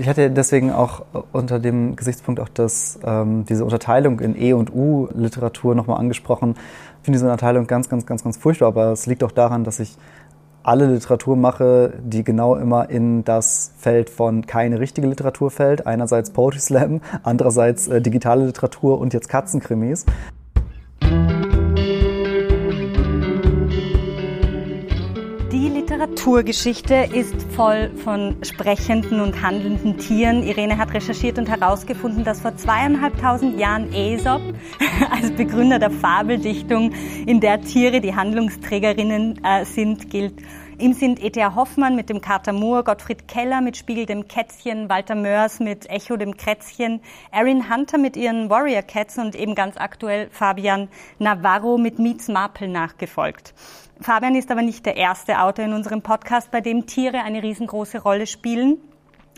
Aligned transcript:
Ich 0.00 0.08
hatte 0.08 0.30
deswegen 0.30 0.72
auch 0.72 1.04
unter 1.32 1.58
dem 1.58 1.96
Gesichtspunkt 1.96 2.40
auch 2.40 2.48
das, 2.48 2.98
ähm, 3.04 3.44
diese 3.44 3.64
Unterteilung 3.64 4.20
in 4.20 4.40
E- 4.40 4.52
und 4.52 4.74
U-Literatur 4.74 5.74
nochmal 5.74 5.98
angesprochen. 5.98 6.54
Ich 7.00 7.04
finde 7.04 7.18
diese 7.18 7.26
Unterteilung 7.26 7.66
ganz, 7.66 7.88
ganz, 7.88 8.06
ganz, 8.06 8.24
ganz 8.24 8.36
furchtbar, 8.36 8.68
aber 8.68 8.92
es 8.92 9.06
liegt 9.06 9.22
auch 9.22 9.32
daran, 9.32 9.64
dass 9.64 9.80
ich 9.80 9.96
alle 10.62 10.86
Literatur 10.86 11.36
mache, 11.36 11.92
die 12.02 12.24
genau 12.24 12.56
immer 12.56 12.90
in 12.90 13.22
das 13.24 13.72
Feld 13.78 14.10
von 14.10 14.46
keine 14.46 14.80
richtige 14.80 15.06
Literatur 15.06 15.50
fällt. 15.52 15.86
Einerseits 15.86 16.30
Poetry 16.30 16.58
Slam, 16.58 17.00
andererseits 17.22 17.86
äh, 17.86 18.02
digitale 18.02 18.46
Literatur 18.46 18.98
und 18.98 19.14
jetzt 19.14 19.28
Katzenkrimis. 19.28 20.06
Literaturgeschichte 26.26 27.08
ist 27.12 27.40
voll 27.52 27.88
von 28.02 28.34
sprechenden 28.42 29.20
und 29.20 29.42
handelnden 29.42 29.96
Tieren. 29.96 30.42
Irene 30.42 30.76
hat 30.76 30.92
recherchiert 30.92 31.38
und 31.38 31.48
herausgefunden, 31.48 32.24
dass 32.24 32.40
vor 32.40 32.56
zweieinhalbtausend 32.56 33.60
Jahren 33.60 33.92
Aesop 33.94 34.42
als 35.12 35.30
Begründer 35.30 35.78
der 35.78 35.92
Fabeldichtung, 35.92 36.90
in 37.26 37.38
der 37.38 37.60
Tiere 37.60 38.00
die 38.00 38.16
Handlungsträgerinnen 38.16 39.40
äh, 39.44 39.64
sind, 39.64 40.10
gilt. 40.10 40.34
Ihm 40.78 40.94
sind 40.94 41.22
E.T.A. 41.22 41.54
Hoffmann 41.54 41.94
mit 41.94 42.10
dem 42.10 42.20
Kater 42.20 42.52
Moor, 42.52 42.82
Gottfried 42.82 43.28
Keller 43.28 43.60
mit 43.60 43.76
Spiegel 43.76 44.04
dem 44.04 44.26
Kätzchen, 44.26 44.90
Walter 44.90 45.14
Mörs 45.14 45.60
mit 45.60 45.88
Echo 45.88 46.16
dem 46.16 46.36
Krätzchen, 46.36 47.00
Erin 47.30 47.70
Hunter 47.72 47.98
mit 47.98 48.16
ihren 48.16 48.50
Warrior 48.50 48.82
Cats 48.82 49.16
und 49.16 49.36
eben 49.36 49.54
ganz 49.54 49.76
aktuell 49.76 50.28
Fabian 50.32 50.88
Navarro 51.20 51.78
mit 51.78 52.00
Meets 52.00 52.26
Marple 52.26 52.66
nachgefolgt. 52.66 53.54
Fabian 54.00 54.34
ist 54.34 54.50
aber 54.50 54.60
nicht 54.60 54.84
der 54.84 54.96
erste 54.96 55.40
Autor 55.40 55.64
in 55.64 55.72
unserem 55.72 56.02
Podcast, 56.02 56.50
bei 56.50 56.60
dem 56.60 56.86
Tiere 56.86 57.22
eine 57.22 57.42
riesengroße 57.42 58.02
Rolle 58.02 58.26
spielen. 58.26 58.78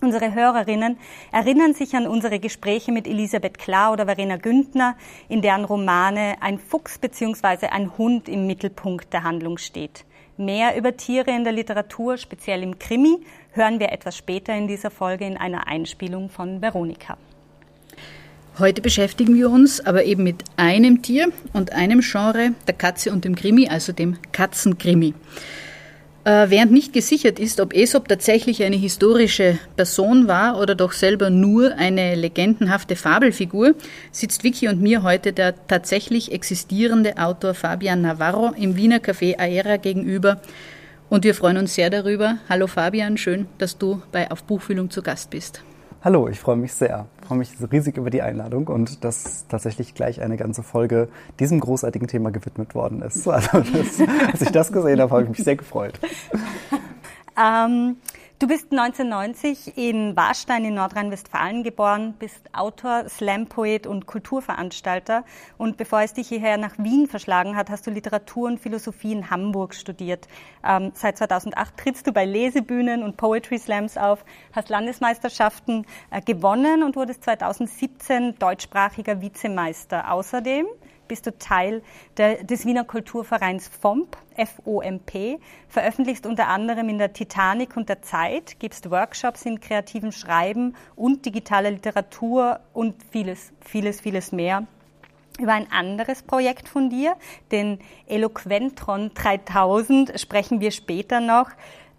Unsere 0.03 0.35
Hörerinnen 0.35 0.99
erinnern 1.33 1.75
sich 1.75 1.95
an 1.95 2.09
unsere 2.09 2.41
Gespräche 2.41 2.91
mit 2.91 3.07
Elisabeth 3.07 3.59
Klar 3.59 3.93
oder 3.93 4.07
Verena 4.07 4.37
Güntner, 4.37 4.97
in 5.29 5.43
deren 5.43 5.65
Romane 5.65 6.37
ein 6.41 6.59
Fuchs 6.59 6.99
bzw. 6.99 7.69
ein 7.69 7.97
Hund 7.99 8.29
im 8.29 8.47
Mittelpunkt 8.47 9.13
der 9.13 9.23
Handlung 9.23 9.59
steht. 9.59 10.05
Mehr 10.37 10.77
über 10.77 10.97
Tiere 10.97 11.31
in 11.31 11.45
der 11.45 11.53
Literatur, 11.53 12.17
speziell 12.17 12.63
im 12.63 12.79
Krimi, 12.79 13.19
hören 13.53 13.79
wir 13.79 13.93
etwas 13.93 14.17
später 14.17 14.55
in 14.55 14.67
dieser 14.67 14.91
Folge 14.91 15.25
in 15.25 15.37
einer 15.37 15.69
Einspielung 15.69 16.31
von 16.31 16.63
Veronika. 16.63 17.17
Heute 18.59 18.83
beschäftigen 18.83 19.37
wir 19.37 19.51
uns 19.51 19.87
aber 19.87 20.03
eben 20.03 20.25
mit 20.25 20.43
einem 20.57 21.01
Tier 21.01 21.29
und 21.53 21.73
einem 21.73 22.01
Genre, 22.01 22.55
der 22.67 22.75
Katze 22.75 23.13
und 23.13 23.25
dem 23.25 23.37
Krimi, 23.37 23.69
also 23.69 23.93
dem 23.93 24.17
Katzenkrimi. 24.33 25.15
Äh, 26.25 26.51
während 26.51 26.73
nicht 26.73 26.93
gesichert 26.93 27.39
ist, 27.39 27.61
ob 27.61 27.73
Aesop 27.73 28.09
tatsächlich 28.09 28.65
eine 28.65 28.75
historische 28.75 29.61
Person 29.77 30.27
war 30.27 30.61
oder 30.61 30.75
doch 30.75 30.91
selber 30.91 31.31
nur 31.31 31.77
eine 31.77 32.17
legendenhafte 32.17 32.97
Fabelfigur, 32.97 33.75
sitzt 34.11 34.43
Vicky 34.43 34.67
und 34.67 34.83
mir 34.83 35.05
heute 35.05 35.33
der 35.33 35.55
tatsächlich 35.69 36.33
existierende 36.33 37.17
Autor 37.17 37.55
Fabian 37.55 38.01
Navarro 38.01 38.55
im 38.59 38.75
Wiener 38.75 38.99
Café 38.99 39.39
Aera 39.39 39.77
gegenüber. 39.77 40.41
Und 41.09 41.23
wir 41.23 41.37
freuen 41.37 41.59
uns 41.59 41.77
sehr 41.77 41.91
darüber. 41.91 42.39
Hallo 42.49 42.67
Fabian, 42.67 43.19
schön, 43.19 43.47
dass 43.59 43.79
du 43.79 44.03
bei 44.11 44.33
Auf 44.33 44.43
Buchfühlung 44.43 44.91
zu 44.91 45.01
Gast 45.01 45.31
bist. 45.31 45.63
Hallo, 46.03 46.29
ich 46.29 46.41
freue 46.41 46.57
mich 46.57 46.73
sehr. 46.73 47.07
Freue 47.29 47.39
mich 47.39 47.53
riesig 47.71 47.99
über 47.99 48.09
die 48.09 48.23
Einladung 48.23 48.69
und 48.69 49.05
dass 49.05 49.47
tatsächlich 49.49 49.95
gleich 49.95 50.23
eine 50.23 50.39
ganze 50.39 50.63
Folge 50.63 51.09
diesem 51.39 51.61
großartigen 51.61 52.09
Thema 52.09 52.31
gewidmet 52.31 52.75
worden 52.75 53.03
ist. 53.03 53.27
Also, 53.39 53.61
das, 53.61 54.01
als 54.33 54.41
ich 54.41 54.51
das 54.51 54.73
gesehen 54.73 54.99
habe, 55.01 55.11
habe 55.13 55.25
ich 55.25 55.29
mich 55.29 55.45
sehr 55.45 55.57
gefreut. 55.57 56.01
Ähm, 57.39 57.97
Du 58.41 58.47
bist 58.47 58.71
1990 58.71 59.77
in 59.77 60.17
Warstein 60.17 60.65
in 60.65 60.75
Nordrhein-Westfalen 60.75 61.65
geboren, 61.65 62.15
bist 62.21 62.41
Autor, 62.53 63.09
Slam-Poet 63.09 63.89
und 63.89 64.07
Kulturveranstalter. 64.07 65.25
Und 65.57 65.77
bevor 65.77 66.03
es 66.03 66.13
dich 66.13 66.29
hierher 66.29 66.57
nach 66.57 66.79
Wien 66.79 67.09
verschlagen 67.09 67.57
hat, 67.57 67.69
hast 67.69 67.89
du 67.89 67.91
Literatur 67.91 68.47
und 68.47 68.61
Philosophie 68.61 69.11
in 69.11 69.29
Hamburg 69.29 69.75
studiert. 69.75 70.29
Ähm, 70.65 70.93
seit 70.95 71.19
2008 71.19 71.77
trittst 71.77 72.07
du 72.07 72.13
bei 72.13 72.25
Lesebühnen 72.25 73.03
und 73.03 73.17
Poetry 73.17 73.59
Slams 73.59 73.97
auf, 73.97 74.25
hast 74.53 74.69
Landesmeisterschaften 74.69 75.85
äh, 76.13 76.21
gewonnen 76.21 76.85
und 76.85 76.95
wurdest 76.95 77.25
2017 77.25 78.39
deutschsprachiger 78.39 79.21
Vizemeister. 79.21 80.13
Außerdem 80.13 80.67
bist 81.09 81.27
du 81.27 81.37
Teil 81.39 81.83
der, 82.17 82.45
des 82.45 82.67
Wiener 82.67 82.85
Kulturvereins 82.85 83.69
FOMP, 83.69 84.17
FOMP, 84.37 85.41
veröffentlichst 85.69 86.27
unter 86.27 86.49
anderem 86.49 86.89
in 86.89 86.99
der 86.99 87.13
Titanic 87.13 87.77
und 87.77 87.89
der 87.89 88.03
Zeit, 88.03 88.61
gibst 88.61 88.91
Workshops 88.91 89.45
in 89.45 89.61
kreativem 89.61 90.13
Schreiben 90.13 90.77
und 90.95 91.27
digitaler 91.27 91.71
Literatur 91.71 92.61
und 92.73 92.95
vieles, 93.11 93.53
vieles, 93.61 94.01
vieles 94.01 94.33
mehr 94.33 94.67
über 95.39 95.53
ein 95.53 95.71
anderes 95.71 96.23
Projekt 96.23 96.69
von 96.69 96.91
dir, 96.91 97.15
den 97.53 97.79
Eloquentron 98.07 99.13
3000, 99.15 100.19
sprechen 100.19 100.61
wir 100.61 100.73
später 100.73 101.21
noch. 101.21 101.51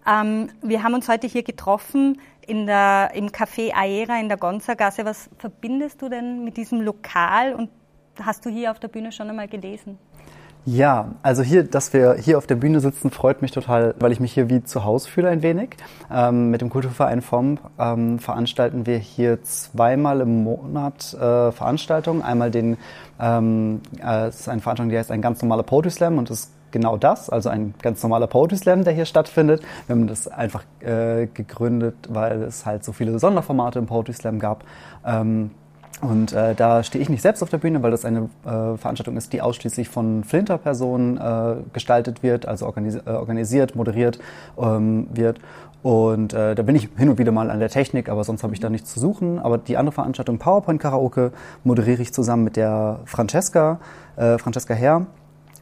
Ähm, 0.06 0.50
wir 0.62 0.82
haben 0.82 0.94
uns 0.94 1.08
heute 1.08 1.26
hier 1.26 1.42
getroffen 1.42 2.20
in 2.46 2.66
der, 2.66 3.10
im 3.14 3.28
Café 3.28 3.72
Aera 3.74 4.18
in 4.20 4.28
der 4.28 4.36
Gonzagasse. 4.36 5.04
Was 5.04 5.30
verbindest 5.38 6.02
du 6.02 6.08
denn 6.08 6.44
mit 6.44 6.56
diesem 6.56 6.80
Lokal 6.80 7.54
und 7.54 7.70
hast 8.24 8.44
du 8.44 8.50
hier 8.50 8.70
auf 8.70 8.78
der 8.78 8.88
Bühne 8.88 9.12
schon 9.12 9.28
einmal 9.28 9.48
gelesen? 9.48 9.98
Ja, 10.66 11.12
also 11.22 11.42
hier, 11.42 11.64
dass 11.64 11.94
wir 11.94 12.14
hier 12.14 12.36
auf 12.36 12.46
der 12.46 12.54
Bühne 12.54 12.80
sitzen, 12.80 13.10
freut 13.10 13.40
mich 13.40 13.50
total, 13.50 13.94
weil 13.98 14.12
ich 14.12 14.20
mich 14.20 14.32
hier 14.32 14.50
wie 14.50 14.62
zu 14.62 14.84
Hause 14.84 15.08
fühle 15.08 15.30
ein 15.30 15.42
wenig. 15.42 15.70
Ähm, 16.12 16.50
mit 16.50 16.60
dem 16.60 16.68
Kulturverein 16.68 17.22
FOM 17.22 17.58
ähm, 17.78 18.18
veranstalten 18.18 18.84
wir 18.84 18.98
hier 18.98 19.42
zweimal 19.42 20.20
im 20.20 20.44
Monat 20.44 21.14
äh, 21.14 21.50
Veranstaltungen. 21.50 22.20
Einmal 22.20 22.50
den, 22.50 22.76
ähm, 23.18 23.80
äh, 24.04 24.28
ist 24.28 24.50
eine 24.50 24.60
Veranstaltung, 24.60 24.90
die 24.90 24.98
heißt 24.98 25.10
ein 25.10 25.22
ganz 25.22 25.40
normaler 25.40 25.62
Poetry 25.62 25.90
Slam 25.90 26.18
und 26.18 26.28
ist 26.28 26.52
genau 26.70 26.98
das, 26.98 27.30
also 27.30 27.48
ein 27.48 27.74
ganz 27.80 28.02
normaler 28.02 28.26
Poetry 28.26 28.58
Slam, 28.58 28.84
der 28.84 28.92
hier 28.92 29.06
stattfindet. 29.06 29.62
Wir 29.86 29.96
haben 29.96 30.06
das 30.08 30.28
einfach 30.28 30.64
äh, 30.80 31.26
gegründet, 31.26 31.96
weil 32.10 32.42
es 32.42 32.66
halt 32.66 32.84
so 32.84 32.92
viele 32.92 33.18
Sonderformate 33.18 33.78
im 33.78 33.86
Poetry 33.86 34.12
Slam 34.12 34.38
gab. 34.38 34.64
Ähm, 35.06 35.52
und 36.00 36.32
äh, 36.32 36.54
da 36.54 36.82
stehe 36.82 37.02
ich 37.02 37.10
nicht 37.10 37.20
selbst 37.20 37.42
auf 37.42 37.50
der 37.50 37.58
Bühne, 37.58 37.82
weil 37.82 37.90
das 37.90 38.04
eine 38.04 38.30
äh, 38.44 38.76
Veranstaltung 38.78 39.16
ist, 39.16 39.32
die 39.32 39.42
ausschließlich 39.42 39.88
von 39.88 40.24
Flinter-Personen 40.24 41.18
äh, 41.18 41.56
gestaltet 41.72 42.22
wird, 42.22 42.46
also 42.46 42.66
organis 42.66 42.96
äh, 42.96 43.10
organisiert, 43.10 43.76
moderiert 43.76 44.18
ähm, 44.58 45.08
wird. 45.12 45.40
Und 45.82 46.32
äh, 46.32 46.54
da 46.54 46.62
bin 46.62 46.76
ich 46.76 46.88
hin 46.96 47.08
und 47.08 47.18
wieder 47.18 47.32
mal 47.32 47.50
an 47.50 47.58
der 47.58 47.68
Technik, 47.68 48.08
aber 48.08 48.24
sonst 48.24 48.42
habe 48.42 48.54
ich 48.54 48.60
da 48.60 48.70
nichts 48.70 48.92
zu 48.92 49.00
suchen. 49.00 49.38
Aber 49.38 49.58
die 49.58 49.76
andere 49.76 49.92
Veranstaltung 49.92 50.38
PowerPoint 50.38 50.80
Karaoke 50.80 51.32
moderiere 51.64 52.00
ich 52.00 52.12
zusammen 52.14 52.44
mit 52.44 52.56
der 52.56 53.00
Francesca, 53.04 53.78
äh, 54.16 54.38
Francesca 54.38 54.74
Herr. 54.74 55.06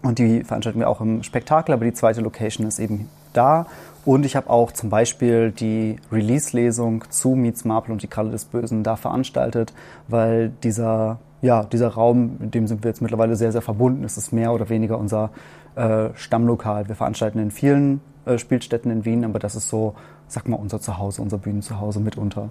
Und 0.03 0.19
die 0.21 0.45
veranstalten 0.45 0.79
wir 0.79 0.89
auch 0.89 1.01
im 1.01 1.25
Spektakel, 1.25 1.73
aber 1.73 1.85
die 1.85 1.93
zweite 1.93 2.21
Location 2.21 2.67
ist 2.67 2.79
eben 2.79 3.09
da. 3.33 3.67
Und 4.05 4.25
ich 4.25 4.37
habe 4.37 4.49
auch 4.49 4.73
zum 4.73 4.89
Beispiel 4.89 5.53
die 5.53 5.97
Release-Lesung 6.11 7.05
zu 7.11 7.31
Meets 7.31 7.65
Marple 7.65 7.93
und 7.93 8.03
die 8.03 8.07
Kralle 8.07 8.31
des 8.31 8.47
Bösen 8.47 8.83
da 8.83 8.97
veranstaltet, 8.97 9.75
weil 10.07 10.51
dieser, 10.63 11.19
ja, 11.43 11.65
dieser 11.65 11.89
Raum, 11.89 12.37
mit 12.39 12.55
dem 12.55 12.67
sind 12.67 12.83
wir 12.83 12.89
jetzt 12.89 13.03
mittlerweile 13.03 13.37
sehr, 13.37 13.53
sehr 13.53 13.61
verbunden. 13.61 14.05
Es 14.05 14.17
ist 14.17 14.33
mehr 14.33 14.53
oder 14.53 14.71
weniger 14.71 14.99
unser 14.99 15.31
äh, 15.75 16.09
Stammlokal. 16.15 16.89
Wir 16.89 16.95
veranstalten 16.95 17.39
in 17.39 17.51
vielen 17.51 18.01
äh, 18.25 18.39
Spielstätten 18.39 18.91
in 18.91 19.05
Wien, 19.05 19.25
aber 19.25 19.39
das 19.39 19.55
ist 19.55 19.69
so, 19.69 19.95
sag 20.27 20.49
mal, 20.49 20.57
unser 20.57 20.81
Zuhause, 20.81 21.21
unser 21.21 21.39
Bühnenzuhause 21.39 22.01
mitunter. 22.01 22.49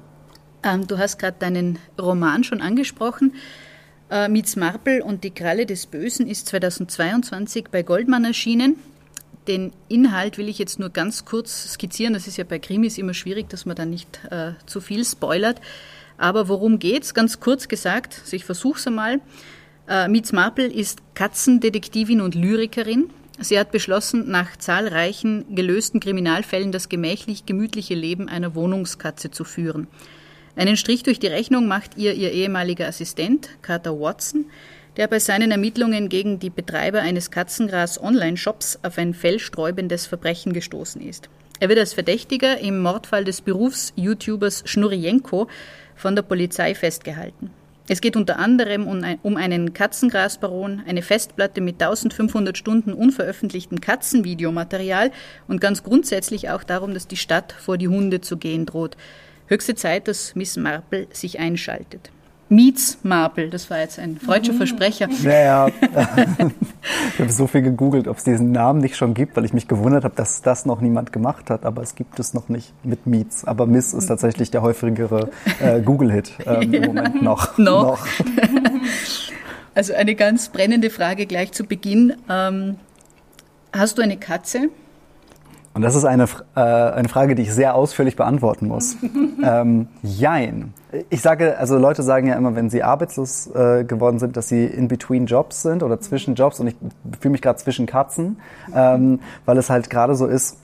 Ähm, 0.63 0.85
du 0.87 0.97
hast 0.97 1.17
gerade 1.17 1.37
deinen 1.39 1.79
Roman 1.99 2.43
schon 2.43 2.61
angesprochen. 2.61 3.33
Äh, 4.09 4.29
Meets 4.29 4.55
Marple 4.55 5.03
und 5.03 5.23
die 5.23 5.31
Kralle 5.31 5.65
des 5.65 5.85
Bösen 5.87 6.27
ist 6.27 6.47
2022 6.47 7.69
bei 7.71 7.83
Goldmann 7.83 8.25
erschienen. 8.25 8.75
Den 9.47 9.71
Inhalt 9.87 10.37
will 10.37 10.49
ich 10.49 10.59
jetzt 10.59 10.79
nur 10.79 10.89
ganz 10.89 11.25
kurz 11.25 11.73
skizzieren. 11.73 12.13
Das 12.13 12.27
ist 12.27 12.37
ja 12.37 12.43
bei 12.43 12.59
Krimis 12.59 12.97
immer 12.97 13.13
schwierig, 13.13 13.49
dass 13.49 13.65
man 13.65 13.75
da 13.75 13.85
nicht 13.85 14.19
äh, 14.29 14.51
zu 14.65 14.81
viel 14.81 15.05
spoilert. 15.05 15.61
Aber 16.17 16.49
worum 16.49 16.79
geht's? 16.79 17.13
Ganz 17.13 17.39
kurz 17.39 17.67
gesagt, 17.67 18.19
also 18.23 18.35
ich 18.35 18.43
versuche 18.43 18.79
es 18.79 18.87
einmal. 18.87 19.21
Äh, 19.87 20.07
Mietz 20.09 20.33
Marple 20.33 20.67
ist 20.67 20.99
Katzendetektivin 21.13 22.21
und 22.21 22.35
Lyrikerin. 22.35 23.09
Sie 23.39 23.59
hat 23.59 23.71
beschlossen, 23.71 24.29
nach 24.29 24.57
zahlreichen 24.57 25.55
gelösten 25.55 25.99
Kriminalfällen 25.99 26.71
das 26.71 26.89
gemächlich 26.89 27.45
gemütliche 27.45 27.93
Leben 27.93 28.27
einer 28.27 28.55
Wohnungskatze 28.55 29.29
zu 29.29 29.43
führen. 29.43 29.87
Einen 30.55 30.75
Strich 30.75 31.03
durch 31.03 31.19
die 31.19 31.27
Rechnung 31.27 31.67
macht 31.67 31.97
ihr 31.97 32.15
ihr 32.15 32.31
ehemaliger 32.31 32.87
Assistent, 32.87 33.49
Carter 33.61 33.99
Watson, 33.99 34.45
der 34.97 35.07
bei 35.07 35.19
seinen 35.19 35.51
Ermittlungen 35.51 36.09
gegen 36.09 36.39
die 36.39 36.49
Betreiber 36.49 37.01
eines 37.01 37.31
Katzengras-Online-Shops 37.31 38.79
auf 38.83 38.97
ein 38.97 39.13
fellsträubendes 39.13 40.07
Verbrechen 40.07 40.53
gestoßen 40.53 41.01
ist. 41.01 41.29
Er 41.59 41.69
wird 41.69 41.79
als 41.79 41.93
Verdächtiger 41.93 42.59
im 42.59 42.81
Mordfall 42.81 43.23
des 43.23 43.41
Berufs-YouTubers 43.41 44.63
Schnurrienko 44.65 45.47
von 45.95 46.15
der 46.15 46.23
Polizei 46.23 46.75
festgehalten. 46.75 47.51
Es 47.89 48.01
geht 48.01 48.17
unter 48.17 48.37
anderem 48.37 48.85
um 49.21 49.37
einen 49.37 49.73
Katzengrasbaron, 49.73 50.83
eine 50.85 51.01
Festplatte 51.01 51.61
mit 51.61 51.81
1500 51.81 52.57
Stunden 52.57 52.91
unveröffentlichtem 52.91 53.79
Katzenvideomaterial 53.79 55.11
und 55.47 55.61
ganz 55.61 55.83
grundsätzlich 55.83 56.49
auch 56.49 56.63
darum, 56.63 56.93
dass 56.93 57.07
die 57.07 57.15
Stadt 57.15 57.53
vor 57.53 57.77
die 57.77 57.87
Hunde 57.87 58.19
zu 58.19 58.35
gehen 58.35 58.65
droht. 58.65 58.97
Höchste 59.47 59.75
Zeit, 59.75 60.09
dass 60.09 60.35
Miss 60.35 60.57
Marple 60.57 61.07
sich 61.13 61.39
einschaltet. 61.39 62.11
Meets 62.49 62.99
Marple, 63.03 63.49
das 63.49 63.69
war 63.69 63.79
jetzt 63.79 63.99
ein 63.99 64.17
freudscher 64.17 64.53
mhm. 64.53 64.57
Versprecher. 64.57 65.09
Ja, 65.21 65.31
ja. 65.31 65.67
ich 67.13 67.19
habe 67.19 67.31
so 67.31 67.47
viel 67.47 67.61
gegoogelt, 67.61 68.07
ob 68.07 68.17
es 68.17 68.23
diesen 68.23 68.51
Namen 68.51 68.79
nicht 68.79 68.95
schon 68.95 69.13
gibt, 69.13 69.35
weil 69.35 69.43
ich 69.43 69.53
mich 69.53 69.67
gewundert 69.67 70.05
habe, 70.05 70.15
dass 70.15 70.41
das 70.41 70.65
noch 70.65 70.79
niemand 70.79 71.11
gemacht 71.11 71.49
hat, 71.49 71.65
aber 71.65 71.81
es 71.81 71.95
gibt 71.95 72.19
es 72.19 72.33
noch 72.33 72.47
nicht 72.47 72.73
mit 72.85 73.05
Meets. 73.05 73.43
Aber 73.45 73.65
Miss 73.65 73.93
ist 73.93 74.07
tatsächlich 74.07 74.49
der 74.51 74.61
häufigere 74.61 75.29
äh, 75.59 75.81
Google-Hit 75.81 76.31
ähm, 76.45 76.73
im 76.73 76.85
Moment 76.85 77.21
noch. 77.21 77.57
noch. 77.57 77.83
noch. 77.83 78.07
Also 79.75 79.93
eine 79.93 80.15
ganz 80.15 80.49
brennende 80.49 80.89
Frage 80.89 81.27
gleich 81.27 81.51
zu 81.51 81.63
Beginn. 81.63 82.15
Ähm, 82.27 82.77
hast 83.71 83.99
du 83.99 84.01
eine 84.01 84.17
Katze? 84.17 84.69
Und 85.77 85.83
das 85.83 85.93
ist 85.93 86.05
eine, 86.05 86.23
äh, 86.55 86.59
eine 86.59 87.07
Frage, 87.07 87.35
die 87.35 87.43
ich 87.43 87.53
sehr 87.53 87.75
ausführlich 87.75 88.15
beantworten 88.15 88.67
muss. 88.67 88.97
ähm, 89.43 89.87
jein. 90.01 90.73
Ich 91.11 91.21
sage, 91.21 91.55
also 91.59 91.77
Leute 91.77 92.01
sagen 92.01 92.25
ja 92.25 92.33
immer, 92.33 92.55
wenn 92.55 92.71
sie 92.71 92.81
arbeitslos 92.81 93.45
äh, 93.53 93.83
geworden 93.83 94.17
sind, 94.17 94.37
dass 94.37 94.47
sie 94.47 94.65
in 94.65 94.87
between 94.87 95.27
Jobs 95.27 95.61
sind 95.61 95.83
oder 95.83 95.99
zwischen 95.99 96.33
Jobs 96.33 96.59
und 96.59 96.65
ich 96.65 96.75
fühle 97.21 97.33
mich 97.33 97.43
gerade 97.43 97.59
zwischen 97.59 97.85
Katzen, 97.85 98.37
ähm, 98.75 99.19
weil 99.45 99.59
es 99.59 99.69
halt 99.69 99.91
gerade 99.91 100.15
so 100.15 100.25
ist, 100.25 100.57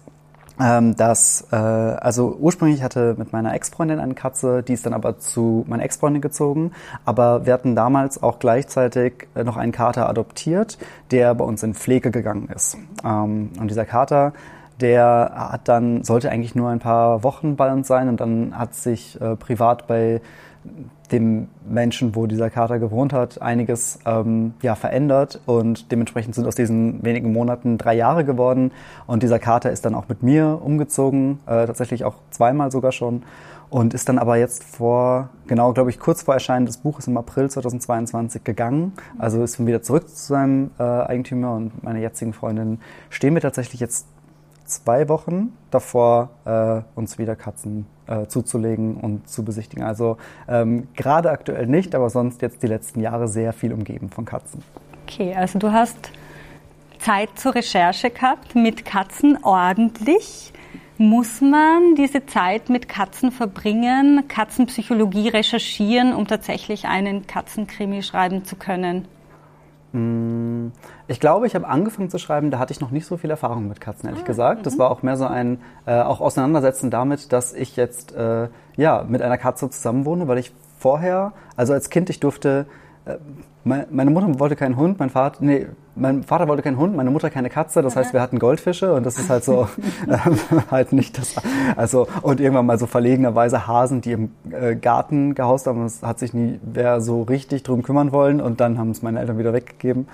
ähm, 0.59 0.95
dass, 0.95 1.47
äh, 1.51 1.55
also 1.55 2.35
ursprünglich 2.39 2.81
hatte 2.81 3.13
mit 3.15 3.33
meiner 3.33 3.53
Ex-Freundin 3.53 3.99
eine 3.99 4.15
Katze, 4.15 4.63
die 4.63 4.73
ist 4.73 4.83
dann 4.87 4.93
aber 4.93 5.19
zu 5.19 5.63
meiner 5.67 5.83
Ex-Freundin 5.83 6.23
gezogen, 6.23 6.71
aber 7.05 7.45
wir 7.45 7.53
hatten 7.53 7.75
damals 7.75 8.23
auch 8.23 8.39
gleichzeitig 8.39 9.27
äh, 9.35 9.43
noch 9.43 9.57
einen 9.57 9.71
Kater 9.71 10.09
adoptiert, 10.09 10.79
der 11.11 11.35
bei 11.35 11.45
uns 11.45 11.61
in 11.61 11.75
Pflege 11.75 12.09
gegangen 12.09 12.49
ist. 12.49 12.77
Ähm, 13.05 13.51
und 13.59 13.67
dieser 13.69 13.85
Kater, 13.85 14.33
der 14.81 15.31
hat 15.35 15.67
dann, 15.67 16.03
sollte 16.03 16.31
eigentlich 16.31 16.55
nur 16.55 16.69
ein 16.69 16.79
paar 16.79 17.23
Wochen 17.23 17.55
bei 17.55 17.71
uns 17.71 17.87
sein 17.87 18.09
und 18.09 18.19
dann 18.19 18.57
hat 18.57 18.73
sich 18.73 19.19
äh, 19.21 19.35
privat 19.35 19.87
bei 19.87 20.21
dem 21.11 21.47
Menschen, 21.69 22.15
wo 22.15 22.25
dieser 22.25 22.49
Kater 22.49 22.79
gewohnt 22.79 23.13
hat, 23.13 23.41
einiges 23.41 23.99
ähm, 24.05 24.53
ja, 24.61 24.75
verändert 24.75 25.41
und 25.45 25.91
dementsprechend 25.91 26.33
sind 26.35 26.47
aus 26.47 26.55
diesen 26.55 27.03
wenigen 27.03 27.31
Monaten 27.31 27.77
drei 27.77 27.93
Jahre 27.93 28.25
geworden 28.25 28.71
und 29.05 29.21
dieser 29.21 29.39
Kater 29.39 29.71
ist 29.71 29.85
dann 29.85 29.93
auch 29.93 30.07
mit 30.07 30.23
mir 30.23 30.59
umgezogen, 30.63 31.39
äh, 31.45 31.67
tatsächlich 31.67 32.03
auch 32.05 32.15
zweimal 32.31 32.71
sogar 32.71 32.91
schon 32.91 33.23
und 33.69 33.93
ist 33.95 34.07
dann 34.07 34.19
aber 34.19 34.37
jetzt 34.37 34.63
vor, 34.63 35.29
genau, 35.47 35.73
glaube 35.73 35.89
ich, 35.89 35.99
kurz 35.99 36.21
vor 36.21 36.35
Erscheinen 36.35 36.67
des 36.67 36.77
Buches 36.77 37.07
im 37.07 37.17
April 37.17 37.49
2022 37.49 38.43
gegangen. 38.43 38.93
Also 39.17 39.43
ist 39.43 39.65
wieder 39.65 39.81
zurück 39.81 40.07
zu 40.09 40.27
seinem 40.33 40.69
äh, 40.77 40.83
Eigentümer 40.83 41.55
und 41.55 41.83
meine 41.83 41.99
jetzigen 41.99 42.33
Freundin 42.33 42.79
stehen 43.09 43.33
mir 43.33 43.41
tatsächlich 43.41 43.81
jetzt 43.81 44.05
zwei 44.73 45.09
Wochen 45.09 45.53
davor, 45.71 46.29
äh, 46.45 46.81
uns 46.95 47.17
wieder 47.17 47.35
Katzen 47.35 47.85
äh, 48.07 48.27
zuzulegen 48.27 48.97
und 48.97 49.29
zu 49.29 49.43
besichtigen. 49.43 49.83
Also 49.83 50.17
ähm, 50.47 50.87
gerade 50.95 51.31
aktuell 51.31 51.67
nicht, 51.67 51.95
aber 51.95 52.09
sonst 52.09 52.41
jetzt 52.41 52.63
die 52.63 52.67
letzten 52.67 52.99
Jahre 52.99 53.27
sehr 53.27 53.53
viel 53.53 53.73
umgeben 53.73 54.09
von 54.09 54.25
Katzen. 54.25 54.63
Okay, 55.05 55.33
also 55.35 55.59
du 55.59 55.71
hast 55.71 56.11
Zeit 56.99 57.29
zur 57.35 57.55
Recherche 57.55 58.09
gehabt 58.09 58.55
mit 58.55 58.85
Katzen 58.85 59.43
ordentlich. 59.43 60.53
Muss 60.97 61.41
man 61.41 61.95
diese 61.95 62.25
Zeit 62.25 62.69
mit 62.69 62.87
Katzen 62.87 63.31
verbringen, 63.31 64.27
Katzenpsychologie 64.27 65.29
recherchieren, 65.29 66.13
um 66.13 66.27
tatsächlich 66.27 66.85
einen 66.85 67.27
Katzenkrimi 67.27 68.03
schreiben 68.03 68.45
zu 68.45 68.55
können? 68.55 69.07
Mm, 69.93 70.71
ich 71.07 71.19
glaube, 71.19 71.47
ich 71.47 71.55
habe 71.55 71.67
angefangen 71.67 72.09
zu 72.09 72.17
schreiben, 72.17 72.51
da 72.51 72.59
hatte 72.59 72.73
ich 72.73 72.81
noch 72.81 72.91
nicht 72.91 73.05
so 73.05 73.15
viel 73.15 73.29
Erfahrung 73.29 73.67
mit 73.67 73.79
Katzen, 73.79 74.09
ehrlich 74.09 74.23
ah, 74.23 74.27
gesagt. 74.27 74.65
Das 74.65 74.75
mhm. 74.75 74.79
war 74.79 74.91
auch 74.91 75.03
mehr 75.03 75.17
so 75.17 75.25
ein 75.25 75.61
äh, 75.85 76.01
auch 76.01 76.19
Auseinandersetzen 76.19 76.89
damit, 76.89 77.31
dass 77.31 77.53
ich 77.53 77.75
jetzt 77.75 78.13
äh, 78.13 78.49
ja 78.75 79.05
mit 79.07 79.21
einer 79.21 79.37
Katze 79.37 79.69
zusammenwohne, 79.69 80.27
weil 80.27 80.39
ich 80.39 80.51
vorher, 80.79 81.33
also 81.55 81.73
als 81.73 81.89
Kind, 81.89 82.09
ich 82.09 82.19
durfte 82.19 82.65
äh, 83.05 83.17
meine 83.65 84.11
Mutter 84.11 84.39
wollte 84.39 84.55
keinen 84.55 84.75
Hund, 84.75 84.99
mein 84.99 85.09
Vater, 85.09 85.37
nee, 85.39 85.67
mein 85.95 86.23
Vater 86.23 86.47
wollte 86.47 86.63
keinen 86.63 86.77
Hund, 86.77 86.95
meine 86.95 87.11
Mutter 87.11 87.29
keine 87.29 87.49
Katze. 87.49 87.81
Das 87.81 87.95
heißt, 87.95 88.13
wir 88.13 88.21
hatten 88.21 88.39
Goldfische 88.39 88.93
und 88.93 89.05
das 89.05 89.17
ist 89.17 89.29
halt 89.29 89.43
so 89.43 89.67
ähm, 90.07 90.37
halt 90.71 90.91
nicht 90.91 91.17
das. 91.17 91.35
Also 91.75 92.07
und 92.21 92.41
irgendwann 92.41 92.65
mal 92.65 92.77
so 92.77 92.87
verlegenerweise 92.87 93.67
Hasen, 93.67 94.01
die 94.01 94.11
im 94.11 94.31
äh, 94.51 94.75
Garten 94.75 95.33
gehaust 95.33 95.67
haben. 95.67 95.85
Es 95.85 96.01
hat 96.01 96.19
sich 96.19 96.33
nie 96.33 96.59
wer 96.61 96.99
so 96.99 97.21
richtig 97.21 97.63
drum 97.63 97.83
kümmern 97.83 98.11
wollen 98.11 98.41
und 98.41 98.59
dann 98.59 98.77
haben 98.77 98.91
es 98.91 99.01
meine 99.01 99.19
Eltern 99.19 99.37
wieder 99.37 99.53
weggegeben. 99.53 100.07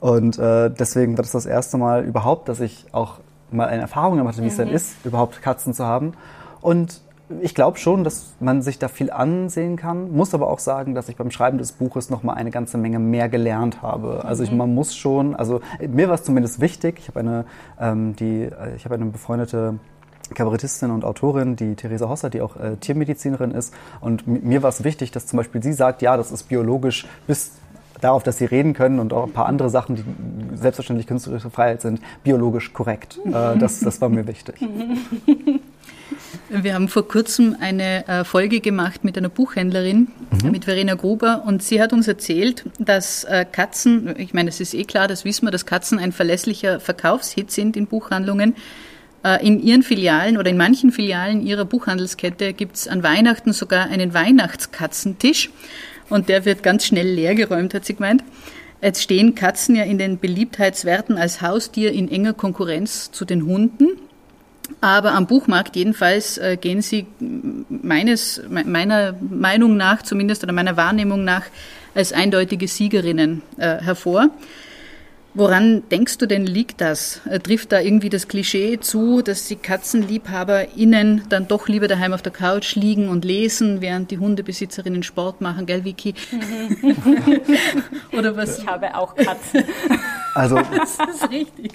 Und 0.00 0.38
äh, 0.38 0.70
deswegen 0.70 1.16
war 1.16 1.22
das 1.22 1.32
das 1.32 1.46
erste 1.46 1.78
Mal 1.78 2.04
überhaupt, 2.04 2.48
dass 2.48 2.60
ich 2.60 2.86
auch 2.92 3.18
mal 3.50 3.68
eine 3.68 3.82
Erfahrung 3.82 4.16
gemacht 4.16 4.36
habe, 4.36 4.44
wie 4.44 4.50
es 4.50 4.56
denn 4.56 4.68
mhm. 4.68 4.74
ist, 4.74 5.04
überhaupt 5.04 5.42
Katzen 5.42 5.74
zu 5.74 5.84
haben. 5.84 6.12
Und 6.60 7.00
ich 7.40 7.54
glaube 7.54 7.78
schon, 7.78 8.02
dass 8.04 8.34
man 8.40 8.62
sich 8.62 8.78
da 8.78 8.88
viel 8.88 9.10
ansehen 9.10 9.76
kann, 9.76 10.10
muss 10.12 10.34
aber 10.34 10.48
auch 10.48 10.58
sagen, 10.58 10.94
dass 10.94 11.08
ich 11.08 11.16
beim 11.16 11.30
Schreiben 11.30 11.58
des 11.58 11.72
Buches 11.72 12.10
noch 12.10 12.22
mal 12.22 12.34
eine 12.34 12.50
ganze 12.50 12.76
Menge 12.78 12.98
mehr 12.98 13.28
gelernt 13.28 13.82
habe. 13.82 14.24
Also 14.24 14.42
ich, 14.42 14.50
mhm. 14.50 14.58
man 14.58 14.74
muss 14.74 14.96
schon, 14.96 15.36
also 15.36 15.60
mir 15.80 16.08
war 16.08 16.16
es 16.16 16.24
zumindest 16.24 16.60
wichtig. 16.60 16.98
Ich 16.98 17.08
habe 17.08 17.20
eine, 17.20 17.44
ähm, 17.78 18.16
die, 18.16 18.42
äh, 18.42 18.74
ich 18.76 18.84
habe 18.84 18.96
eine 18.96 19.06
befreundete 19.06 19.78
Kabarettistin 20.34 20.90
und 20.90 21.04
Autorin, 21.04 21.56
die 21.56 21.74
Theresa 21.74 22.08
Hosser, 22.08 22.30
die 22.30 22.40
auch 22.40 22.56
äh, 22.56 22.76
Tiermedizinerin 22.76 23.52
ist. 23.52 23.74
Und 24.00 24.26
mir 24.26 24.62
war 24.62 24.70
es 24.70 24.82
wichtig, 24.84 25.10
dass 25.12 25.26
zum 25.26 25.36
Beispiel 25.36 25.62
sie 25.62 25.72
sagt, 25.72 26.02
ja, 26.02 26.16
das 26.16 26.32
ist 26.32 26.44
biologisch 26.44 27.06
bis 27.26 27.52
darauf, 28.00 28.22
dass 28.22 28.38
sie 28.38 28.46
reden 28.46 28.72
können 28.72 28.98
und 28.98 29.12
auch 29.12 29.24
ein 29.24 29.32
paar 29.32 29.46
andere 29.46 29.70
Sachen, 29.70 29.96
die 29.96 30.04
selbstverständlich 30.56 31.06
künstlerische 31.06 31.50
Freiheit 31.50 31.82
sind, 31.82 32.00
biologisch 32.24 32.72
korrekt. 32.72 33.20
Äh, 33.24 33.58
das, 33.58 33.80
das 33.80 34.00
war 34.00 34.08
mir 34.08 34.26
wichtig. 34.26 34.56
Wir 36.48 36.74
haben 36.74 36.88
vor 36.88 37.06
kurzem 37.06 37.56
eine 37.60 38.06
äh, 38.08 38.24
Folge 38.24 38.60
gemacht 38.60 39.04
mit 39.04 39.16
einer 39.16 39.28
Buchhändlerin, 39.28 40.08
mhm. 40.42 40.50
mit 40.50 40.64
Verena 40.64 40.94
Gruber, 40.94 41.44
und 41.46 41.62
sie 41.62 41.80
hat 41.80 41.92
uns 41.92 42.08
erzählt, 42.08 42.64
dass 42.78 43.24
äh, 43.24 43.44
Katzen, 43.50 44.14
ich 44.18 44.34
meine, 44.34 44.48
es 44.48 44.60
ist 44.60 44.74
eh 44.74 44.84
klar, 44.84 45.06
das 45.06 45.24
wissen 45.24 45.46
wir, 45.46 45.50
dass 45.50 45.66
Katzen 45.66 45.98
ein 45.98 46.12
verlässlicher 46.12 46.80
Verkaufshit 46.80 47.50
sind 47.50 47.76
in 47.76 47.86
Buchhandlungen. 47.86 48.56
Äh, 49.22 49.46
in 49.46 49.62
ihren 49.62 49.82
Filialen 49.82 50.38
oder 50.38 50.50
in 50.50 50.56
manchen 50.56 50.92
Filialen 50.92 51.46
ihrer 51.46 51.64
Buchhandelskette 51.64 52.52
gibt 52.52 52.76
es 52.76 52.88
an 52.88 53.02
Weihnachten 53.02 53.52
sogar 53.52 53.86
einen 53.88 54.14
Weihnachtskatzentisch 54.14 55.50
und 56.08 56.28
der 56.28 56.44
wird 56.44 56.62
ganz 56.62 56.86
schnell 56.86 57.08
leergeräumt, 57.08 57.74
hat 57.74 57.84
sie 57.84 57.94
gemeint. 57.94 58.24
Jetzt 58.82 59.02
stehen 59.02 59.34
Katzen 59.34 59.76
ja 59.76 59.84
in 59.84 59.98
den 59.98 60.18
Beliebtheitswerten 60.18 61.18
als 61.18 61.42
Haustier 61.42 61.92
in 61.92 62.10
enger 62.10 62.32
Konkurrenz 62.32 63.10
zu 63.10 63.26
den 63.26 63.44
Hunden. 63.44 63.88
Aber 64.80 65.12
am 65.12 65.26
Buchmarkt 65.26 65.76
jedenfalls 65.76 66.38
äh, 66.38 66.56
gehen 66.60 66.82
sie 66.82 67.06
meines, 67.68 68.42
meiner 68.48 69.14
Meinung 69.20 69.76
nach 69.76 70.02
zumindest 70.02 70.42
oder 70.42 70.52
meiner 70.52 70.76
Wahrnehmung 70.76 71.24
nach 71.24 71.44
als 71.94 72.12
eindeutige 72.12 72.68
Siegerinnen 72.68 73.42
äh, 73.56 73.78
hervor. 73.80 74.30
Woran 75.32 75.84
denkst 75.90 76.18
du 76.18 76.26
denn 76.26 76.44
liegt 76.44 76.80
das? 76.80 77.20
Äh, 77.26 77.38
trifft 77.38 77.70
da 77.70 77.80
irgendwie 77.80 78.08
das 78.08 78.26
Klischee 78.26 78.80
zu, 78.80 79.22
dass 79.22 79.46
die 79.46 79.56
KatzenliebhaberInnen 79.56 81.22
dann 81.28 81.46
doch 81.46 81.68
lieber 81.68 81.86
daheim 81.86 82.12
auf 82.12 82.22
der 82.22 82.32
Couch 82.32 82.74
liegen 82.74 83.08
und 83.08 83.24
lesen, 83.24 83.80
während 83.80 84.10
die 84.10 84.18
Hundebesitzerinnen 84.18 85.04
Sport 85.04 85.40
machen, 85.40 85.66
gell, 85.66 85.84
Vicky? 85.84 86.14
Oder 88.12 88.36
was? 88.36 88.58
Ich 88.58 88.66
habe 88.66 88.96
auch 88.96 89.14
Katzen. 89.14 89.64
Also, 90.34 90.56
das 90.76 90.98
ist 91.14 91.30
richtig. 91.30 91.72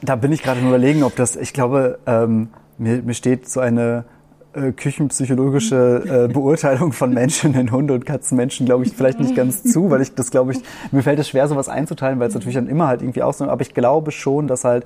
Da 0.00 0.16
bin 0.16 0.32
ich 0.32 0.42
gerade 0.42 0.60
überlegen, 0.60 1.02
ob 1.02 1.14
das, 1.16 1.36
ich 1.36 1.52
glaube, 1.52 1.98
ähm, 2.06 2.48
mir, 2.78 3.02
mir 3.02 3.14
steht 3.14 3.50
so 3.50 3.60
eine 3.60 4.06
äh, 4.54 4.72
küchenpsychologische 4.72 6.26
äh, 6.28 6.32
Beurteilung 6.32 6.92
von 6.92 7.12
Menschen 7.12 7.54
in 7.54 7.70
Hunde- 7.70 7.94
und 7.94 8.06
Katzenmenschen, 8.06 8.66
glaube 8.66 8.84
ich, 8.84 8.92
vielleicht 8.92 9.20
nicht 9.20 9.34
ganz 9.34 9.62
zu, 9.62 9.90
weil 9.90 10.00
ich 10.00 10.14
das, 10.14 10.30
glaube 10.30 10.52
ich, 10.52 10.58
mir 10.92 11.02
fällt 11.02 11.18
es 11.18 11.28
schwer, 11.28 11.48
sowas 11.48 11.68
einzuteilen, 11.68 12.20
weil 12.20 12.28
es 12.28 12.34
natürlich 12.34 12.54
dann 12.54 12.68
immer 12.68 12.86
halt 12.86 13.02
irgendwie 13.02 13.22
ausnimmt. 13.22 13.50
Aber 13.50 13.62
ich 13.62 13.74
glaube 13.74 14.10
schon, 14.10 14.46
dass 14.46 14.64
halt, 14.64 14.84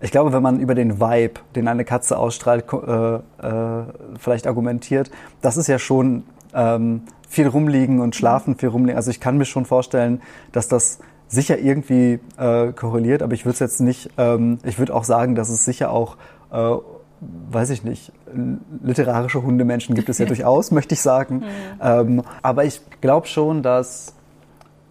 ich 0.00 0.10
glaube, 0.10 0.32
wenn 0.32 0.42
man 0.42 0.60
über 0.60 0.74
den 0.74 1.00
Vibe, 1.00 1.40
den 1.54 1.68
eine 1.68 1.84
Katze 1.84 2.18
ausstrahlt, 2.18 2.64
äh, 2.72 3.14
äh, 3.14 3.20
vielleicht 4.18 4.46
argumentiert, 4.46 5.10
das 5.42 5.56
ist 5.56 5.68
ja 5.68 5.78
schon 5.78 6.24
ähm, 6.54 7.02
viel 7.28 7.48
rumliegen 7.48 8.00
und 8.00 8.16
schlafen, 8.16 8.56
viel 8.56 8.68
rumliegen. 8.68 8.96
Also 8.96 9.10
ich 9.10 9.20
kann 9.20 9.38
mir 9.38 9.44
schon 9.44 9.64
vorstellen, 9.64 10.22
dass 10.52 10.68
das 10.68 10.98
sicher 11.28 11.58
irgendwie 11.58 12.20
äh, 12.38 12.72
korreliert, 12.72 13.22
aber 13.22 13.34
ich 13.34 13.44
würde 13.44 13.54
es 13.54 13.60
jetzt 13.60 13.80
nicht, 13.80 14.10
ähm, 14.18 14.58
ich 14.64 14.78
würde 14.78 14.94
auch 14.94 15.04
sagen, 15.04 15.34
dass 15.34 15.48
es 15.48 15.64
sicher 15.64 15.90
auch 15.90 16.16
äh, 16.52 16.74
weiß 17.50 17.70
ich 17.70 17.84
nicht, 17.84 18.12
literarische 18.82 19.42
Hundemenschen 19.42 19.94
gibt 19.94 20.08
es 20.08 20.18
ja 20.18 20.26
durchaus, 20.26 20.70
möchte 20.70 20.94
ich 20.94 21.00
sagen. 21.00 21.36
Mhm. 21.36 21.44
Ähm, 21.80 22.22
aber 22.42 22.64
ich 22.64 22.80
glaube 23.00 23.26
schon, 23.26 23.62
dass, 23.62 24.14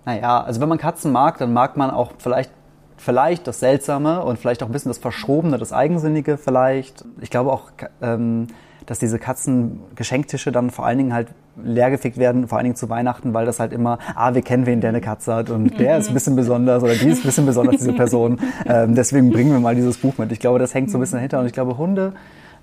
naja, 0.05 0.41
also 0.41 0.61
wenn 0.61 0.69
man 0.69 0.77
Katzen 0.77 1.11
mag, 1.11 1.37
dann 1.37 1.53
mag 1.53 1.77
man 1.77 1.91
auch 1.91 2.13
vielleicht 2.17 2.51
vielleicht 2.97 3.47
das 3.47 3.59
Seltsame 3.59 4.23
und 4.23 4.39
vielleicht 4.39 4.63
auch 4.63 4.67
ein 4.67 4.71
bisschen 4.71 4.89
das 4.89 4.97
Verschrobene, 4.97 5.57
das 5.57 5.73
Eigensinnige 5.73 6.37
vielleicht. 6.37 7.03
Ich 7.21 7.29
glaube 7.29 7.51
auch, 7.51 7.71
ähm, 8.01 8.47
dass 8.85 8.99
diese 8.99 9.19
Katzengeschenktische 9.19 10.51
dann 10.51 10.69
vor 10.69 10.85
allen 10.85 10.97
Dingen 10.97 11.13
halt 11.13 11.29
leergefegt 11.55 12.17
werden, 12.17 12.47
vor 12.47 12.57
allen 12.57 12.65
Dingen 12.65 12.75
zu 12.75 12.89
Weihnachten, 12.89 13.33
weil 13.33 13.45
das 13.45 13.59
halt 13.59 13.73
immer, 13.73 13.99
ah, 14.15 14.33
wir 14.33 14.41
kennen 14.41 14.65
wen, 14.65 14.81
der 14.81 14.89
eine 14.89 15.01
Katze 15.01 15.35
hat 15.35 15.49
und 15.49 15.79
der 15.79 15.97
ist 15.99 16.07
ein 16.07 16.13
bisschen 16.13 16.35
besonders 16.35 16.81
oder 16.83 16.95
die 16.95 17.09
ist 17.09 17.19
ein 17.19 17.27
bisschen 17.27 17.45
besonders, 17.45 17.77
diese 17.77 17.93
Person. 17.93 18.39
Ähm, 18.65 18.95
deswegen 18.95 19.29
bringen 19.31 19.51
wir 19.51 19.59
mal 19.59 19.75
dieses 19.75 19.97
Buch 19.97 20.17
mit. 20.17 20.31
Ich 20.31 20.39
glaube, 20.39 20.57
das 20.57 20.73
hängt 20.73 20.89
so 20.89 20.97
ein 20.97 21.01
bisschen 21.01 21.17
dahinter 21.17 21.39
und 21.39 21.45
ich 21.47 21.53
glaube, 21.53 21.77
Hunde, 21.77 22.13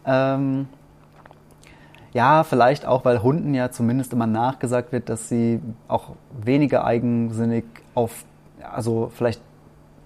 ähm, 0.06 0.66
Ja, 2.12 2.42
vielleicht 2.42 2.86
auch, 2.86 3.04
weil 3.04 3.22
Hunden 3.22 3.54
ja 3.54 3.70
zumindest 3.70 4.12
immer 4.12 4.26
nachgesagt 4.26 4.92
wird, 4.92 5.08
dass 5.08 5.28
sie 5.28 5.60
auch 5.86 6.10
weniger 6.42 6.84
eigensinnig 6.84 7.64
auf, 7.94 8.24
also 8.72 9.12
vielleicht 9.14 9.40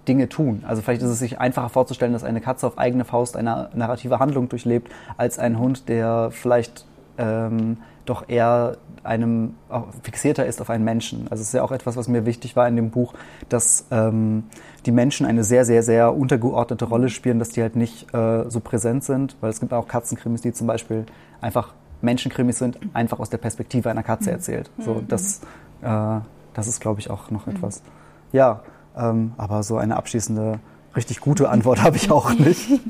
Dinge 0.06 0.28
tun. 0.28 0.64
Also 0.66 0.82
vielleicht 0.82 1.00
ist 1.00 1.08
es 1.08 1.18
sich 1.18 1.40
einfacher 1.40 1.70
vorzustellen, 1.70 2.12
dass 2.12 2.24
eine 2.24 2.42
Katze 2.42 2.66
auf 2.66 2.76
eigene 2.76 3.06
Faust 3.06 3.36
eine 3.36 3.70
narrative 3.74 4.18
Handlung 4.18 4.50
durchlebt, 4.50 4.92
als 5.16 5.38
ein 5.38 5.58
Hund, 5.58 5.88
der 5.88 6.28
vielleicht 6.30 6.84
ähm, 7.16 7.78
doch 8.04 8.28
eher 8.28 8.76
einem 9.02 9.54
fixierter 10.02 10.46
ist 10.46 10.60
auf 10.60 10.70
einen 10.70 10.84
Menschen. 10.84 11.26
Also 11.30 11.42
es 11.42 11.48
ist 11.48 11.54
ja 11.54 11.62
auch 11.62 11.72
etwas, 11.72 11.96
was 11.96 12.08
mir 12.08 12.26
wichtig 12.26 12.56
war 12.56 12.66
in 12.66 12.76
dem 12.76 12.90
Buch, 12.90 13.14
dass 13.48 13.86
ähm, 13.90 14.44
die 14.86 14.92
Menschen 14.92 15.26
eine 15.26 15.44
sehr, 15.44 15.64
sehr, 15.64 15.82
sehr 15.82 16.14
untergeordnete 16.14 16.86
Rolle 16.86 17.08
spielen, 17.10 17.38
dass 17.38 17.50
die 17.50 17.62
halt 17.62 17.76
nicht 17.76 18.12
äh, 18.14 18.48
so 18.48 18.60
präsent 18.60 19.04
sind, 19.04 19.36
weil 19.40 19.50
es 19.50 19.60
gibt 19.60 19.72
auch 19.72 19.88
Katzenkrimis, 19.88 20.40
die 20.40 20.52
zum 20.52 20.66
Beispiel 20.66 21.04
einfach 21.40 21.74
Menschenkrimis 22.00 22.58
sind, 22.58 22.78
einfach 22.92 23.20
aus 23.20 23.30
der 23.30 23.38
Perspektive 23.38 23.90
einer 23.90 24.02
Katze 24.02 24.30
mhm. 24.30 24.36
erzählt. 24.36 24.70
So, 24.78 24.94
mhm. 24.94 25.08
das, 25.08 25.40
äh, 25.82 26.20
das 26.54 26.66
ist, 26.66 26.80
glaube 26.80 27.00
ich, 27.00 27.10
auch 27.10 27.30
noch 27.30 27.46
mhm. 27.46 27.56
etwas. 27.56 27.82
Ja, 28.32 28.60
ähm, 28.96 29.32
aber 29.36 29.62
so 29.62 29.76
eine 29.76 29.96
abschließende, 29.96 30.60
richtig 30.96 31.20
gute 31.20 31.48
Antwort 31.48 31.82
habe 31.82 31.96
ich 31.96 32.10
auch 32.10 32.32
nicht. 32.32 32.68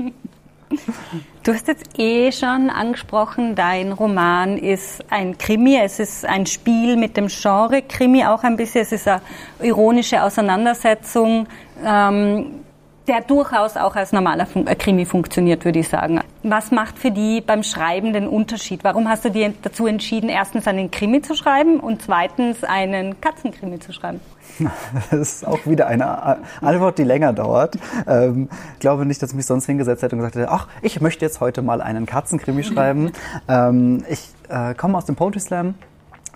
Du 1.42 1.52
hast 1.52 1.68
jetzt 1.68 1.98
eh 1.98 2.32
schon 2.32 2.70
angesprochen, 2.70 3.54
dein 3.54 3.92
Roman 3.92 4.56
ist 4.56 5.04
ein 5.10 5.36
Krimi, 5.36 5.76
es 5.76 5.98
ist 5.98 6.24
ein 6.24 6.46
Spiel 6.46 6.96
mit 6.96 7.16
dem 7.16 7.28
Genre 7.28 7.82
Krimi 7.82 8.24
auch 8.24 8.42
ein 8.42 8.56
bisschen, 8.56 8.80
es 8.82 8.92
ist 8.92 9.06
eine 9.06 9.20
ironische 9.62 10.22
Auseinandersetzung, 10.22 11.46
ähm, 11.84 12.63
der 13.06 13.20
durchaus 13.20 13.76
auch 13.76 13.96
als 13.96 14.12
normaler 14.12 14.46
äh, 14.54 14.74
Krimi 14.74 15.04
funktioniert, 15.04 15.64
würde 15.64 15.80
ich 15.80 15.88
sagen. 15.88 16.20
Was 16.42 16.70
macht 16.70 16.98
für 16.98 17.10
die 17.10 17.40
beim 17.40 17.62
Schreiben 17.62 18.12
den 18.12 18.26
Unterschied? 18.26 18.84
Warum 18.84 19.08
hast 19.08 19.24
du 19.24 19.30
dir 19.30 19.52
dazu 19.62 19.86
entschieden, 19.86 20.28
erstens 20.28 20.66
einen 20.66 20.90
Krimi 20.90 21.22
zu 21.22 21.34
schreiben 21.34 21.80
und 21.80 22.02
zweitens 22.02 22.64
einen 22.64 23.20
Katzenkrimi 23.20 23.78
zu 23.78 23.92
schreiben? 23.92 24.20
Das 25.10 25.20
ist 25.20 25.46
auch 25.46 25.66
wieder 25.66 25.88
eine 25.88 26.38
Antwort, 26.60 26.98
die 26.98 27.04
länger 27.04 27.32
dauert. 27.32 27.76
Ähm, 28.06 28.48
ich 28.74 28.80
glaube 28.80 29.04
nicht, 29.04 29.20
dass 29.22 29.30
ich 29.30 29.36
mich 29.36 29.46
sonst 29.46 29.66
hingesetzt 29.66 30.02
hätte 30.02 30.14
und 30.14 30.20
gesagt 30.20 30.36
hätte, 30.36 30.50
ach, 30.50 30.68
ich 30.82 31.00
möchte 31.00 31.24
jetzt 31.24 31.40
heute 31.40 31.62
mal 31.62 31.80
einen 31.80 32.06
Katzenkrimi 32.06 32.62
schreiben. 32.62 33.12
ähm, 33.48 34.04
ich 34.08 34.28
äh, 34.48 34.74
komme 34.74 34.96
aus 34.96 35.06
dem 35.06 35.16
Poetry 35.16 35.40
Slam. 35.40 35.74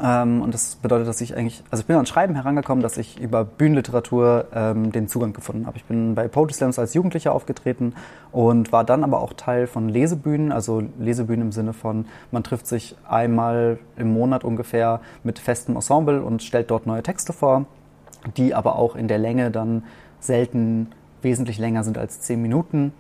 Ähm, 0.02 0.43
und 0.43 0.55
das 0.55 0.76
bedeutet, 0.76 1.09
dass 1.09 1.21
ich 1.21 1.37
eigentlich, 1.37 1.62
also 1.71 1.83
ich 1.83 1.87
bin 1.87 1.97
ans 1.97 2.09
Schreiben 2.09 2.35
herangekommen, 2.35 2.83
dass 2.83 2.97
ich 2.97 3.21
über 3.21 3.45
Bühnenliteratur 3.45 4.47
ähm, 4.55 4.93
den 4.93 5.09
Zugang 5.09 5.33
gefunden 5.33 5.67
habe. 5.67 5.76
Ich 5.76 5.85
bin 5.85 6.14
bei 6.14 6.28
Poetry 6.28 6.55
Slams 6.55 6.78
als 6.78 6.95
Jugendlicher 6.95 7.33
aufgetreten 7.33 7.95
und 8.31 8.71
war 8.73 8.85
dann 8.85 9.05
aber 9.05 9.21
auch 9.21 9.33
Teil 9.33 9.67
von 9.67 9.88
Lesebühnen, 9.88 10.52
also 10.52 10.83
Lesebühnen 10.99 11.47
im 11.47 11.52
Sinne 11.52 11.73
von, 11.73 12.07
man 12.31 12.45
trifft 12.45 12.67
sich 12.67 12.97
einmal 13.09 13.78
im 13.97 14.12
Monat 14.12 14.45
ungefähr 14.45 15.00
mit 15.25 15.38
festem 15.38 15.75
Ensemble 15.75 16.23
und 16.23 16.43
stellt 16.43 16.71
dort 16.71 16.87
neue 16.87 17.02
Texte 17.02 17.33
vor 17.33 17.67
die 18.37 18.55
aber 18.55 18.76
auch 18.76 18.97
in 18.97 19.09
der 19.09 19.19
Länge 19.19 19.50
dann 19.50 19.85
selten 20.21 20.88
wesentlich 21.23 21.59
länger 21.59 21.85
sind 21.85 21.99
als 21.99 22.21
zehn 22.21 22.40
Minuten. 22.40 22.93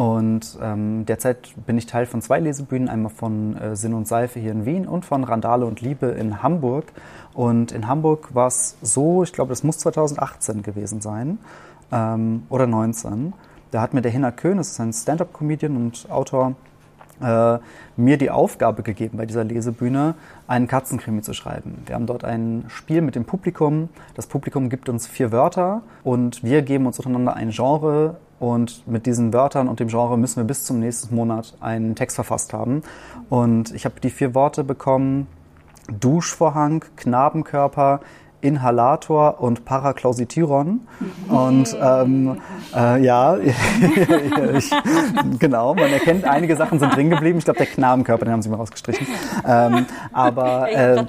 Und 0.00 0.58
ähm, 0.62 1.04
derzeit 1.04 1.52
bin 1.66 1.76
ich 1.76 1.84
Teil 1.84 2.06
von 2.06 2.22
zwei 2.22 2.40
Lesebühnen, 2.40 2.88
einmal 2.88 3.12
von 3.12 3.54
äh, 3.58 3.76
Sinn 3.76 3.92
und 3.92 4.08
Seife 4.08 4.40
hier 4.40 4.50
in 4.50 4.64
Wien 4.64 4.88
und 4.88 5.04
von 5.04 5.24
Randale 5.24 5.66
und 5.66 5.82
Liebe 5.82 6.06
in 6.06 6.42
Hamburg. 6.42 6.86
Und 7.34 7.70
in 7.70 7.86
Hamburg 7.86 8.34
war 8.34 8.46
es 8.46 8.78
so, 8.80 9.24
ich 9.24 9.34
glaube, 9.34 9.50
das 9.50 9.62
muss 9.62 9.76
2018 9.76 10.62
gewesen 10.62 11.02
sein 11.02 11.36
ähm, 11.92 12.44
oder 12.48 12.66
19. 12.66 13.34
Da 13.72 13.82
hat 13.82 13.92
mir 13.92 14.00
der 14.00 14.10
Hinner 14.10 14.32
Köhn, 14.32 14.56
das 14.56 14.70
ist 14.70 14.80
ein 14.80 14.94
Stand-up-Comedian 14.94 15.76
und 15.76 16.10
Autor, 16.10 16.54
äh, 17.20 17.58
mir 17.98 18.16
die 18.16 18.30
Aufgabe 18.30 18.82
gegeben, 18.82 19.18
bei 19.18 19.26
dieser 19.26 19.44
Lesebühne 19.44 20.14
einen 20.46 20.66
Katzenkrimi 20.66 21.20
zu 21.20 21.34
schreiben. 21.34 21.82
Wir 21.84 21.94
haben 21.94 22.06
dort 22.06 22.24
ein 22.24 22.64
Spiel 22.68 23.02
mit 23.02 23.16
dem 23.16 23.26
Publikum. 23.26 23.90
Das 24.14 24.26
Publikum 24.26 24.70
gibt 24.70 24.88
uns 24.88 25.06
vier 25.06 25.30
Wörter 25.30 25.82
und 26.04 26.42
wir 26.42 26.62
geben 26.62 26.86
uns 26.86 26.98
untereinander 26.98 27.34
ein 27.34 27.50
Genre 27.50 28.16
und 28.40 28.88
mit 28.88 29.06
diesen 29.06 29.32
Wörtern 29.32 29.68
und 29.68 29.78
dem 29.78 29.88
Genre 29.88 30.18
müssen 30.18 30.36
wir 30.38 30.44
bis 30.44 30.64
zum 30.64 30.80
nächsten 30.80 31.14
Monat 31.14 31.54
einen 31.60 31.94
Text 31.94 32.16
verfasst 32.16 32.52
haben. 32.52 32.82
Und 33.28 33.72
ich 33.72 33.84
habe 33.84 34.00
die 34.00 34.10
vier 34.10 34.34
Worte 34.34 34.64
bekommen. 34.64 35.28
Duschvorhang, 36.00 36.84
Knabenkörper, 36.96 38.00
Inhalator 38.40 39.42
und 39.42 39.66
Paraklausitiron. 39.66 40.80
Und 41.28 41.76
ähm, 41.82 42.40
äh, 42.74 43.04
ja, 43.04 43.36
ich, 44.56 44.70
genau, 45.38 45.74
man 45.74 45.92
erkennt, 45.92 46.24
einige 46.24 46.56
Sachen 46.56 46.78
sind 46.78 46.96
drin 46.96 47.10
geblieben. 47.10 47.38
Ich 47.38 47.44
glaube, 47.44 47.58
der 47.58 47.66
Knabenkörper, 47.66 48.24
den 48.24 48.32
haben 48.32 48.42
sie 48.42 48.48
mal 48.48 48.56
rausgestrichen. 48.56 49.06
Ähm, 49.46 49.84
aber 50.14 50.70
äh, 50.72 51.04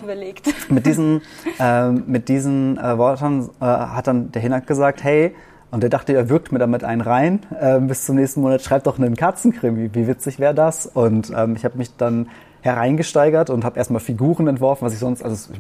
mit 0.68 0.86
diesen, 0.86 1.22
äh, 1.60 1.90
mit 1.90 2.28
diesen 2.28 2.78
äh, 2.78 2.98
Worten 2.98 3.50
äh, 3.62 3.66
hat 3.66 4.08
dann 4.08 4.34
der 4.34 4.42
Hinak 4.42 4.68
gesagt, 4.68 5.02
hey, 5.04 5.34
und 5.72 5.84
er 5.84 5.90
dachte, 5.90 6.14
er 6.14 6.30
wirkt 6.30 6.52
mir 6.52 6.60
damit 6.60 6.84
einen 6.84 7.02
rein. 7.02 7.40
Äh, 7.60 7.80
bis 7.80 8.06
zum 8.06 8.18
nächsten 8.18 8.42
Monat 8.42 8.62
schreibt 8.62 8.88
doch 8.88 9.00
einen 9.00 9.16
Katzenkrimi. 9.16 9.90
Wie 9.94 10.08
witzig 10.08 10.38
wäre 10.38 10.54
das? 10.54 10.86
Und 10.86 11.32
ähm, 11.36 11.56
ich 11.56 11.64
habe 11.66 11.78
mich 11.78 11.96
dann 11.96 12.28
hereingesteigert 12.62 13.50
und 13.50 13.64
habe 13.64 13.80
erstmal 13.80 14.02
Figuren 14.02 14.48
entworfen, 14.48 14.86
was 14.86 14.94
ich 14.94 15.00
sonst, 15.00 15.24
also 15.24 15.52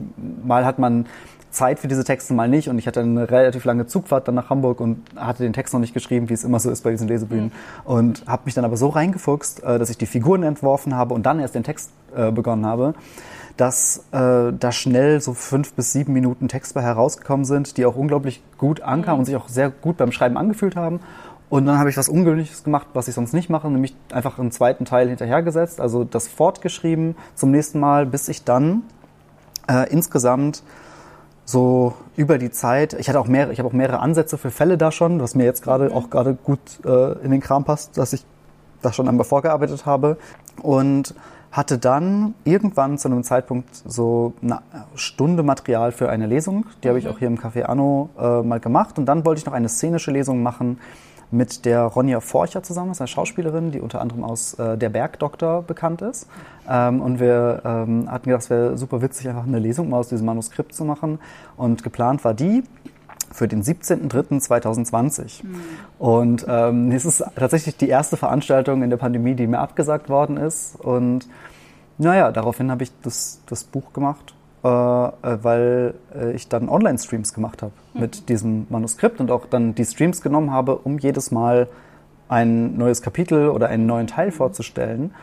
mal 0.43 0.65
hat 0.65 0.77
man 0.77 1.07
Zeit 1.51 1.79
für 1.79 1.87
diese 1.87 2.03
Texte, 2.03 2.33
mal 2.33 2.47
nicht. 2.47 2.69
Und 2.69 2.79
ich 2.79 2.87
hatte 2.87 3.01
eine 3.01 3.29
relativ 3.29 3.65
lange 3.65 3.85
Zugfahrt 3.85 4.27
dann 4.27 4.35
nach 4.35 4.49
Hamburg 4.49 4.79
und 4.79 5.03
hatte 5.15 5.43
den 5.43 5.53
Text 5.53 5.73
noch 5.73 5.79
nicht 5.79 5.93
geschrieben, 5.93 6.29
wie 6.29 6.33
es 6.33 6.43
immer 6.43 6.59
so 6.59 6.71
ist 6.71 6.83
bei 6.83 6.91
diesen 6.91 7.07
Lesebühnen. 7.07 7.45
Mhm. 7.45 7.91
Und 7.91 8.23
habe 8.27 8.43
mich 8.45 8.53
dann 8.53 8.65
aber 8.65 8.77
so 8.77 8.89
reingefuchst, 8.89 9.63
äh, 9.63 9.77
dass 9.77 9.89
ich 9.89 9.97
die 9.97 10.05
Figuren 10.05 10.43
entworfen 10.43 10.95
habe 10.95 11.13
und 11.13 11.25
dann 11.25 11.39
erst 11.39 11.55
den 11.55 11.63
Text 11.63 11.91
äh, 12.15 12.31
begonnen 12.31 12.65
habe, 12.65 12.93
dass 13.57 14.05
äh, 14.11 14.53
da 14.57 14.71
schnell 14.71 15.21
so 15.21 15.33
fünf 15.33 15.73
bis 15.73 15.91
sieben 15.91 16.13
Minuten 16.13 16.47
Text 16.47 16.73
bei 16.73 16.81
herausgekommen 16.81 17.45
sind, 17.45 17.77
die 17.77 17.85
auch 17.85 17.95
unglaublich 17.95 18.41
gut 18.57 18.81
ankamen 18.81 19.17
mhm. 19.17 19.19
und 19.19 19.25
sich 19.25 19.35
auch 19.35 19.49
sehr 19.49 19.69
gut 19.69 19.97
beim 19.97 20.11
Schreiben 20.11 20.37
angefühlt 20.37 20.75
haben. 20.75 21.01
Und 21.49 21.65
dann 21.65 21.77
habe 21.77 21.89
ich 21.89 21.97
was 21.97 22.07
Ungewöhnliches 22.07 22.63
gemacht, 22.63 22.87
was 22.93 23.09
ich 23.09 23.13
sonst 23.13 23.33
nicht 23.33 23.49
mache, 23.49 23.69
nämlich 23.69 23.93
einfach 24.13 24.39
einen 24.39 24.51
zweiten 24.51 24.85
Teil 24.85 25.09
hinterhergesetzt, 25.09 25.81
also 25.81 26.05
das 26.05 26.29
fortgeschrieben 26.29 27.17
zum 27.35 27.51
nächsten 27.51 27.77
Mal, 27.77 28.05
bis 28.05 28.29
ich 28.29 28.45
dann 28.45 28.83
äh, 29.69 29.91
insgesamt 29.91 30.63
so 31.51 31.93
über 32.15 32.37
die 32.37 32.51
Zeit, 32.51 32.93
ich 32.93 33.09
hatte 33.09 33.19
auch 33.19 33.27
mehrere, 33.27 33.51
ich 33.53 33.59
habe 33.59 33.67
auch 33.67 33.73
mehrere 33.73 33.99
Ansätze 33.99 34.37
für 34.37 34.51
Fälle 34.51 34.77
da 34.77 34.91
schon, 34.91 35.21
was 35.21 35.35
mir 35.35 35.43
jetzt 35.43 35.61
gerade 35.63 35.93
auch 35.93 36.09
gerade 36.09 36.33
gut 36.33 36.59
äh, 36.85 37.13
in 37.23 37.31
den 37.31 37.41
Kram 37.41 37.63
passt, 37.65 37.97
dass 37.97 38.13
ich 38.13 38.25
das 38.81 38.95
schon 38.95 39.07
einmal 39.07 39.25
vorgearbeitet 39.25 39.85
habe 39.85 40.17
und 40.61 41.13
hatte 41.51 41.77
dann 41.77 42.33
irgendwann 42.45 42.97
zu 42.97 43.09
einem 43.09 43.23
Zeitpunkt 43.23 43.69
so 43.85 44.33
eine 44.41 44.61
Stunde 44.95 45.43
Material 45.43 45.91
für 45.91 46.09
eine 46.09 46.25
Lesung. 46.25 46.65
Die 46.83 46.87
habe 46.87 46.97
ich 46.97 47.05
mhm. 47.05 47.11
auch 47.11 47.19
hier 47.19 47.27
im 47.27 47.37
Café 47.37 47.63
Anno 47.63 48.09
äh, 48.17 48.41
mal 48.41 48.61
gemacht. 48.61 48.97
Und 48.97 49.05
dann 49.05 49.25
wollte 49.25 49.39
ich 49.39 49.45
noch 49.45 49.53
eine 49.53 49.67
szenische 49.67 50.11
Lesung 50.11 50.43
machen 50.43 50.79
mit 51.31 51.65
der 51.65 51.83
Ronja 51.83 52.19
Forcher 52.19 52.61
zusammen, 52.61 52.91
ist 52.91 53.01
eine 53.01 53.07
Schauspielerin, 53.07 53.71
die 53.71 53.79
unter 53.79 54.01
anderem 54.01 54.23
aus 54.23 54.53
äh, 54.55 54.77
Der 54.77 54.89
Bergdoktor 54.89 55.63
bekannt 55.63 56.01
ist. 56.01 56.27
Ähm, 56.69 57.01
und 57.01 57.19
wir 57.19 57.61
ähm, 57.63 58.11
hatten 58.11 58.25
gedacht, 58.25 58.43
es 58.43 58.49
wäre 58.49 58.77
super 58.77 59.01
witzig, 59.01 59.29
einfach 59.29 59.47
eine 59.47 59.59
Lesung 59.59 59.89
mal 59.89 59.99
aus 59.99 60.09
diesem 60.09 60.25
Manuskript 60.25 60.75
zu 60.75 60.83
machen. 60.83 61.19
Und 61.55 61.83
geplant 61.83 62.23
war 62.25 62.33
die 62.33 62.63
für 63.31 63.47
den 63.47 63.63
17.03.2020. 63.63 65.45
Mhm. 65.45 65.61
Und 65.99 66.45
ähm, 66.49 66.91
es 66.91 67.05
ist 67.05 67.23
tatsächlich 67.35 67.77
die 67.77 67.87
erste 67.87 68.17
Veranstaltung 68.17 68.83
in 68.83 68.89
der 68.89 68.97
Pandemie, 68.97 69.35
die 69.35 69.47
mir 69.47 69.59
abgesagt 69.59 70.09
worden 70.09 70.35
ist. 70.35 70.75
Und 70.79 71.27
naja, 71.97 72.31
daraufhin 72.31 72.69
habe 72.71 72.83
ich 72.83 72.91
das, 73.03 73.39
das 73.47 73.63
Buch 73.63 73.93
gemacht 73.93 74.33
weil 74.69 75.95
äh, 76.13 76.31
ich 76.33 76.47
dann 76.47 76.69
Online-Streams 76.69 77.33
gemacht 77.33 77.61
habe 77.61 77.73
mhm. 77.93 78.01
mit 78.01 78.29
diesem 78.29 78.67
Manuskript 78.69 79.19
und 79.19 79.31
auch 79.31 79.45
dann 79.45 79.75
die 79.75 79.85
Streams 79.85 80.21
genommen 80.21 80.51
habe, 80.51 80.77
um 80.77 80.99
jedes 80.99 81.31
Mal 81.31 81.67
ein 82.29 82.77
neues 82.77 83.01
Kapitel 83.01 83.49
oder 83.49 83.67
einen 83.67 83.85
neuen 83.85 84.07
Teil 84.07 84.27
mhm. 84.27 84.33
vorzustellen. 84.33 85.13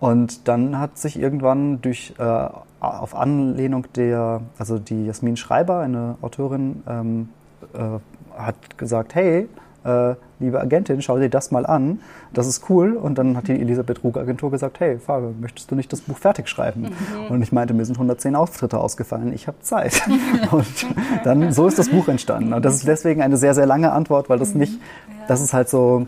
Und 0.00 0.48
dann 0.48 0.78
hat 0.78 0.96
sich 0.96 1.18
irgendwann 1.18 1.82
durch 1.82 2.14
äh, 2.18 2.48
auf 2.80 3.14
Anlehnung 3.14 3.86
der, 3.94 4.40
also 4.58 4.78
die 4.78 5.04
Jasmin 5.06 5.36
Schreiber, 5.36 5.80
eine 5.80 6.16
Autorin, 6.22 6.82
ähm, 6.88 7.28
äh, 7.74 7.98
hat 8.38 8.78
gesagt, 8.78 9.14
hey, 9.14 9.48
äh, 9.84 10.14
liebe 10.40 10.60
Agentin, 10.60 11.02
schau 11.02 11.18
dir 11.18 11.28
das 11.28 11.50
mal 11.50 11.66
an, 11.66 12.00
das 12.32 12.46
ist 12.46 12.68
cool. 12.68 12.94
Und 12.94 13.18
dann 13.18 13.36
hat 13.36 13.48
die 13.48 13.60
Elisabeth 13.60 14.02
Ruger 14.02 14.22
Agentur 14.22 14.50
gesagt, 14.50 14.80
hey, 14.80 14.98
Fabio, 14.98 15.34
möchtest 15.38 15.70
du 15.70 15.74
nicht 15.76 15.92
das 15.92 16.00
Buch 16.00 16.16
fertig 16.16 16.48
schreiben? 16.48 16.82
Mhm. 16.82 17.30
Und 17.30 17.42
ich 17.42 17.52
meinte, 17.52 17.74
mir 17.74 17.84
sind 17.84 17.96
110 17.96 18.34
Auftritte 18.34 18.78
ausgefallen, 18.78 19.32
ich 19.32 19.46
habe 19.46 19.60
Zeit. 19.60 20.02
und 20.50 20.86
dann, 21.24 21.52
so 21.52 21.66
ist 21.66 21.78
das 21.78 21.90
Buch 21.90 22.08
entstanden. 22.08 22.52
Und 22.52 22.64
das 22.64 22.76
ist 22.76 22.88
deswegen 22.88 23.22
eine 23.22 23.36
sehr, 23.36 23.54
sehr 23.54 23.66
lange 23.66 23.92
Antwort, 23.92 24.28
weil 24.28 24.38
das 24.38 24.54
mhm. 24.54 24.60
nicht, 24.60 24.80
das 25.28 25.40
ist 25.40 25.52
halt 25.52 25.68
so 25.68 26.06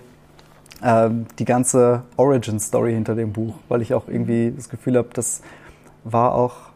äh, 0.82 1.10
die 1.38 1.44
ganze 1.44 2.02
Origin-Story 2.16 2.94
hinter 2.94 3.14
dem 3.14 3.32
Buch, 3.32 3.54
weil 3.68 3.82
ich 3.82 3.94
auch 3.94 4.08
irgendwie 4.08 4.52
das 4.56 4.68
Gefühl 4.68 4.96
habe, 4.96 5.08
das 5.12 5.42
war 6.04 6.34
auch 6.34 6.71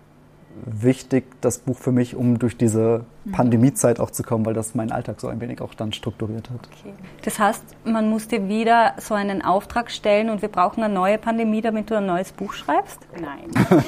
wichtig, 0.64 1.24
das 1.40 1.58
Buch 1.58 1.76
für 1.76 1.92
mich, 1.92 2.14
um 2.14 2.38
durch 2.38 2.56
diese 2.56 3.04
Pandemiezeit 3.32 4.00
auch 4.00 4.10
zu 4.10 4.22
kommen, 4.22 4.46
weil 4.46 4.54
das 4.54 4.74
meinen 4.74 4.92
Alltag 4.92 5.20
so 5.20 5.28
ein 5.28 5.40
wenig 5.40 5.60
auch 5.60 5.74
dann 5.74 5.92
strukturiert 5.92 6.50
hat. 6.50 6.60
Okay. 6.80 6.94
Das 7.22 7.38
heißt, 7.38 7.64
man 7.84 8.08
musste 8.08 8.48
wieder 8.48 8.94
so 8.98 9.14
einen 9.14 9.42
Auftrag 9.42 9.90
stellen 9.90 10.30
und 10.30 10.42
wir 10.42 10.48
brauchen 10.48 10.82
eine 10.82 10.92
neue 10.92 11.18
Pandemie, 11.18 11.60
damit 11.60 11.90
du 11.90 11.96
ein 11.96 12.06
neues 12.06 12.32
Buch 12.32 12.52
schreibst? 12.52 12.98
Nein. 13.20 13.82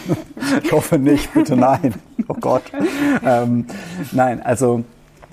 ich 0.63 0.73
hoffe 0.73 0.99
nicht, 0.99 1.33
bitte 1.33 1.57
nein. 1.57 1.95
Oh 2.29 2.35
Gott. 2.35 2.65
ähm, 3.25 3.67
nein, 4.13 4.43
also 4.43 4.85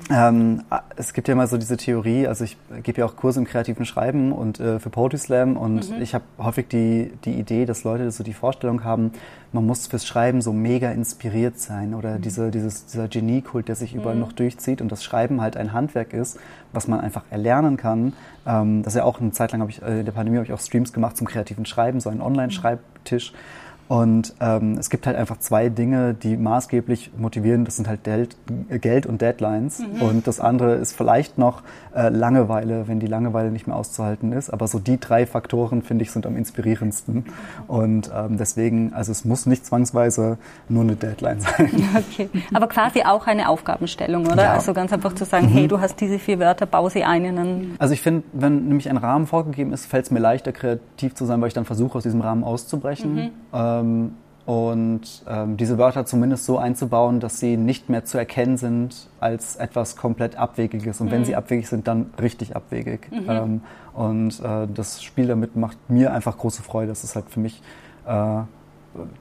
ähm, 0.09 0.61
es 0.97 1.13
gibt 1.13 1.27
ja 1.27 1.33
immer 1.33 1.47
so 1.47 1.57
diese 1.57 1.77
Theorie, 1.77 2.27
also 2.27 2.43
ich 2.43 2.57
gebe 2.83 2.99
ja 2.99 3.05
auch 3.05 3.15
Kurse 3.15 3.39
im 3.39 3.45
kreativen 3.45 3.85
Schreiben 3.85 4.33
und 4.33 4.59
äh, 4.59 4.79
für 4.79 4.89
Poetry 4.89 5.17
Slam 5.17 5.57
und 5.57 5.89
mhm. 5.89 6.01
ich 6.01 6.13
habe 6.13 6.23
häufig 6.37 6.67
die, 6.67 7.11
die 7.25 7.33
Idee, 7.33 7.65
dass 7.65 7.83
Leute 7.83 8.11
so 8.11 8.23
die 8.23 8.33
Vorstellung 8.33 8.83
haben, 8.83 9.13
man 9.51 9.65
muss 9.65 9.87
fürs 9.87 10.05
Schreiben 10.05 10.41
so 10.41 10.53
mega 10.53 10.91
inspiriert 10.91 11.59
sein 11.59 11.95
oder 11.95 12.17
mhm. 12.17 12.21
diese, 12.21 12.51
dieses, 12.51 12.85
dieser 12.85 13.07
Geniekult, 13.07 13.67
der 13.67 13.75
sich 13.75 13.95
überall 13.95 14.15
mhm. 14.15 14.21
noch 14.21 14.33
durchzieht 14.33 14.81
und 14.81 14.91
das 14.91 15.03
Schreiben 15.03 15.41
halt 15.41 15.57
ein 15.57 15.73
Handwerk 15.73 16.13
ist, 16.13 16.37
was 16.71 16.87
man 16.87 16.99
einfach 16.99 17.23
erlernen 17.31 17.77
kann. 17.77 18.13
Ähm, 18.45 18.83
das 18.83 18.93
ist 18.93 18.99
ja 18.99 19.05
auch 19.05 19.19
eine 19.19 19.31
Zeit 19.31 19.53
lang, 19.53 19.61
habe 19.61 19.71
ich, 19.71 19.81
äh, 19.81 19.99
in 19.99 20.05
der 20.05 20.11
Pandemie 20.11 20.37
habe 20.37 20.45
ich 20.45 20.53
auch 20.53 20.59
Streams 20.59 20.93
gemacht 20.93 21.17
zum 21.17 21.25
kreativen 21.25 21.65
Schreiben, 21.65 21.99
so 21.99 22.09
einen 22.09 22.21
Online-Schreibtisch. 22.21 23.31
Mhm 23.31 23.64
und 23.87 24.33
ähm, 24.39 24.77
es 24.79 24.89
gibt 24.89 25.05
halt 25.05 25.15
einfach 25.15 25.37
zwei 25.37 25.69
Dinge, 25.69 26.15
die 26.15 26.37
maßgeblich 26.37 27.11
motivieren. 27.17 27.65
Das 27.65 27.75
sind 27.75 27.87
halt 27.87 28.03
Geld, 28.03 28.35
Geld 28.69 29.05
und 29.05 29.21
Deadlines. 29.21 29.79
Mhm. 29.79 30.01
Und 30.01 30.27
das 30.27 30.39
andere 30.39 30.75
ist 30.75 30.95
vielleicht 30.95 31.37
noch 31.37 31.61
äh, 31.95 32.09
Langeweile, 32.09 32.87
wenn 32.87 32.99
die 32.99 33.05
Langeweile 33.05 33.51
nicht 33.51 33.67
mehr 33.67 33.75
auszuhalten 33.75 34.31
ist. 34.31 34.49
Aber 34.49 34.67
so 34.67 34.79
die 34.79 34.99
drei 34.99 35.27
Faktoren, 35.27 35.83
finde 35.83 36.03
ich, 36.03 36.11
sind 36.11 36.25
am 36.25 36.35
inspirierendsten. 36.35 37.25
Und 37.67 38.09
ähm, 38.15 38.37
deswegen, 38.37 38.91
also 38.93 39.11
es 39.11 39.23
muss 39.23 39.45
nicht 39.45 39.67
zwangsweise 39.67 40.39
nur 40.67 40.83
eine 40.83 40.95
Deadline 40.95 41.39
sein. 41.39 41.71
Okay. 41.95 42.29
Aber 42.53 42.67
quasi 42.67 43.03
auch 43.03 43.25
eine 43.25 43.47
Aufgabenstellung, 43.47 44.25
oder? 44.27 44.43
Ja. 44.43 44.53
Also 44.53 44.73
ganz 44.73 44.91
einfach 44.91 45.13
zu 45.13 45.25
sagen, 45.25 45.47
mhm. 45.47 45.53
hey, 45.53 45.67
du 45.67 45.79
hast 45.79 45.99
diese 46.01 46.19
vier 46.19 46.39
Wörter, 46.39 46.65
bau 46.65 46.89
sie 46.89 47.03
ein 47.03 47.25
in 47.25 47.37
einen... 47.37 47.75
Also 47.79 47.93
ich 47.93 48.01
finde, 48.01 48.23
wenn 48.33 48.67
nämlich 48.67 48.89
ein 48.89 48.97
Rahmen 48.97 49.27
vorgegeben 49.27 49.71
ist, 49.71 49.85
fällt 49.85 50.05
es 50.05 50.11
mir 50.11 50.19
leichter, 50.19 50.51
kreativ 50.51 51.15
zu 51.15 51.25
sein, 51.25 51.39
weil 51.41 51.47
ich 51.47 51.53
dann 51.53 51.65
versuche, 51.65 51.97
aus 51.97 52.03
diesem 52.03 52.21
Rahmen 52.21 52.43
auszubrechen. 52.43 53.15
Mhm. 53.15 53.29
Ähm, 53.53 53.74
ähm, 53.79 54.15
und 54.45 55.23
ähm, 55.27 55.57
diese 55.57 55.79
Wörter 55.79 56.05
zumindest 56.05 56.45
so 56.45 56.59
einzubauen, 56.59 57.19
dass 57.19 57.39
sie 57.39 57.57
nicht 57.57 57.89
mehr 57.89 58.05
zu 58.05 58.19
erkennen 58.19 58.57
sind 58.57 59.09
als 59.19 59.55
etwas 59.55 59.95
komplett 59.95 60.35
Abwegiges. 60.35 61.01
Und 61.01 61.07
mhm. 61.07 61.11
wenn 61.11 61.25
sie 61.25 61.35
abwegig 61.35 61.67
sind, 61.67 61.87
dann 61.87 62.11
richtig 62.21 62.55
abwegig. 62.55 63.11
Mhm. 63.11 63.25
Ähm, 63.27 63.61
und 63.93 64.39
äh, 64.41 64.67
das 64.71 65.01
Spiel 65.01 65.27
damit 65.27 65.55
macht 65.55 65.77
mir 65.89 66.13
einfach 66.13 66.37
große 66.37 66.61
Freude. 66.61 66.89
Das 66.89 67.03
ist 67.03 67.15
halt 67.15 67.29
für 67.29 67.39
mich 67.39 67.61
äh, 68.05 68.11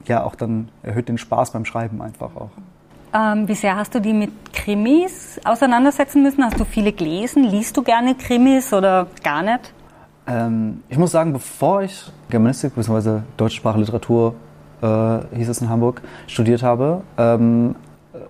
ja 0.05 0.23
auch 0.23 0.35
dann 0.35 0.69
erhöht 0.83 1.09
den 1.09 1.17
Spaß 1.17 1.51
beim 1.51 1.65
Schreiben 1.65 2.01
einfach 2.03 2.35
auch. 2.35 2.51
Ähm, 3.13 3.47
wie 3.47 3.55
sehr 3.55 3.75
hast 3.75 3.95
du 3.95 4.01
die 4.01 4.13
mit 4.13 4.53
Krimis 4.53 5.39
auseinandersetzen 5.43 6.21
müssen? 6.21 6.43
Hast 6.43 6.59
du 6.59 6.65
viele 6.65 6.91
gelesen? 6.91 7.45
Liest 7.45 7.75
du 7.77 7.81
gerne 7.81 8.13
Krimis 8.13 8.73
oder 8.73 9.07
gar 9.23 9.41
nicht? 9.41 9.73
Ähm, 10.27 10.83
ich 10.89 10.97
muss 10.97 11.11
sagen, 11.11 11.33
bevor 11.33 11.83
ich 11.83 12.11
Germanistik 12.29 12.75
bzw. 12.75 13.21
Deutschsprache 13.37 13.79
Literatur 13.79 14.35
äh, 14.85 15.35
hieß 15.35 15.49
es 15.49 15.61
in 15.61 15.69
Hamburg 15.69 16.01
studiert 16.27 16.63
habe, 16.63 17.01
ähm, 17.17 17.75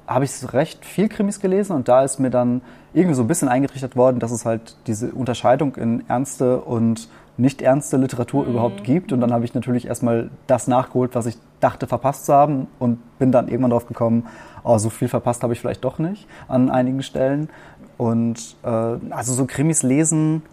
habe 0.07 0.25
ich 0.25 0.53
recht 0.53 0.85
viel 0.85 1.09
Krimis 1.09 1.39
gelesen 1.39 1.75
und 1.75 1.87
da 1.87 2.03
ist 2.03 2.19
mir 2.19 2.29
dann 2.29 2.61
irgendwie 2.93 3.15
so 3.15 3.23
ein 3.23 3.27
bisschen 3.27 3.49
eingetrichtert 3.49 3.95
worden, 3.95 4.19
dass 4.19 4.31
es 4.31 4.45
halt 4.45 4.77
diese 4.87 5.11
Unterscheidung 5.11 5.75
in 5.75 6.07
ernste 6.07 6.59
und 6.59 7.09
nicht 7.37 7.61
ernste 7.61 7.97
Literatur 7.97 8.45
mhm. 8.45 8.51
überhaupt 8.51 8.83
gibt. 8.83 9.11
Und 9.11 9.19
dann 9.19 9.33
habe 9.33 9.43
ich 9.43 9.53
natürlich 9.53 9.87
erstmal 9.87 10.29
das 10.47 10.67
nachgeholt, 10.67 11.15
was 11.15 11.25
ich 11.25 11.37
dachte 11.59 11.87
verpasst 11.87 12.25
zu 12.25 12.33
haben 12.33 12.67
und 12.79 12.99
bin 13.19 13.31
dann 13.31 13.47
irgendwann 13.47 13.71
drauf 13.71 13.87
gekommen, 13.87 14.27
oh, 14.63 14.77
so 14.77 14.89
viel 14.89 15.09
verpasst 15.09 15.43
habe 15.43 15.53
ich 15.53 15.59
vielleicht 15.59 15.83
doch 15.83 15.99
nicht 15.99 16.27
an 16.47 16.69
einigen 16.69 17.03
Stellen. 17.03 17.49
Und 17.97 18.55
äh, 18.63 18.67
also 18.67 19.33
so 19.33 19.45
Krimis 19.45 19.83
lesen 19.83 20.43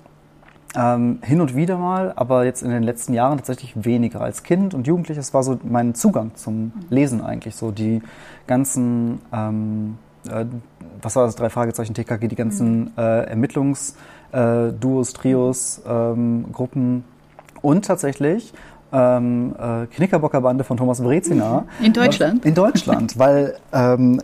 ähm, 0.74 1.18
hin 1.22 1.40
und 1.40 1.54
wieder 1.54 1.76
mal, 1.76 2.12
aber 2.16 2.44
jetzt 2.44 2.62
in 2.62 2.70
den 2.70 2.82
letzten 2.82 3.12
Jahren 3.14 3.38
tatsächlich 3.38 3.72
weniger. 3.84 4.20
Als 4.20 4.42
Kind 4.42 4.74
und 4.74 4.86
Jugendlich, 4.86 5.16
das 5.16 5.34
war 5.34 5.42
so 5.42 5.58
mein 5.62 5.94
Zugang 5.94 6.34
zum 6.34 6.72
Lesen 6.88 7.20
eigentlich. 7.20 7.56
So 7.56 7.70
die 7.70 8.02
ganzen, 8.46 9.20
ähm, 9.32 9.98
äh, 10.28 10.46
was 11.00 11.16
war 11.16 11.26
das, 11.26 11.36
drei 11.36 11.50
Fragezeichen 11.50 11.94
TKG, 11.94 12.28
die 12.28 12.36
ganzen 12.36 12.80
mhm. 12.80 12.92
äh, 12.96 13.24
Ermittlungsduos, 13.24 15.10
äh, 15.10 15.12
Trios, 15.12 15.82
ähm, 15.86 16.46
Gruppen 16.52 17.04
und 17.60 17.84
tatsächlich 17.84 18.52
ähm, 18.92 19.54
äh, 19.58 19.86
Knickerbockerbande 19.86 20.64
von 20.64 20.76
Thomas 20.76 21.00
Brezina. 21.00 21.64
In 21.80 21.92
Deutschland? 21.92 22.44
In 22.44 22.54
Deutschland, 22.54 23.18
weil 23.18 23.56
ähm, 23.72 24.20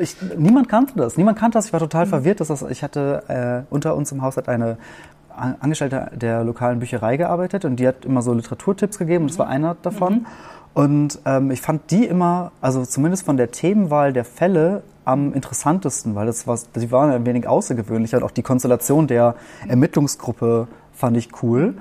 ich, 0.00 0.16
niemand 0.36 0.68
kannte 0.68 0.94
das. 0.96 1.16
Niemand 1.16 1.38
kannte 1.38 1.58
das. 1.58 1.66
Ich 1.66 1.72
war 1.72 1.80
total 1.80 2.06
mhm. 2.06 2.10
verwirrt. 2.10 2.40
Dass 2.40 2.48
das, 2.48 2.62
ich 2.62 2.82
hatte 2.82 3.66
äh, 3.68 3.72
unter 3.72 3.94
uns 3.94 4.10
im 4.12 4.22
Haus 4.22 4.36
hat 4.36 4.48
eine 4.48 4.78
Angestellte 5.36 6.10
der 6.14 6.44
lokalen 6.44 6.78
Bücherei 6.78 7.16
gearbeitet 7.16 7.64
und 7.64 7.76
die 7.76 7.86
hat 7.86 8.04
immer 8.04 8.22
so 8.22 8.32
Literaturtipps 8.32 8.98
gegeben 8.98 9.24
und 9.24 9.30
das 9.30 9.38
war 9.38 9.48
einer 9.48 9.76
davon. 9.82 10.14
Mhm. 10.14 10.26
Und 10.74 11.18
ähm, 11.24 11.50
ich 11.50 11.62
fand 11.62 11.90
die 11.90 12.04
immer, 12.04 12.52
also 12.60 12.84
zumindest 12.84 13.24
von 13.24 13.36
der 13.36 13.50
Themenwahl 13.50 14.12
der 14.12 14.24
Fälle, 14.24 14.82
am 15.06 15.32
interessantesten, 15.32 16.16
weil 16.16 16.26
das 16.26 16.46
war, 16.46 16.58
die 16.74 16.90
waren 16.90 17.12
ein 17.12 17.24
wenig 17.24 17.46
außergewöhnlicher 17.46 18.18
und 18.18 18.24
auch 18.24 18.32
die 18.32 18.42
Konstellation 18.42 19.06
der 19.06 19.36
Ermittlungsgruppe 19.68 20.66
fand 20.92 21.16
ich 21.16 21.30
cool. 21.42 21.74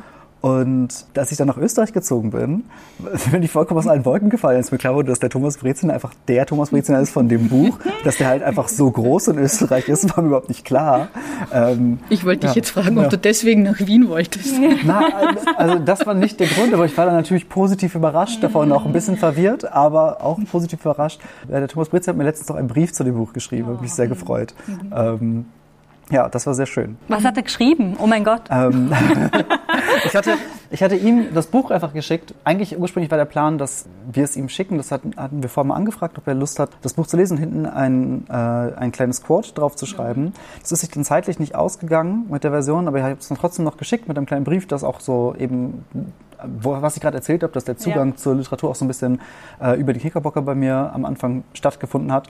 Und 0.45 0.89
als 1.17 1.31
ich 1.31 1.39
dann 1.39 1.47
nach 1.47 1.58
Österreich 1.58 1.91
gezogen 1.91 2.29
bin, 2.29 2.65
bin 3.31 3.41
ich 3.41 3.49
vollkommen 3.49 3.79
aus 3.79 3.88
allen 3.88 4.05
Wolken 4.05 4.29
gefallen. 4.29 4.60
Es 4.60 4.71
mir 4.71 4.77
klar 4.77 4.93
wurde, 4.93 5.08
dass 5.08 5.17
der 5.17 5.31
Thomas 5.31 5.58
Breziner 5.58 5.95
einfach 5.95 6.13
der 6.27 6.45
Thomas 6.45 6.69
Breziner 6.69 6.99
ist 6.99 7.10
von 7.10 7.27
dem 7.27 7.49
Buch, 7.49 7.79
dass 8.03 8.17
der 8.17 8.27
halt 8.27 8.43
einfach 8.43 8.67
so 8.67 8.91
groß 8.91 9.29
in 9.29 9.39
Österreich 9.39 9.89
ist, 9.89 10.15
war 10.15 10.21
mir 10.21 10.27
überhaupt 10.27 10.49
nicht 10.49 10.63
klar. 10.63 11.08
Ähm, 11.51 11.97
ich 12.10 12.25
wollte 12.27 12.41
dich 12.41 12.51
ja, 12.51 12.58
jetzt 12.58 12.69
fragen, 12.69 12.99
ob 12.99 13.10
du 13.10 13.17
deswegen 13.17 13.63
nach 13.63 13.79
Wien 13.79 14.08
wolltest. 14.08 14.53
Na, 14.84 15.01
also 15.58 15.79
das 15.79 16.05
war 16.05 16.13
nicht 16.13 16.39
der 16.39 16.45
Grund, 16.45 16.75
aber 16.75 16.86
ich 16.86 16.95
war 16.95 17.08
dann 17.08 17.15
natürlich 17.15 17.49
positiv 17.49 17.95
überrascht 17.95 18.43
davon, 18.43 18.71
auch 18.71 18.86
ein 18.86 18.93
bisschen 18.93 19.17
verwirrt, 19.17 19.73
aber 19.73 20.23
auch 20.23 20.38
positiv 20.51 20.81
überrascht. 20.81 21.21
Der 21.49 21.67
Thomas 21.67 21.89
Breziner 21.89 22.13
hat 22.13 22.17
mir 22.19 22.23
letztens 22.23 22.49
noch 22.49 22.58
einen 22.58 22.67
Brief 22.67 22.93
zu 22.93 23.03
dem 23.03 23.15
Buch 23.15 23.34
geschrieben, 23.34 23.65
oh. 23.67 23.73
hat 23.73 23.81
mich 23.81 23.93
sehr 23.93 24.08
gefreut. 24.08 24.53
Mhm. 24.67 24.93
Ähm, 24.95 25.45
ja, 26.12 26.29
das 26.29 26.45
war 26.45 26.53
sehr 26.53 26.67
schön. 26.67 26.97
Was 27.08 27.23
hat 27.23 27.36
er 27.36 27.43
geschrieben? 27.43 27.97
Oh 27.99 28.05
mein 28.05 28.23
Gott. 28.23 28.43
Ähm, 28.51 28.91
ich, 30.03 30.15
hatte, 30.15 30.34
ich 30.71 30.84
hatte 30.84 30.95
ihm 30.95 31.34
das 31.34 31.47
Buch 31.47 31.71
einfach 31.71 31.93
geschickt. 31.93 32.34
Eigentlich 32.43 32.77
ursprünglich 32.77 33.12
war 33.12 33.17
der 33.17 33.25
Plan, 33.25 33.58
dass 33.58 33.86
wir 34.12 34.23
es 34.23 34.36
ihm 34.36 34.49
schicken. 34.49 34.77
Das 34.77 34.91
hatten, 34.91 35.13
hatten 35.17 35.41
wir 35.41 35.49
vorher 35.49 35.67
mal 35.67 35.75
angefragt, 35.75 36.17
ob 36.17 36.27
er 36.27 36.34
Lust 36.34 36.60
hat, 36.60 36.71
das 36.81 36.93
Buch 36.93 37.08
zu 37.08 37.17
lesen 37.17 37.36
und 37.36 37.39
hinten 37.39 37.65
ein, 37.65 38.25
äh, 38.29 38.34
ein 38.34 38.91
kleines 38.91 39.23
Quote 39.23 39.53
drauf 39.53 39.75
zu 39.75 39.86
schreiben. 39.86 40.34
Das 40.62 40.71
ist 40.71 40.81
sich 40.81 40.89
dann 40.89 41.03
zeitlich 41.03 41.39
nicht 41.39 41.55
ausgegangen 41.55 42.25
mit 42.29 42.43
der 42.43 42.51
Version, 42.51 42.88
aber 42.88 42.97
ich 42.97 43.03
habe 43.03 43.15
es 43.19 43.27
dann 43.27 43.38
trotzdem 43.38 43.65
noch 43.65 43.77
geschickt 43.77 44.08
mit 44.08 44.17
einem 44.17 44.25
kleinen 44.25 44.43
Brief, 44.43 44.67
das 44.67 44.84
auch 44.84 44.99
so 44.99 45.36
eben 45.38 45.86
wo, 46.43 46.81
was 46.81 46.95
ich 46.95 47.01
gerade 47.01 47.17
erzählt 47.17 47.43
habe, 47.43 47.53
dass 47.53 47.65
der 47.65 47.77
Zugang 47.77 48.10
ja. 48.10 48.15
zur 48.15 48.36
Literatur 48.36 48.69
auch 48.69 48.75
so 48.75 48.86
ein 48.86 48.88
bisschen 48.88 49.21
äh, 49.62 49.79
über 49.79 49.93
die 49.93 49.99
Kickerbocker 49.99 50.41
bei 50.41 50.55
mir 50.55 50.91
am 50.93 51.05
Anfang 51.05 51.43
stattgefunden 51.53 52.12
hat. 52.12 52.29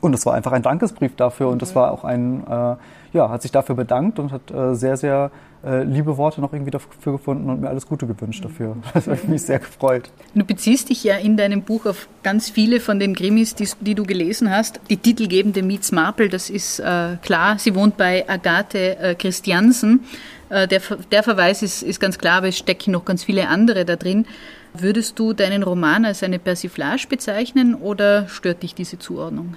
Und 0.00 0.14
es 0.14 0.26
war 0.26 0.34
einfach 0.34 0.52
ein 0.52 0.62
Dankesbrief 0.62 1.14
dafür 1.16 1.48
und 1.48 1.62
das 1.62 1.74
war 1.74 1.92
auch 1.92 2.04
ein, 2.04 2.44
äh, 2.46 2.76
ja, 3.12 3.28
hat 3.28 3.42
sich 3.42 3.52
dafür 3.52 3.74
bedankt 3.74 4.18
und 4.18 4.32
hat 4.32 4.50
äh, 4.50 4.74
sehr, 4.74 4.96
sehr 4.96 5.30
äh, 5.64 5.84
liebe 5.84 6.16
Worte 6.16 6.40
noch 6.40 6.52
irgendwie 6.52 6.72
dafür 6.72 7.12
gefunden 7.12 7.48
und 7.48 7.60
mir 7.60 7.68
alles 7.68 7.86
Gute 7.86 8.06
gewünscht 8.06 8.44
dafür. 8.44 8.76
Das 8.94 9.06
hat 9.06 9.28
mich 9.28 9.42
sehr 9.42 9.58
gefreut. 9.58 10.10
Du 10.34 10.44
beziehst 10.44 10.88
dich 10.88 11.04
ja 11.04 11.16
in 11.16 11.36
deinem 11.36 11.62
Buch 11.62 11.86
auf 11.86 12.08
ganz 12.22 12.50
viele 12.50 12.80
von 12.80 12.98
den 12.98 13.14
Krimis, 13.14 13.54
die, 13.54 13.68
die 13.80 13.94
du 13.94 14.04
gelesen 14.04 14.50
hast. 14.50 14.80
Die 14.90 14.96
titelgebende 14.96 15.62
Meets 15.62 15.92
Marple, 15.92 16.28
das 16.28 16.50
ist 16.50 16.80
äh, 16.80 17.16
klar. 17.22 17.58
Sie 17.58 17.74
wohnt 17.74 17.96
bei 17.96 18.28
Agathe 18.28 18.98
äh, 18.98 19.14
Christiansen. 19.14 20.00
Äh, 20.48 20.66
der, 20.66 20.80
der 21.10 21.22
Verweis 21.22 21.62
ist, 21.62 21.82
ist 21.82 22.00
ganz 22.00 22.18
klar, 22.18 22.38
aber 22.38 22.48
es 22.48 22.58
stecken 22.58 22.92
noch 22.92 23.04
ganz 23.04 23.24
viele 23.24 23.48
andere 23.48 23.84
da 23.84 23.96
drin. 23.96 24.26
Würdest 24.74 25.18
du 25.18 25.32
deinen 25.32 25.62
Roman 25.62 26.04
als 26.04 26.22
eine 26.22 26.38
Persiflage 26.38 27.06
bezeichnen 27.08 27.74
oder 27.74 28.26
stört 28.28 28.62
dich 28.62 28.74
diese 28.74 28.98
Zuordnung? 28.98 29.54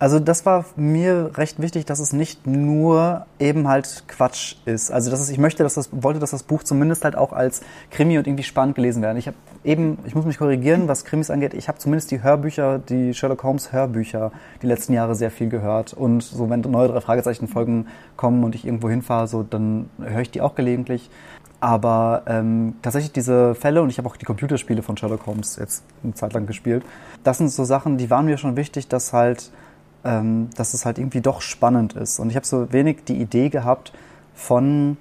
Also 0.00 0.18
das 0.18 0.44
war 0.44 0.64
mir 0.74 1.30
recht 1.34 1.62
wichtig, 1.62 1.84
dass 1.86 2.00
es 2.00 2.12
nicht 2.12 2.48
nur 2.48 3.26
eben 3.38 3.68
halt 3.68 4.04
Quatsch 4.08 4.56
ist. 4.64 4.90
Also 4.90 5.10
dass 5.10 5.20
es, 5.20 5.30
ich 5.30 5.38
möchte, 5.38 5.62
dass 5.62 5.74
das 5.74 5.90
wollte, 5.92 6.18
dass 6.18 6.32
das 6.32 6.42
Buch 6.42 6.64
zumindest 6.64 7.04
halt 7.04 7.16
auch 7.16 7.32
als 7.32 7.62
Krimi 7.90 8.18
und 8.18 8.26
irgendwie 8.26 8.42
spannend 8.42 8.74
gelesen 8.74 9.02
werden. 9.02 9.16
Ich 9.18 9.28
habe 9.28 9.36
eben, 9.62 9.98
ich 10.04 10.16
muss 10.16 10.24
mich 10.24 10.36
korrigieren, 10.38 10.88
was 10.88 11.04
Krimis 11.04 11.30
angeht. 11.30 11.54
Ich 11.54 11.68
habe 11.68 11.78
zumindest 11.78 12.10
die 12.10 12.22
Hörbücher, 12.22 12.80
die 12.80 13.14
Sherlock 13.14 13.44
Holmes 13.44 13.72
Hörbücher, 13.72 14.32
die 14.62 14.66
letzten 14.66 14.94
Jahre 14.94 15.14
sehr 15.14 15.30
viel 15.30 15.48
gehört. 15.48 15.92
Und 15.92 16.24
so 16.24 16.50
wenn 16.50 16.60
neue 16.62 16.88
drei 16.88 17.00
Fragezeichen 17.00 17.46
Folgen 17.46 17.86
kommen 18.16 18.42
und 18.42 18.56
ich 18.56 18.66
irgendwo 18.66 18.90
hinfahre, 18.90 19.28
so 19.28 19.44
dann 19.44 19.88
höre 20.00 20.22
ich 20.22 20.30
die 20.30 20.40
auch 20.40 20.56
gelegentlich. 20.56 21.08
Aber 21.60 22.24
ähm, 22.26 22.74
tatsächlich 22.82 23.12
diese 23.12 23.54
Fälle, 23.54 23.80
und 23.80 23.90
ich 23.90 23.96
habe 23.98 24.08
auch 24.08 24.16
die 24.16 24.26
Computerspiele 24.26 24.82
von 24.82 24.96
Sherlock 24.96 25.24
Holmes 25.26 25.56
jetzt 25.56 25.84
eine 26.02 26.12
Zeit 26.14 26.34
lang 26.34 26.46
gespielt, 26.46 26.84
das 27.22 27.38
sind 27.38 27.48
so 27.48 27.64
Sachen, 27.64 27.96
die 27.96 28.10
waren 28.10 28.26
mir 28.26 28.36
schon 28.36 28.56
wichtig, 28.56 28.88
dass 28.88 29.14
halt 29.14 29.50
ähm, 30.04 30.50
dass 30.56 30.74
es 30.74 30.84
halt 30.84 30.98
irgendwie 30.98 31.20
doch 31.20 31.40
spannend 31.40 31.94
ist. 31.94 32.18
Und 32.18 32.30
ich 32.30 32.36
habe 32.36 32.46
so 32.46 32.72
wenig 32.72 33.04
die 33.04 33.20
Idee 33.20 33.48
gehabt 33.48 33.92
von, 34.34 34.96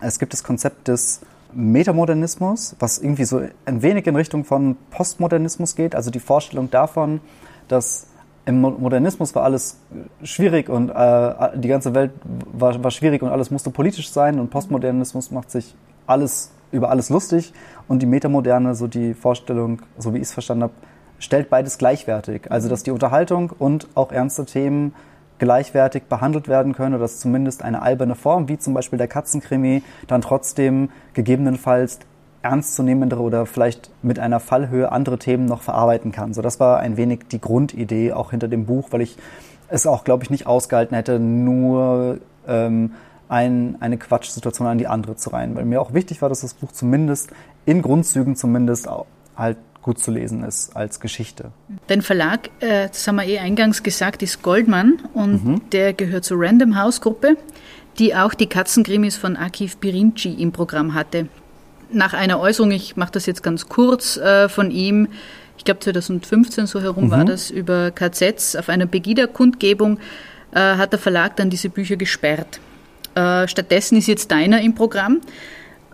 es 0.00 0.18
gibt 0.18 0.32
das 0.32 0.42
Konzept 0.42 0.88
des 0.88 1.20
Metamodernismus, 1.52 2.76
was 2.78 2.98
irgendwie 2.98 3.24
so 3.24 3.40
ein 3.64 3.82
wenig 3.82 4.06
in 4.06 4.16
Richtung 4.16 4.44
von 4.44 4.76
Postmodernismus 4.90 5.74
geht, 5.74 5.94
also 5.94 6.10
die 6.10 6.20
Vorstellung 6.20 6.70
davon, 6.70 7.20
dass 7.68 8.08
im 8.44 8.60
Modernismus 8.60 9.34
war 9.34 9.42
alles 9.42 9.78
schwierig 10.22 10.68
und 10.68 10.90
äh, 10.90 11.58
die 11.58 11.68
ganze 11.68 11.94
Welt 11.94 12.12
war, 12.52 12.82
war 12.82 12.90
schwierig 12.92 13.22
und 13.22 13.28
alles 13.28 13.50
musste 13.50 13.70
politisch 13.70 14.10
sein 14.10 14.38
und 14.38 14.50
Postmodernismus 14.50 15.32
macht 15.32 15.50
sich 15.50 15.74
alles 16.06 16.52
über 16.70 16.90
alles 16.90 17.10
lustig 17.10 17.52
und 17.88 18.02
die 18.02 18.06
Metamoderne, 18.06 18.74
so 18.74 18.86
die 18.86 19.14
Vorstellung, 19.14 19.82
so 19.98 20.14
wie 20.14 20.18
ich 20.18 20.24
es 20.24 20.32
verstanden 20.32 20.64
habe, 20.64 20.74
stellt 21.18 21.50
beides 21.50 21.78
gleichwertig. 21.78 22.50
Also 22.50 22.68
dass 22.68 22.82
die 22.82 22.90
Unterhaltung 22.90 23.52
und 23.58 23.88
auch 23.94 24.12
ernste 24.12 24.44
Themen 24.44 24.94
gleichwertig 25.38 26.04
behandelt 26.04 26.48
werden 26.48 26.72
können 26.72 26.94
oder 26.94 27.02
dass 27.02 27.18
zumindest 27.18 27.62
eine 27.62 27.82
alberne 27.82 28.14
Form, 28.14 28.48
wie 28.48 28.58
zum 28.58 28.74
Beispiel 28.74 28.98
der 28.98 29.08
Katzenkrimi, 29.08 29.82
dann 30.06 30.22
trotzdem 30.22 30.90
gegebenenfalls 31.14 31.98
ernstzunehmendere 32.42 33.20
oder 33.20 33.44
vielleicht 33.46 33.90
mit 34.02 34.18
einer 34.18 34.40
Fallhöhe 34.40 34.92
andere 34.92 35.18
Themen 35.18 35.46
noch 35.46 35.62
verarbeiten 35.62 36.12
kann. 36.12 36.32
So, 36.32 36.42
das 36.42 36.60
war 36.60 36.78
ein 36.78 36.96
wenig 36.96 37.28
die 37.30 37.40
Grundidee 37.40 38.12
auch 38.12 38.30
hinter 38.30 38.48
dem 38.48 38.66
Buch, 38.66 38.88
weil 38.92 39.02
ich 39.02 39.16
es 39.68 39.86
auch, 39.86 40.04
glaube 40.04 40.22
ich, 40.22 40.30
nicht 40.30 40.46
ausgehalten 40.46 40.94
hätte, 40.94 41.18
nur 41.18 42.18
ähm, 42.46 42.92
ein, 43.28 43.76
eine 43.80 43.98
Quatschsituation 43.98 44.68
an 44.68 44.78
die 44.78 44.86
andere 44.86 45.16
zu 45.16 45.30
reihen. 45.30 45.56
Weil 45.56 45.64
mir 45.64 45.80
auch 45.80 45.92
wichtig 45.92 46.22
war, 46.22 46.28
dass 46.28 46.42
das 46.42 46.54
Buch 46.54 46.70
zumindest 46.72 47.30
in 47.64 47.82
Grundzügen 47.82 48.36
zumindest 48.36 48.88
halt 49.36 49.56
gut 49.86 50.00
zu 50.00 50.10
lesen 50.10 50.42
ist 50.42 50.76
als 50.76 50.98
Geschichte. 50.98 51.52
Dein 51.86 52.02
Verlag, 52.02 52.50
äh, 52.58 52.88
das 52.88 53.06
haben 53.06 53.16
wir 53.16 53.24
eh 53.24 53.38
eingangs 53.38 53.84
gesagt, 53.84 54.20
ist 54.20 54.42
Goldmann 54.42 54.98
und 55.14 55.44
mhm. 55.44 55.60
der 55.70 55.92
gehört 55.92 56.24
zur 56.24 56.40
Random 56.40 56.76
House 56.76 57.00
Gruppe, 57.00 57.36
die 58.00 58.14
auch 58.16 58.34
die 58.34 58.48
Katzenkrimis 58.48 59.16
von 59.16 59.36
Akif 59.36 59.76
Birinci 59.76 60.30
im 60.30 60.50
Programm 60.50 60.94
hatte. 60.94 61.28
Nach 61.92 62.14
einer 62.14 62.40
Äußerung, 62.40 62.72
ich 62.72 62.96
mache 62.96 63.12
das 63.12 63.26
jetzt 63.26 63.44
ganz 63.44 63.68
kurz, 63.68 64.16
äh, 64.16 64.48
von 64.48 64.72
ihm, 64.72 65.06
ich 65.56 65.64
glaube 65.64 65.78
2015 65.78 66.66
so 66.66 66.80
herum 66.82 67.04
mhm. 67.04 67.10
war 67.12 67.24
das, 67.24 67.50
über 67.50 67.92
KZs 67.92 68.56
auf 68.56 68.68
einer 68.68 68.86
Pegida-Kundgebung, 68.86 70.00
äh, 70.50 70.58
hat 70.58 70.92
der 70.94 70.98
Verlag 70.98 71.36
dann 71.36 71.48
diese 71.48 71.70
Bücher 71.70 71.96
gesperrt. 71.96 72.60
Stattdessen 73.46 73.96
ist 73.96 74.08
jetzt 74.08 74.30
deiner 74.30 74.60
im 74.60 74.74
Programm. 74.74 75.22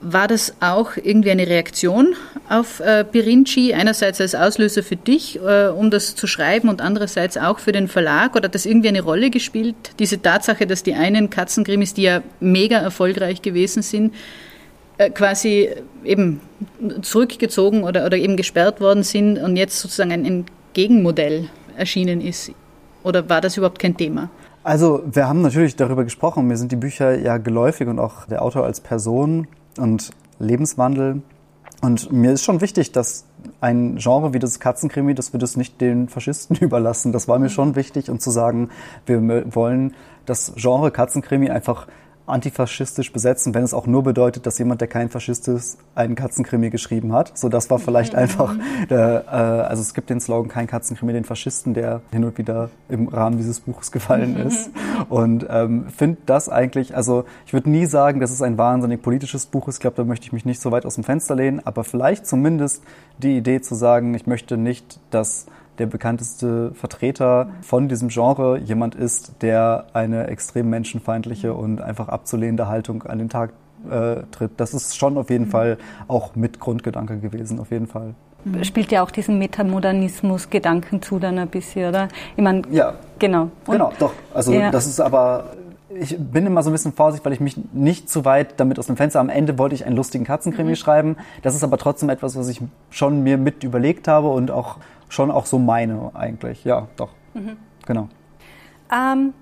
War 0.05 0.27
das 0.27 0.55
auch 0.61 0.97
irgendwie 0.97 1.31
eine 1.31 1.47
Reaktion 1.47 2.15
auf 2.49 2.81
äh, 2.81 3.05
Birinci, 3.11 3.73
einerseits 3.73 4.21
als 4.21 4.35
Auslöser 4.35 4.83
für 4.83 4.97
dich, 4.97 5.39
äh, 5.41 5.69
um 5.69 5.91
das 5.91 6.17
zu 6.17 6.27
schreiben 6.27 6.69
und 6.69 6.81
andererseits 6.81 7.39
auch 7.39 7.61
für 7.61 7.71
den 7.71 7.87
Verlag? 7.87 8.35
Oder 8.35 8.47
hat 8.47 8.55
das 8.55 8.67
irgendwie 8.67 8.89
eine 8.89 9.03
Rolle 9.03 9.31
gespielt, 9.31 9.77
diese 10.01 10.21
Tatsache, 10.21 10.67
dass 10.67 10.83
die 10.83 10.95
einen 10.95 11.31
Katzenkrimis, 11.31 11.95
die 11.95 12.03
ja 12.03 12.23
mega 12.41 12.79
erfolgreich 12.79 13.43
gewesen 13.43 13.83
sind, 13.83 14.13
äh, 14.99 15.11
quasi 15.11 15.71
eben 16.05 16.41
zurückgezogen 17.03 17.85
oder, 17.85 18.05
oder 18.05 18.17
eben 18.17 18.37
gesperrt 18.37 18.81
worden 18.81 19.05
sind 19.05 19.39
und 19.39 19.57
jetzt 19.57 19.79
sozusagen 19.79 20.11
ein, 20.11 20.27
ein 20.27 20.45
Gegenmodell 20.73 21.49
erschienen 21.77 22.21
ist? 22.21 22.51
Oder 23.05 23.29
war 23.29 23.41
das 23.41 23.57
überhaupt 23.57 23.79
kein 23.79 23.97
Thema? 23.97 24.31
Also 24.65 25.03
wir 25.11 25.29
haben 25.29 25.43
natürlich 25.43 25.77
darüber 25.77 26.05
gesprochen. 26.05 26.47
Mir 26.47 26.57
sind 26.57 26.73
die 26.73 26.77
Bücher 26.77 27.19
ja 27.19 27.39
geläufig 27.39 27.89
und 27.89 27.99
auch 27.99 28.27
der 28.27 28.43
Autor 28.43 28.65
als 28.65 28.81
Person 28.81 29.49
und 29.79 30.11
Lebenswandel. 30.39 31.23
Und 31.81 32.13
mir 32.13 32.33
ist 32.33 32.45
schon 32.45 32.61
wichtig, 32.61 32.93
dass 32.93 33.25
ein 33.61 33.97
Genre 33.97 34.33
wie 34.33 34.39
das 34.39 34.61
Katzenkrimi, 34.61 35.15
dass 35.15 35.33
wir 35.33 35.41
das 35.41 35.57
nicht 35.57 35.81
den 35.81 36.09
Faschisten 36.09 36.57
überlassen. 36.61 37.13
Das 37.13 37.29
war 37.29 37.39
mir 37.39 37.49
schon 37.49 37.75
wichtig 37.77 38.11
und 38.11 38.23
zu 38.23 38.31
sagen, 38.31 38.71
wir 39.07 39.55
wollen 39.55 39.95
das 40.27 40.55
Genre 40.57 40.91
Katzenkrimi 40.91 41.51
einfach 41.51 41.89
antifaschistisch 42.33 43.13
besetzen, 43.13 43.55
wenn 43.55 43.63
es 43.63 43.75
auch 43.75 43.87
nur 43.87 44.03
bedeutet, 44.03 44.47
dass 44.47 44.59
jemand, 44.59 44.81
der 44.81 44.89
kein 44.89 45.09
Faschist 45.09 45.49
ist, 45.49 45.79
einen 45.95 46.15
Katzenkrimi 46.15 46.71
geschrieben 46.71 47.13
hat. 47.13 47.37
So, 47.37 47.49
das 47.49 47.71
war 47.71 47.79
vielleicht 47.79 48.15
mhm. 48.15 48.19
einfach, 48.19 48.55
der, 48.91 49.25
äh, 49.27 49.31
also 49.31 49.83
es 49.83 49.95
gibt 49.95 50.11
den 50.11 50.21
Slogan 50.21 50.49
kein 50.49 50.67
Katzenkrimi, 50.67 51.13
den 51.13 51.25
Faschisten, 51.25 51.75
der 51.75 52.01
hin 52.11 52.25
und 52.25 52.39
wieder 52.39 52.71
im 52.89 53.09
Rahmen 53.09 53.37
dieses 53.37 53.61
Buches 53.61 53.93
gefallen 53.93 54.35
mhm. 54.35 54.47
ist. 54.49 54.71
Und 55.09 55.47
ähm, 55.49 55.87
finde 55.89 56.19
das 56.27 56.49
eigentlich, 56.49 56.97
also 56.97 57.25
ich 57.47 57.53
würde 57.53 57.71
nie 57.71 57.87
sagen, 57.87 58.21
dass 58.21 58.31
es 58.31 58.43
ein 58.43 58.59
wahnsinnig 58.59 59.03
politisches 59.03 59.47
Buch 59.47 59.69
ist. 59.69 59.77
Ich 59.77 59.81
glaube, 59.81 59.97
da 59.97 60.05
möchte 60.05 60.27
ich 60.27 60.33
mich 60.33 60.45
nicht 60.45 60.61
so 60.61 60.71
weit 60.73 60.87
aus 60.87 60.97
dem 60.97 61.05
Fenster 61.05 61.35
lehnen, 61.35 61.61
aber 61.65 61.85
vielleicht 61.85 62.27
zumindest 62.27 62.83
die 63.19 63.37
Idee 63.37 63.61
zu 63.61 63.75
sagen, 63.75 64.15
ich 64.15 64.27
möchte 64.27 64.57
nicht, 64.57 64.99
dass 65.11 65.47
der 65.79 65.87
bekannteste 65.87 66.73
Vertreter 66.75 67.49
von 67.63 67.89
diesem 67.89 68.09
Genre 68.09 68.59
jemand 68.59 68.95
ist, 68.95 69.43
der 69.43 69.87
eine 69.95 70.27
extrem 70.27 70.69
menschenfeindliche 70.71 71.55
und 71.55 71.81
einfach 71.81 72.09
abzulehnende 72.09 72.69
Haltung 72.69 73.03
an 73.05 73.19
den 73.19 73.29
Tag 73.29 73.53
äh, 73.91 74.23
tritt. 74.31 74.53
Das 74.59 74.75
ist 74.75 74.97
schon 74.97 75.17
auf 75.17 75.31
jeden 75.31 75.47
mhm. 75.47 75.51
Fall 75.51 75.79
auch 76.09 76.37
mit 76.37 76.61
Grundgedanke 76.61 77.19
gewesen, 77.19 77.59
auf 77.59 77.71
jeden 77.71 77.87
Fall. 77.87 78.15
Mhm. 78.45 78.65
Spielt 78.65 78.93
ja 78.93 79.03
auch 79.03 79.11
diesen 79.11 79.39
Metamodernismus-Gedanken 79.39 81.01
zu 81.03 81.19
dann 81.19 81.39
ein 81.39 81.49
bisschen, 81.49 81.89
oder? 81.89 82.09
Ich 82.37 82.43
meine, 82.43 82.63
ja. 82.71 82.95
Genau. 83.19 83.43
Und, 83.67 83.73
genau, 83.73 83.93
doch. 83.99 84.13
Also 84.35 84.53
ja. 84.53 84.71
das 84.71 84.87
ist 84.87 85.01
aber 85.01 85.45
ich 85.95 86.17
bin 86.19 86.47
immer 86.47 86.63
so 86.63 86.71
ein 86.71 86.73
bisschen 86.73 86.93
vorsichtig, 86.93 87.25
weil 87.27 87.33
ich 87.33 87.41
mich 87.41 87.57
nicht 87.73 88.09
zu 88.09 88.25
weit 88.25 88.59
damit 88.59 88.79
aus 88.79 88.87
dem 88.87 88.97
Fenster. 88.97 89.21
Am 89.21 89.29
Ende 89.29 89.59
wollte 89.59 89.75
ich 89.75 89.85
einen 89.85 89.97
lustigen 89.97 90.25
Katzenkrimi 90.25 90.71
mhm. 90.71 90.77
schreiben. 90.77 91.17
Das 91.43 91.55
ist 91.55 91.63
aber 91.63 91.79
trotzdem 91.79 92.09
etwas, 92.09 92.37
was 92.37 92.49
ich 92.49 92.61
schon 92.91 93.23
mir 93.23 93.39
mit 93.39 93.63
überlegt 93.65 94.09
habe 94.09 94.29
und 94.29 94.51
auch 94.51 94.79
schon 95.13 95.31
auch 95.31 95.47
so 95.47 95.59
meine 95.59 96.11
eigentlich. 96.15 96.65
Ja, 96.65 96.89
doch. 96.97 97.11
Mhm. 97.35 97.57
Genau. 97.87 98.09
Ähm, 98.91 99.35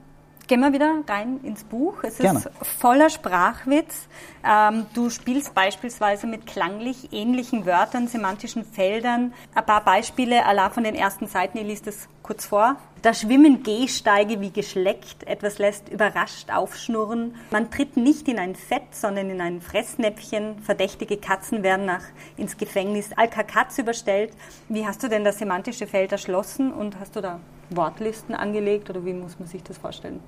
Gehen 0.50 0.62
wir 0.62 0.72
wieder 0.72 1.04
rein 1.06 1.38
ins 1.44 1.62
Buch. 1.62 2.02
Es 2.02 2.18
Gerne. 2.18 2.40
ist 2.40 2.48
voller 2.66 3.08
Sprachwitz. 3.08 4.08
Ähm, 4.44 4.86
du 4.94 5.08
spielst 5.08 5.54
beispielsweise 5.54 6.26
mit 6.26 6.44
klanglich 6.44 7.12
ähnlichen 7.12 7.66
Wörtern, 7.66 8.08
semantischen 8.08 8.64
Feldern. 8.64 9.32
Ein 9.54 9.64
paar 9.64 9.84
Beispiele 9.84 10.44
Allah 10.44 10.70
von 10.70 10.82
den 10.82 10.96
ersten 10.96 11.28
Seiten, 11.28 11.56
ihr 11.56 11.62
liest 11.62 11.86
es 11.86 12.08
kurz 12.24 12.46
vor. 12.46 12.74
Da 13.02 13.14
schwimmen 13.14 13.62
Gehsteige 13.62 14.40
wie 14.40 14.50
geschleckt, 14.50 15.22
etwas 15.28 15.58
lässt 15.58 15.88
überrascht 15.88 16.50
aufschnurren. 16.52 17.36
Man 17.52 17.70
tritt 17.70 17.96
nicht 17.96 18.26
in 18.26 18.40
ein 18.40 18.56
Fett, 18.56 18.92
sondern 18.92 19.30
in 19.30 19.40
ein 19.40 19.60
Fressnäpfchen. 19.60 20.58
Verdächtige 20.62 21.16
Katzen 21.16 21.62
werden 21.62 21.86
nach 21.86 22.02
ins 22.36 22.56
Gefängnis 22.56 23.12
Alcatraz 23.16 23.78
überstellt. 23.78 24.32
Wie 24.68 24.84
hast 24.84 25.00
du 25.04 25.06
denn 25.06 25.22
das 25.22 25.38
semantische 25.38 25.86
Feld 25.86 26.10
erschlossen 26.10 26.72
und 26.72 26.98
hast 26.98 27.14
du 27.14 27.20
da 27.20 27.38
Wortlisten 27.70 28.34
angelegt 28.34 28.90
oder 28.90 29.04
wie 29.04 29.12
muss 29.12 29.38
man 29.38 29.46
sich 29.46 29.62
das 29.62 29.78
vorstellen? 29.78 30.18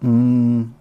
Mm, 0.00 0.72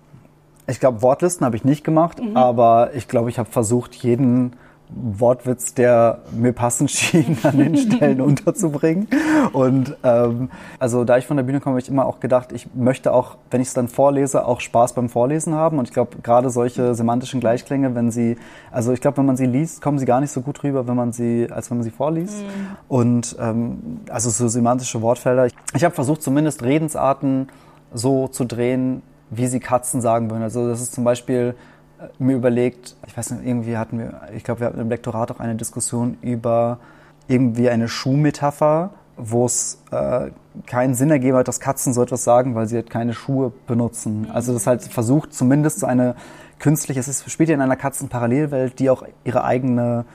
ich 0.67 0.79
glaube, 0.79 1.01
Wortlisten 1.01 1.45
habe 1.45 1.55
ich 1.55 1.63
nicht 1.63 1.83
gemacht, 1.83 2.21
mhm. 2.21 2.35
aber 2.35 2.91
ich 2.95 3.07
glaube, 3.07 3.29
ich 3.29 3.37
habe 3.37 3.49
versucht, 3.49 3.95
jeden 3.95 4.53
Wortwitz, 4.89 5.73
der 5.73 6.19
mir 6.31 6.53
passend 6.53 6.91
schien, 6.91 7.37
an 7.43 7.57
den 7.57 7.75
Stellen 7.75 8.21
unterzubringen. 8.21 9.07
Und 9.51 9.95
ähm, 10.03 10.49
also 10.79 11.03
da 11.03 11.17
ich 11.17 11.25
von 11.25 11.37
der 11.37 11.43
Bühne 11.43 11.59
komme, 11.59 11.73
habe 11.73 11.81
ich 11.81 11.89
immer 11.89 12.05
auch 12.05 12.19
gedacht, 12.19 12.51
ich 12.51 12.67
möchte 12.73 13.13
auch, 13.13 13.37
wenn 13.51 13.61
ich 13.61 13.69
es 13.69 13.73
dann 13.73 13.87
vorlese, 13.87 14.45
auch 14.45 14.59
Spaß 14.61 14.93
beim 14.93 15.09
Vorlesen 15.09 15.53
haben. 15.53 15.79
Und 15.79 15.87
ich 15.87 15.93
glaube, 15.93 16.17
gerade 16.21 16.49
solche 16.49 16.95
semantischen 16.95 17.39
Gleichklänge, 17.39 17.95
wenn 17.95 18.11
sie, 18.11 18.37
also 18.71 18.93
ich 18.93 19.01
glaube, 19.01 19.17
wenn 19.17 19.25
man 19.25 19.37
sie 19.37 19.45
liest, 19.45 19.81
kommen 19.81 19.99
sie 19.99 20.05
gar 20.05 20.21
nicht 20.21 20.31
so 20.31 20.41
gut 20.41 20.63
rüber, 20.63 20.87
wenn 20.87 20.95
man 20.95 21.11
sie, 21.11 21.47
als 21.51 21.69
wenn 21.69 21.77
man 21.77 21.83
sie 21.83 21.91
vorliest. 21.91 22.43
Mhm. 22.43 22.77
Und 22.87 23.35
ähm, 23.39 24.01
also 24.09 24.29
so 24.29 24.47
semantische 24.47 25.01
Wortfelder. 25.01 25.47
Ich, 25.47 25.53
ich 25.73 25.83
habe 25.83 25.95
versucht, 25.95 26.21
zumindest 26.21 26.63
Redensarten 26.63 27.49
so 27.95 28.27
zu 28.27 28.45
drehen, 28.45 29.01
wie 29.29 29.47
sie 29.47 29.59
Katzen 29.59 30.01
sagen 30.01 30.29
würden. 30.29 30.43
Also 30.43 30.67
das 30.67 30.81
ist 30.81 30.93
zum 30.93 31.03
Beispiel 31.03 31.55
äh, 31.99 32.07
mir 32.19 32.35
überlegt, 32.35 32.95
ich 33.07 33.17
weiß 33.17 33.31
nicht, 33.31 33.45
irgendwie 33.45 33.77
hatten 33.77 33.99
wir, 33.99 34.21
ich 34.35 34.43
glaube, 34.43 34.59
wir 34.59 34.67
hatten 34.67 34.79
im 34.79 34.89
Lektorat 34.89 35.31
auch 35.31 35.39
eine 35.39 35.55
Diskussion 35.55 36.17
über 36.21 36.79
irgendwie 37.27 37.69
eine 37.69 37.87
Schuhmetapher, 37.87 38.91
wo 39.17 39.45
es 39.45 39.81
äh, 39.91 40.29
keinen 40.67 40.93
Sinn 40.93 41.09
ergeben 41.09 41.37
hat, 41.37 41.47
dass 41.47 41.59
Katzen 41.59 41.93
so 41.93 42.03
etwas 42.03 42.23
sagen, 42.23 42.53
weil 42.53 42.67
sie 42.67 42.75
halt 42.75 42.89
keine 42.89 43.13
Schuhe 43.13 43.51
benutzen. 43.65 44.27
Also 44.31 44.53
das 44.53 44.67
halt 44.67 44.83
versucht 44.83 45.33
zumindest 45.33 45.79
so 45.79 45.87
eine 45.87 46.15
künstliche, 46.59 46.99
es 46.99 47.07
ist, 47.07 47.29
spielt 47.31 47.49
ja 47.49 47.55
in 47.55 47.61
einer 47.61 47.75
Katzenparallelwelt, 47.75 48.79
die 48.79 48.89
auch 48.89 49.03
ihre 49.23 49.43
eigene 49.43 50.05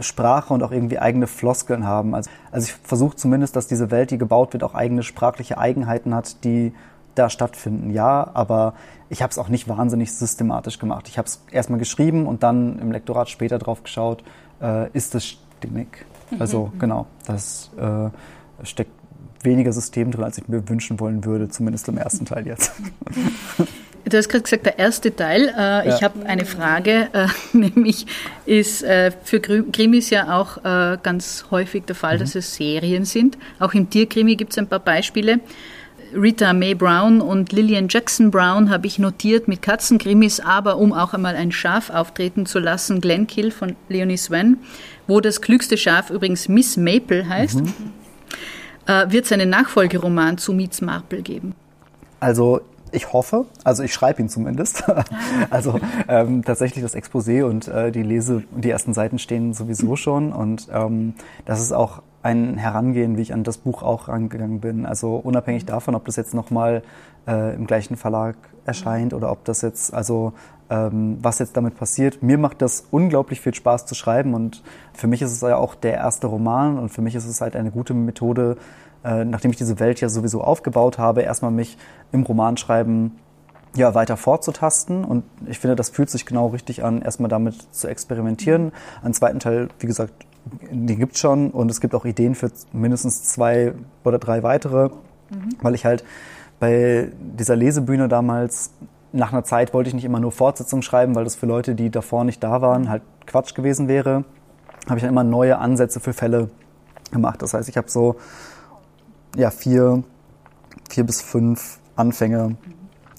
Sprache 0.00 0.52
und 0.54 0.62
auch 0.62 0.72
irgendwie 0.72 0.98
eigene 0.98 1.26
Floskeln 1.26 1.86
haben. 1.86 2.14
Also, 2.14 2.30
also 2.50 2.66
ich 2.66 2.72
versuche 2.72 3.16
zumindest, 3.16 3.56
dass 3.56 3.66
diese 3.66 3.90
Welt, 3.90 4.10
die 4.10 4.18
gebaut 4.18 4.52
wird, 4.52 4.64
auch 4.64 4.74
eigene 4.74 5.02
sprachliche 5.02 5.58
Eigenheiten 5.58 6.14
hat, 6.14 6.44
die 6.44 6.72
da 7.14 7.28
stattfinden, 7.28 7.90
ja, 7.90 8.30
aber 8.32 8.74
ich 9.10 9.22
habe 9.22 9.30
es 9.30 9.38
auch 9.38 9.48
nicht 9.48 9.68
wahnsinnig 9.68 10.14
systematisch 10.14 10.78
gemacht. 10.78 11.08
Ich 11.08 11.18
habe 11.18 11.26
es 11.26 11.44
erstmal 11.50 11.78
geschrieben 11.78 12.26
und 12.26 12.42
dann 12.42 12.78
im 12.78 12.90
Lektorat 12.90 13.28
später 13.28 13.58
drauf 13.58 13.82
geschaut, 13.82 14.24
äh, 14.62 14.88
ist 14.92 15.14
es 15.14 15.26
stimmig. 15.26 16.06
Also 16.38 16.70
mhm. 16.72 16.78
genau, 16.78 17.06
das 17.26 17.70
äh, 17.76 18.08
steckt 18.64 18.92
weniger 19.42 19.72
System 19.72 20.10
drin, 20.10 20.24
als 20.24 20.38
ich 20.38 20.48
mir 20.48 20.66
wünschen 20.68 21.00
wollen 21.00 21.24
würde, 21.24 21.48
zumindest 21.48 21.88
im 21.88 21.98
ersten 21.98 22.24
Teil 22.24 22.46
jetzt. 22.46 22.72
Du 24.04 24.16
hast 24.16 24.28
gerade 24.28 24.42
gesagt, 24.42 24.66
der 24.66 24.78
erste 24.78 25.14
Teil. 25.14 25.48
Äh, 25.48 25.60
ja. 25.60 25.84
Ich 25.94 26.02
habe 26.02 26.26
eine 26.26 26.44
Frage, 26.44 27.08
äh, 27.12 27.26
nämlich 27.52 28.06
ist 28.46 28.82
äh, 28.82 29.12
für 29.22 29.40
Krimis 29.40 30.10
ja 30.10 30.38
auch 30.38 30.58
äh, 30.64 30.98
ganz 31.02 31.46
häufig 31.50 31.84
der 31.84 31.94
Fall, 31.94 32.16
mhm. 32.16 32.20
dass 32.20 32.34
es 32.34 32.54
Serien 32.54 33.04
sind. 33.04 33.38
Auch 33.58 33.74
im 33.74 33.88
Tierkrimi 33.88 34.36
gibt 34.36 34.52
es 34.52 34.58
ein 34.58 34.66
paar 34.66 34.80
Beispiele 34.80 35.40
Rita 36.14 36.52
Mae 36.52 36.74
Brown 36.74 37.20
und 37.20 37.52
Lillian 37.52 37.88
Jackson 37.88 38.30
Brown 38.30 38.70
habe 38.70 38.86
ich 38.86 38.98
notiert 38.98 39.48
mit 39.48 39.62
Katzenkrimis, 39.62 40.40
aber 40.40 40.76
um 40.76 40.92
auch 40.92 41.14
einmal 41.14 41.36
ein 41.36 41.52
Schaf 41.52 41.90
auftreten 41.90 42.46
zu 42.46 42.58
lassen, 42.58 43.00
Glenn 43.00 43.26
Kill 43.26 43.50
von 43.50 43.76
Leonie 43.88 44.16
Swen, 44.16 44.58
wo 45.06 45.20
das 45.20 45.40
klügste 45.40 45.76
Schaf 45.76 46.10
übrigens 46.10 46.48
Miss 46.48 46.76
Maple 46.76 47.28
heißt, 47.28 47.62
mhm. 47.62 47.72
äh, 48.86 49.10
wird 49.10 49.24
es 49.24 49.32
einen 49.32 49.50
Nachfolgeroman 49.50 50.38
zu 50.38 50.52
Meets 50.52 50.80
Marple 50.80 51.22
geben. 51.22 51.54
Also 52.20 52.60
ich 52.92 53.12
hoffe, 53.12 53.46
also 53.64 53.82
ich 53.82 53.92
schreibe 53.92 54.22
ihn 54.22 54.28
zumindest. 54.28 54.84
also 55.50 55.80
ähm, 56.08 56.44
tatsächlich 56.44 56.82
das 56.82 56.94
Exposé 56.94 57.44
und 57.44 57.68
äh, 57.68 57.90
die 57.90 58.02
Lese 58.02 58.44
die 58.50 58.70
ersten 58.70 58.94
Seiten 58.94 59.18
stehen 59.18 59.54
sowieso 59.54 59.96
schon 59.96 60.32
und 60.32 60.68
ähm, 60.72 61.14
das 61.44 61.60
ist 61.60 61.72
auch 61.72 62.02
ein 62.22 62.56
Herangehen, 62.56 63.16
wie 63.16 63.22
ich 63.22 63.34
an 63.34 63.42
das 63.42 63.58
Buch 63.58 63.82
auch 63.82 64.08
rangegangen 64.08 64.60
bin. 64.60 64.86
Also 64.86 65.16
unabhängig 65.16 65.66
davon, 65.66 65.94
ob 65.94 66.04
das 66.04 66.16
jetzt 66.16 66.34
nochmal 66.34 66.82
äh, 67.26 67.54
im 67.54 67.66
gleichen 67.66 67.96
Verlag 67.96 68.36
erscheint 68.64 69.12
oder 69.12 69.32
ob 69.32 69.44
das 69.44 69.62
jetzt, 69.62 69.92
also 69.92 70.32
ähm, 70.70 71.18
was 71.20 71.38
jetzt 71.38 71.56
damit 71.56 71.76
passiert. 71.76 72.22
Mir 72.22 72.38
macht 72.38 72.62
das 72.62 72.86
unglaublich 72.90 73.40
viel 73.40 73.54
Spaß 73.54 73.86
zu 73.86 73.94
schreiben 73.94 74.34
und 74.34 74.62
für 74.92 75.06
mich 75.08 75.20
ist 75.20 75.32
es 75.32 75.40
ja 75.40 75.56
auch 75.56 75.74
der 75.74 75.94
erste 75.94 76.28
Roman 76.28 76.78
und 76.78 76.90
für 76.90 77.02
mich 77.02 77.14
ist 77.14 77.26
es 77.26 77.40
halt 77.40 77.56
eine 77.56 77.70
gute 77.70 77.92
Methode, 77.94 78.56
äh, 79.04 79.24
nachdem 79.24 79.50
ich 79.50 79.56
diese 79.56 79.78
Welt 79.80 80.00
ja 80.00 80.08
sowieso 80.08 80.42
aufgebaut 80.42 80.98
habe, 80.98 81.22
erstmal 81.22 81.50
mich 81.50 81.76
im 82.12 82.22
Romanschreiben 82.22 83.12
ja, 83.74 83.94
weiter 83.94 84.16
vorzutasten. 84.16 85.04
Und 85.04 85.24
ich 85.46 85.58
finde, 85.58 85.76
das 85.76 85.90
fühlt 85.90 86.10
sich 86.10 86.26
genau 86.26 86.48
richtig 86.48 86.84
an, 86.84 87.02
erstmal 87.02 87.28
damit 87.28 87.56
zu 87.72 87.88
experimentieren. 87.88 88.72
Einen 89.02 89.14
zweiten 89.14 89.38
Teil, 89.38 89.68
wie 89.78 89.86
gesagt, 89.86 90.12
den 90.70 90.98
gibt's 90.98 91.20
schon 91.20 91.50
und 91.50 91.70
es 91.70 91.80
gibt 91.80 91.94
auch 91.94 92.04
Ideen 92.04 92.34
für 92.34 92.50
mindestens 92.72 93.24
zwei 93.24 93.74
oder 94.04 94.18
drei 94.18 94.42
weitere, 94.42 94.88
mhm. 95.30 95.56
weil 95.60 95.74
ich 95.74 95.84
halt 95.84 96.04
bei 96.58 97.10
dieser 97.18 97.56
Lesebühne 97.56 98.08
damals 98.08 98.72
nach 99.12 99.32
einer 99.32 99.44
Zeit 99.44 99.74
wollte 99.74 99.88
ich 99.88 99.94
nicht 99.94 100.04
immer 100.04 100.20
nur 100.20 100.32
Fortsetzungen 100.32 100.82
schreiben, 100.82 101.14
weil 101.14 101.24
das 101.24 101.34
für 101.34 101.46
Leute, 101.46 101.74
die 101.74 101.90
davor 101.90 102.24
nicht 102.24 102.42
da 102.42 102.62
waren, 102.62 102.88
halt 102.88 103.02
Quatsch 103.26 103.54
gewesen 103.54 103.86
wäre. 103.86 104.24
Habe 104.86 104.96
ich 104.96 105.02
dann 105.02 105.10
immer 105.10 105.24
neue 105.24 105.58
Ansätze 105.58 106.00
für 106.00 106.12
Fälle 106.12 106.50
gemacht. 107.12 107.42
Das 107.42 107.54
heißt, 107.54 107.68
ich 107.68 107.76
habe 107.76 107.90
so 107.90 108.16
ja 109.36 109.50
vier, 109.50 110.02
vier 110.90 111.04
bis 111.04 111.20
fünf 111.20 111.78
Anfänge 111.96 112.56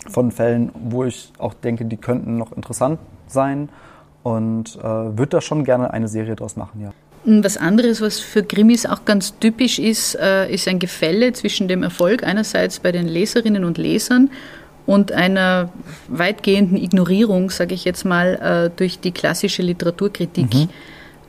von 0.07 0.31
Fällen, 0.31 0.71
wo 0.73 1.05
ich 1.05 1.31
auch 1.37 1.53
denke, 1.53 1.85
die 1.85 1.97
könnten 1.97 2.37
noch 2.37 2.51
interessant 2.51 2.99
sein 3.27 3.69
und 4.23 4.77
äh, 4.77 4.83
würde 4.83 5.27
da 5.27 5.41
schon 5.41 5.63
gerne 5.63 5.91
eine 5.91 6.07
Serie 6.07 6.35
draus 6.35 6.55
machen, 6.55 6.81
ja. 6.81 6.91
Was 7.25 7.55
anderes, 7.55 8.01
was 8.01 8.19
für 8.19 8.43
Krimis 8.43 8.85
auch 8.85 9.05
ganz 9.05 9.39
typisch 9.39 9.79
ist, 9.79 10.15
äh, 10.15 10.53
ist 10.53 10.67
ein 10.67 10.79
Gefälle 10.79 11.31
zwischen 11.31 11.69
dem 11.69 11.81
Erfolg 11.81 12.23
einerseits 12.23 12.81
bei 12.81 12.91
den 12.91 13.07
Leserinnen 13.07 13.63
und 13.63 13.77
Lesern 13.77 14.29
und 14.85 15.13
einer 15.13 15.69
weitgehenden 16.09 16.77
Ignorierung, 16.77 17.49
sage 17.49 17.75
ich 17.75 17.85
jetzt 17.85 18.03
mal, 18.03 18.35
äh, 18.35 18.75
durch 18.75 18.99
die 18.99 19.11
klassische 19.11 19.61
Literaturkritik. 19.61 20.53
Mhm. 20.53 20.69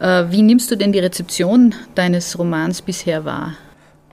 Äh, 0.01 0.25
wie 0.33 0.43
nimmst 0.43 0.69
du 0.73 0.77
denn 0.77 0.91
die 0.91 0.99
Rezeption 0.99 1.77
deines 1.95 2.37
Romans 2.37 2.83
bisher 2.83 3.25
wahr? 3.25 3.53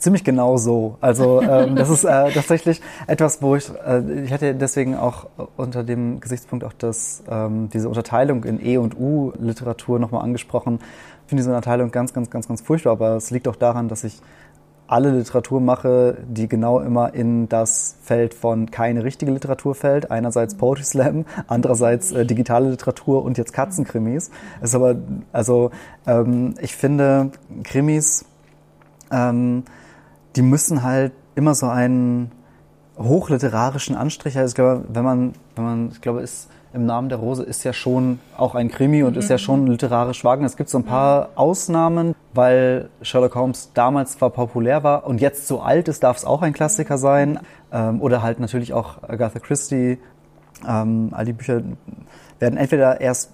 Ziemlich 0.02 0.24
genau 0.24 0.58
so. 0.58 0.98
Also 1.00 1.44
ähm, 1.44 1.76
das 1.76 1.92
ist 1.92 2.06
äh, 2.06 2.32
tatsächlich 2.32 2.82
etwas, 3.06 3.40
wo 3.44 3.56
ich, 3.56 3.70
äh, 3.86 4.24
ich 4.24 4.34
hatte 4.34 4.56
deswegen 4.56 4.96
auch 4.96 5.28
unter 5.58 5.84
dem 5.84 6.20
Gesichtspunkt 6.20 6.66
auch 6.66 6.74
das, 6.74 7.22
ähm, 7.30 7.70
diese 7.72 7.88
Unterteilung 7.88 8.44
in 8.44 8.60
E- 8.66 8.78
und 8.78 9.00
U-Literatur 9.00 10.00
nochmal 10.00 10.24
angesprochen. 10.24 10.80
Ich 10.82 11.30
finde 11.30 11.44
diese 11.44 11.52
Unterteilung 11.52 11.92
ganz, 11.92 12.16
ganz, 12.16 12.32
ganz, 12.32 12.48
ganz 12.48 12.62
furchtbar, 12.62 12.94
aber 12.94 13.16
es 13.16 13.30
liegt 13.30 13.48
auch 13.48 13.56
daran, 13.56 13.90
dass 13.90 14.04
ich 14.04 14.20
alle 14.88 15.12
Literatur 15.12 15.62
mache, 15.62 16.18
die 16.28 16.48
genau 16.48 16.80
immer 16.80 17.14
in 17.14 17.48
das 17.48 17.96
Feld 18.02 18.34
von 18.34 18.72
keine 18.72 19.04
richtige 19.04 19.32
Literatur 19.32 19.76
fällt. 19.76 20.10
Einerseits 20.10 20.56
Poetry 20.56 20.84
Slam, 20.84 21.26
andererseits 21.48 22.12
äh, 22.12 22.26
digitale 22.26 22.72
Literatur 22.72 23.24
und 23.24 23.38
jetzt 23.38 23.54
Katzenkrimis. 23.54 24.32
Es 24.62 24.70
ist 24.70 24.76
aber, 24.76 24.96
also 25.32 25.70
ähm, 26.08 26.56
ich 26.60 26.76
finde 26.76 27.30
Krimis 27.64 28.26
ähm, 29.12 29.64
die 30.36 30.42
müssen 30.42 30.84
halt 30.84 31.14
immer 31.36 31.56
so 31.56 31.68
einen 31.68 32.32
hochliterarischen 32.98 33.96
Anstrich. 33.96 34.38
Also 34.38 34.52
ich 34.52 34.56
glaube, 34.56 34.86
wenn 34.90 35.04
man, 35.04 35.34
wenn 35.56 35.66
man, 35.66 35.90
ich 35.92 36.02
glaube, 36.02 36.22
ist 36.22 36.50
im 36.74 36.86
Namen 36.86 37.10
der 37.10 37.18
Rose 37.18 37.44
ist 37.44 37.64
ja 37.64 37.74
schon 37.74 38.20
auch 38.38 38.56
ein 38.56 38.70
Krimi 38.70 39.04
und 39.04 39.14
mhm. 39.14 39.20
ist 39.20 39.30
ja 39.30 39.38
schon 39.38 39.68
literarisch 39.68 40.24
Wagner. 40.24 40.46
Es 40.46 40.56
gibt 40.56 40.70
so 40.70 40.78
ein 40.78 40.86
paar 40.86 41.30
Ausnahmen, 41.36 42.16
weil 42.34 42.90
Sherlock 43.02 43.36
Holmes 43.36 43.72
damals 43.74 44.14
zwar 44.14 44.30
populär 44.30 44.84
war 44.84 45.06
und 45.06 45.20
jetzt 45.20 45.48
so 45.48 45.62
alt 45.62 45.90
ist, 45.90 46.04
darf 46.04 46.18
es 46.18 46.26
auch 46.26 46.42
ein 46.42 46.54
Klassiker 46.54 46.98
sein. 46.98 47.40
Ähm, 47.74 48.02
oder 48.02 48.22
halt 48.22 48.40
natürlich 48.40 48.74
auch 48.74 49.04
Agatha 49.04 49.40
Christie. 49.40 49.98
Ähm, 50.68 51.10
all 51.12 51.26
die 51.26 51.34
Bücher 51.34 51.62
werden 52.40 52.58
entweder 52.58 53.02
erst 53.02 53.32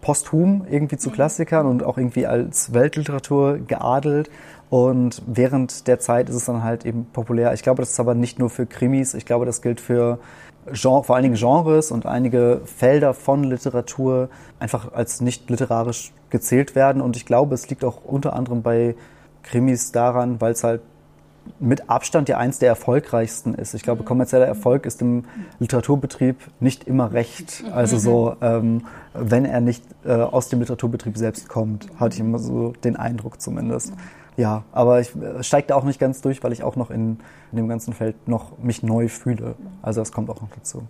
posthum 0.00 0.64
irgendwie 0.70 0.96
zu 0.96 1.10
mhm. 1.10 1.14
Klassikern 1.14 1.66
und 1.66 1.82
auch 1.82 1.98
irgendwie 1.98 2.26
als 2.26 2.72
Weltliteratur 2.72 3.58
geadelt 3.58 4.30
und 4.70 5.22
während 5.26 5.86
der 5.86 5.98
Zeit 5.98 6.28
ist 6.28 6.36
es 6.36 6.44
dann 6.44 6.62
halt 6.62 6.84
eben 6.84 7.06
populär. 7.12 7.54
Ich 7.54 7.62
glaube, 7.62 7.80
das 7.82 7.90
ist 7.90 8.00
aber 8.00 8.14
nicht 8.14 8.38
nur 8.38 8.50
für 8.50 8.66
Krimis. 8.66 9.14
Ich 9.14 9.24
glaube, 9.24 9.46
das 9.46 9.62
gilt 9.62 9.80
für 9.80 10.18
Genre, 10.72 11.04
vor 11.04 11.16
allen 11.16 11.22
Dingen 11.22 11.36
Genres 11.36 11.90
und 11.90 12.04
einige 12.04 12.60
Felder 12.64 13.14
von 13.14 13.44
Literatur 13.44 14.28
einfach 14.58 14.92
als 14.92 15.20
nicht 15.20 15.48
literarisch 15.48 16.12
gezählt 16.28 16.74
werden. 16.74 17.00
Und 17.00 17.16
ich 17.16 17.24
glaube, 17.24 17.54
es 17.54 17.68
liegt 17.70 17.84
auch 17.84 18.04
unter 18.04 18.34
anderem 18.34 18.62
bei 18.62 18.94
Krimis 19.42 19.92
daran, 19.92 20.40
weil 20.40 20.52
es 20.52 20.64
halt 20.64 20.82
mit 21.60 21.88
Abstand 21.88 22.28
ja 22.28 22.36
eins 22.36 22.58
der 22.58 22.68
erfolgreichsten 22.68 23.54
ist. 23.54 23.72
Ich 23.72 23.82
glaube, 23.82 24.04
kommerzieller 24.04 24.46
Erfolg 24.46 24.84
ist 24.84 25.00
im 25.00 25.24
Literaturbetrieb 25.58 26.36
nicht 26.60 26.84
immer 26.84 27.12
recht. 27.12 27.64
Also 27.72 27.96
so, 27.96 28.36
ähm, 28.42 28.82
wenn 29.14 29.46
er 29.46 29.62
nicht 29.62 29.82
äh, 30.04 30.12
aus 30.12 30.50
dem 30.50 30.60
Literaturbetrieb 30.60 31.16
selbst 31.16 31.48
kommt, 31.48 31.88
hatte 31.98 32.16
ich 32.16 32.20
immer 32.20 32.38
so 32.38 32.74
den 32.84 32.96
Eindruck 32.96 33.40
zumindest. 33.40 33.94
Ja, 34.38 34.62
aber 34.70 35.00
ich 35.00 35.10
äh, 35.16 35.42
steige 35.42 35.66
da 35.66 35.74
auch 35.74 35.82
nicht 35.82 35.98
ganz 35.98 36.20
durch, 36.20 36.44
weil 36.44 36.52
ich 36.52 36.62
auch 36.62 36.76
noch 36.76 36.90
in, 36.90 37.18
in 37.50 37.56
dem 37.56 37.68
ganzen 37.68 37.92
Feld 37.92 38.28
noch 38.28 38.56
mich 38.58 38.84
neu 38.84 39.08
fühle. 39.08 39.56
Also 39.82 40.00
das 40.00 40.12
kommt 40.12 40.30
auch 40.30 40.40
noch 40.40 40.50
dazu. 40.54 40.84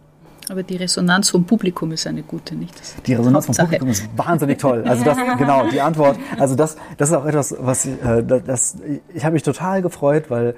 Aber 0.50 0.62
die 0.62 0.76
Resonanz 0.76 1.30
vom 1.30 1.44
Publikum 1.44 1.90
ist 1.92 2.06
eine 2.06 2.22
gute, 2.22 2.54
nicht? 2.54 2.78
Das 2.78 2.94
die 3.02 3.14
Resonanz 3.14 3.46
vom 3.46 3.54
Publikum 3.54 3.88
ist 3.88 4.06
wahnsinnig 4.16 4.58
toll. 4.58 4.84
Also 4.86 5.02
das, 5.02 5.16
genau, 5.38 5.66
die 5.66 5.80
Antwort. 5.80 6.18
Also 6.38 6.56
das, 6.56 6.76
das 6.98 7.08
ist 7.08 7.14
auch 7.14 7.24
etwas, 7.24 7.54
was 7.58 7.86
ich, 7.86 8.02
äh, 8.04 8.22
das, 8.22 8.76
ich 9.14 9.24
habe 9.24 9.32
mich 9.32 9.42
total 9.42 9.80
gefreut, 9.80 10.26
weil 10.28 10.54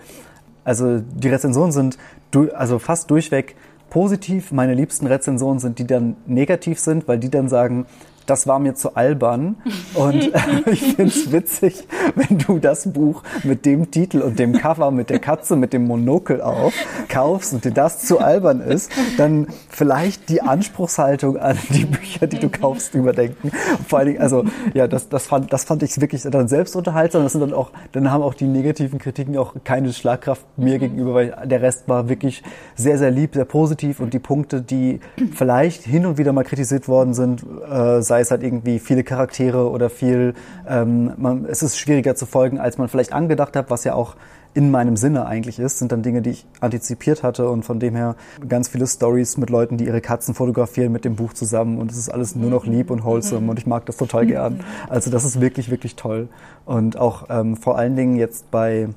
also 0.65 0.99
die 0.99 1.29
Rezensionen 1.29 1.71
sind 1.71 1.97
du, 2.33 2.51
also 2.53 2.81
fast 2.81 3.09
durchweg 3.09 3.55
positiv. 3.89 4.51
Meine 4.51 4.75
liebsten 4.75 5.07
Rezensionen 5.07 5.61
sind 5.61 5.79
die 5.79 5.87
dann 5.87 6.17
negativ 6.27 6.81
sind, 6.81 7.07
weil 7.07 7.19
die 7.19 7.31
dann 7.31 7.49
sagen, 7.49 7.87
das 8.27 8.47
war 8.47 8.59
mir 8.59 8.75
zu 8.75 8.95
albern. 8.97 9.57
Und 9.95 10.35
äh, 10.35 10.39
ich 10.71 10.95
finde 10.95 11.05
es 11.05 11.33
witzig, 11.33 11.87
wenn 12.15 12.39
du 12.39 12.59
das 12.59 12.93
Buch 12.93 13.23
mit 13.43 13.67
dem 13.67 13.91
Titel 13.91 14.21
und 14.21 14.39
dem 14.39 14.53
Cover 14.53 14.91
mit 14.91 15.11
der 15.11 15.19
Katze 15.19 15.57
mit 15.57 15.73
dem 15.73 15.87
Monokel 15.87 16.41
auf 16.41 16.73
kaufst 17.09 17.53
und 17.53 17.65
dir 17.65 17.73
das 17.73 18.01
zu 18.01 18.19
albern 18.19 18.61
ist, 18.61 18.91
dann 19.17 19.49
vielleicht 19.69 20.29
die 20.29 20.43
Anspruchshaltung 20.43 21.37
an 21.37 21.59
die 21.71 21.85
Bücher, 21.85 22.27
die 22.27 22.39
du 22.39 22.49
kaufst, 22.49 22.95
überdenken. 22.95 23.51
vor 23.87 23.99
allen 23.99 24.09
Dingen, 24.09 24.21
also 24.21 24.45
ja, 24.75 24.87
das, 24.87 25.09
das 25.09 25.27
fand, 25.27 25.53
das 25.53 25.65
fand 25.65 25.83
ich 25.83 26.01
wirklich 26.01 26.23
dann 26.23 26.49
selbst 26.49 26.77
unterhaltsam. 26.77 27.23
Das 27.23 27.33
sind 27.33 27.41
dann 27.41 27.53
auch, 27.53 27.71
dann 27.93 28.11
haben 28.11 28.23
auch 28.23 28.35
die 28.35 28.47
negativen 28.47 28.99
Kritiken 28.99 29.37
auch 29.37 29.55
keine 29.65 29.93
Schlagkraft 29.93 30.45
mir 30.57 30.79
gegenüber, 30.79 31.15
weil 31.15 31.37
der 31.45 31.63
Rest 31.63 31.89
war 31.89 32.09
wirklich 32.09 32.43
sehr, 32.75 32.99
sehr 32.99 33.11
lieb, 33.11 33.35
sehr 33.35 33.45
positiv 33.45 34.01
und 34.01 34.15
die 34.15 34.19
Punkte, 34.19 34.63
die 34.63 35.01
vielleicht 35.35 35.83
hin 35.83 36.07
und 36.07 36.19
wieder 36.19 36.33
mal 36.33 36.45
kritisiert 36.45 36.89
worden 36.89 37.15
sind, 37.15 37.45
äh, 37.71 38.03
sei 38.11 38.21
es 38.21 38.33
halt 38.33 38.43
irgendwie 38.43 38.81
viele 38.81 39.05
Charaktere 39.05 39.71
oder 39.71 39.89
viel, 39.89 40.35
ähm, 40.69 41.13
man, 41.17 41.45
es 41.45 41.63
ist 41.63 41.79
schwieriger 41.79 42.17
zu 42.17 42.27
folgen, 42.27 42.59
als 42.59 42.77
man 42.77 42.89
vielleicht 42.89 43.13
angedacht 43.13 43.55
hat, 43.55 43.71
was 43.71 43.85
ja 43.85 43.95
auch 43.95 44.17
in 44.53 44.73
meinem 44.73 44.97
Sinne 44.97 45.27
eigentlich 45.27 45.61
ist, 45.61 45.79
sind 45.79 45.93
dann 45.93 46.03
Dinge, 46.03 46.21
die 46.21 46.31
ich 46.31 46.47
antizipiert 46.59 47.23
hatte 47.23 47.49
und 47.49 47.65
von 47.65 47.79
dem 47.79 47.95
her 47.95 48.17
ganz 48.49 48.67
viele 48.67 48.89
Stories 48.89 49.37
mit 49.37 49.49
Leuten, 49.49 49.77
die 49.77 49.85
ihre 49.85 50.01
Katzen 50.01 50.35
fotografieren 50.35 50.91
mit 50.91 51.05
dem 51.05 51.15
Buch 51.15 51.35
zusammen 51.35 51.79
und 51.79 51.93
es 51.93 51.99
ist 51.99 52.09
alles 52.09 52.35
nur 52.35 52.51
noch 52.51 52.67
lieb 52.67 52.91
und 52.91 53.05
wholesome 53.05 53.49
und 53.49 53.61
ich 53.61 53.67
mag 53.69 53.87
das 53.87 53.97
total 53.97 54.27
gern. 54.27 54.65
Also 54.89 55.09
das 55.13 55.25
ist 55.25 55.41
wirklich, 55.41 55.71
wirklich 55.71 55.95
toll. 55.95 56.29
Und 56.65 56.97
auch 56.97 57.27
ähm, 57.31 57.57
vor 57.57 57.79
allen 57.79 57.95
Dingen 57.95 58.17
jetzt 58.17 58.51
bei 58.51 58.89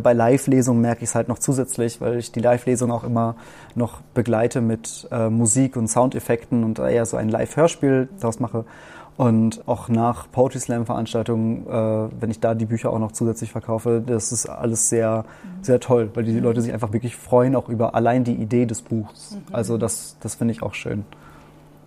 bei 0.00 0.12
Live-Lesungen 0.12 0.80
merke 0.80 1.02
ich 1.02 1.10
es 1.10 1.14
halt 1.14 1.28
noch 1.28 1.38
zusätzlich, 1.38 2.00
weil 2.00 2.18
ich 2.18 2.32
die 2.32 2.40
Live-Lesung 2.40 2.90
auch 2.90 3.04
immer 3.04 3.36
noch 3.74 4.00
begleite 4.14 4.60
mit 4.60 5.08
äh, 5.10 5.28
Musik 5.28 5.76
und 5.76 5.88
Soundeffekten 5.88 6.64
und 6.64 6.78
eher 6.78 7.06
so 7.06 7.16
ein 7.16 7.28
Live-Hörspiel 7.28 8.08
daraus 8.18 8.40
mache. 8.40 8.64
Und 9.16 9.68
auch 9.68 9.90
nach 9.90 10.30
Poetry 10.32 10.60
Slam 10.60 10.86
Veranstaltungen, 10.86 11.66
äh, 11.66 12.08
wenn 12.20 12.30
ich 12.30 12.40
da 12.40 12.54
die 12.54 12.64
Bücher 12.64 12.90
auch 12.90 12.98
noch 12.98 13.12
zusätzlich 13.12 13.52
verkaufe, 13.52 14.02
das 14.04 14.32
ist 14.32 14.48
alles 14.48 14.88
sehr, 14.88 15.26
sehr 15.60 15.78
toll, 15.78 16.10
weil 16.14 16.24
die 16.24 16.40
Leute 16.40 16.62
sich 16.62 16.72
einfach 16.72 16.94
wirklich 16.94 17.16
freuen, 17.16 17.54
auch 17.54 17.68
über 17.68 17.94
allein 17.94 18.24
die 18.24 18.34
Idee 18.34 18.64
des 18.64 18.80
Buchs. 18.80 19.32
Mhm. 19.32 19.54
Also 19.54 19.76
das, 19.76 20.16
das 20.20 20.36
finde 20.36 20.52
ich 20.52 20.62
auch 20.62 20.72
schön. 20.72 21.04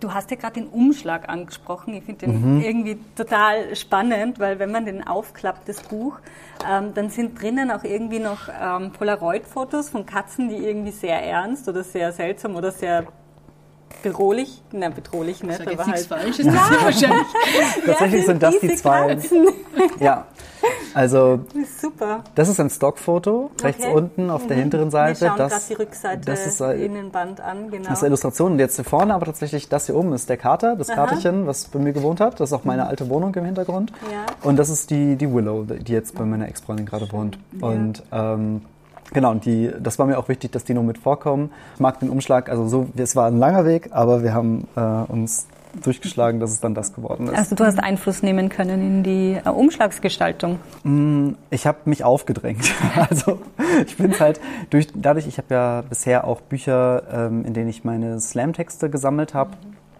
Du 0.04 0.12
hast 0.12 0.30
ja 0.30 0.36
gerade 0.36 0.60
den 0.60 0.68
Umschlag 0.68 1.30
angesprochen. 1.30 1.94
Ich 1.94 2.04
finde 2.04 2.26
den 2.26 2.56
mhm. 2.56 2.60
irgendwie 2.60 2.98
total 3.16 3.74
spannend, 3.74 4.38
weil 4.38 4.58
wenn 4.58 4.70
man 4.70 4.84
den 4.84 5.06
aufklappt, 5.06 5.66
das 5.66 5.80
Buch, 5.82 6.18
ähm, 6.70 6.92
dann 6.92 7.08
sind 7.08 7.40
drinnen 7.40 7.70
auch 7.70 7.84
irgendwie 7.84 8.18
noch 8.18 8.48
ähm, 8.48 8.92
Polaroid-Fotos 8.92 9.88
von 9.88 10.04
Katzen, 10.04 10.50
die 10.50 10.56
irgendwie 10.56 10.90
sehr 10.90 11.24
ernst 11.24 11.70
oder 11.70 11.82
sehr 11.82 12.12
seltsam 12.12 12.54
oder 12.54 12.70
sehr 12.70 13.06
bedrohlich, 14.02 14.62
nein, 14.72 14.94
bedrohlich 14.94 15.42
nicht, 15.42 15.58
Sag 15.58 15.72
aber 15.72 15.86
halt. 15.86 16.06
Falsches, 16.06 16.46
ja. 16.46 16.52
wahrscheinlich. 16.52 17.26
Tatsächlich 17.86 18.26
sind 18.26 18.42
das 18.42 18.58
die 18.60 18.74
zwei. 18.76 19.18
ja. 20.00 20.26
Also 20.94 21.36
das 21.54 21.62
ist 21.62 21.80
super. 21.80 22.24
Das 22.34 22.48
ist 22.48 22.60
ein 22.60 22.70
Stockfoto 22.70 23.50
rechts 23.62 23.84
okay. 23.84 23.94
unten 23.94 24.30
auf 24.30 24.44
mhm. 24.44 24.48
der 24.48 24.56
hinteren 24.56 24.90
Seite. 24.90 25.20
Wir 25.20 25.28
schauen 25.28 25.38
das, 25.38 25.66
die 25.66 25.74
Rückseite 25.74 26.24
das 26.24 26.46
ist, 26.46 26.60
äh, 26.60 26.84
Innenband 26.84 27.40
an, 27.40 27.70
genau. 27.70 27.88
Das 27.88 27.98
ist 27.98 28.06
Illustration 28.06 28.52
und 28.52 28.58
jetzt 28.58 28.76
hier 28.76 28.84
vorne, 28.84 29.14
aber 29.14 29.26
tatsächlich 29.26 29.68
das 29.68 29.86
hier 29.86 29.96
oben 29.96 30.12
ist 30.12 30.28
der 30.28 30.36
Kater, 30.36 30.76
das 30.76 30.90
Aha. 30.90 31.06
Katerchen, 31.06 31.46
was 31.46 31.66
bei 31.66 31.78
mir 31.78 31.92
gewohnt 31.92 32.20
hat. 32.20 32.40
Das 32.40 32.50
ist 32.50 32.52
auch 32.52 32.64
meine 32.64 32.86
alte 32.86 33.08
Wohnung 33.08 33.34
im 33.34 33.44
Hintergrund. 33.44 33.92
Ja. 34.10 34.26
Und 34.42 34.56
das 34.56 34.68
ist 34.70 34.90
die, 34.90 35.16
die 35.16 35.32
Willow, 35.32 35.64
die 35.64 35.92
jetzt 35.92 36.14
bei 36.14 36.24
meiner 36.24 36.48
Ex-Freundin 36.48 36.86
gerade 36.86 37.10
wohnt. 37.12 37.38
Ja. 37.60 37.68
Und 37.68 38.02
ähm, 38.12 38.62
Genau, 39.14 39.30
und 39.30 39.46
die, 39.46 39.70
das 39.80 39.98
war 39.98 40.06
mir 40.06 40.18
auch 40.18 40.28
wichtig, 40.28 40.52
dass 40.52 40.64
die 40.64 40.74
noch 40.74 40.82
mit 40.82 40.98
vorkommen. 40.98 41.50
Ich 41.74 41.80
mag 41.80 42.00
den 42.00 42.10
Umschlag, 42.10 42.50
also 42.50 42.68
so, 42.68 42.88
es 42.96 43.16
war 43.16 43.28
ein 43.28 43.38
langer 43.38 43.64
Weg, 43.64 43.88
aber 43.92 44.22
wir 44.22 44.34
haben 44.34 44.68
äh, 44.76 44.80
uns 44.80 45.46
durchgeschlagen, 45.82 46.40
dass 46.40 46.50
es 46.50 46.60
dann 46.60 46.74
das 46.74 46.92
geworden 46.92 47.28
ist. 47.28 47.34
Also 47.34 47.54
du 47.54 47.64
hast 47.64 47.82
Einfluss 47.82 48.22
nehmen 48.22 48.48
können 48.48 48.80
in 48.80 49.02
die 49.02 49.40
äh, 49.44 49.48
Umschlagsgestaltung? 49.48 50.58
Mm, 50.82 51.30
ich 51.50 51.66
habe 51.66 51.78
mich 51.86 52.04
aufgedrängt. 52.04 52.74
Also 53.08 53.40
ich 53.86 53.96
bin 53.96 54.18
halt 54.18 54.40
durch, 54.70 54.88
dadurch, 54.94 55.26
ich 55.26 55.38
habe 55.38 55.54
ja 55.54 55.82
bisher 55.88 56.26
auch 56.26 56.40
Bücher, 56.40 57.02
ähm, 57.12 57.44
in 57.44 57.54
denen 57.54 57.68
ich 57.68 57.84
meine 57.84 58.20
Slam-Texte 58.20 58.88
gesammelt 58.88 59.34
habe, 59.34 59.50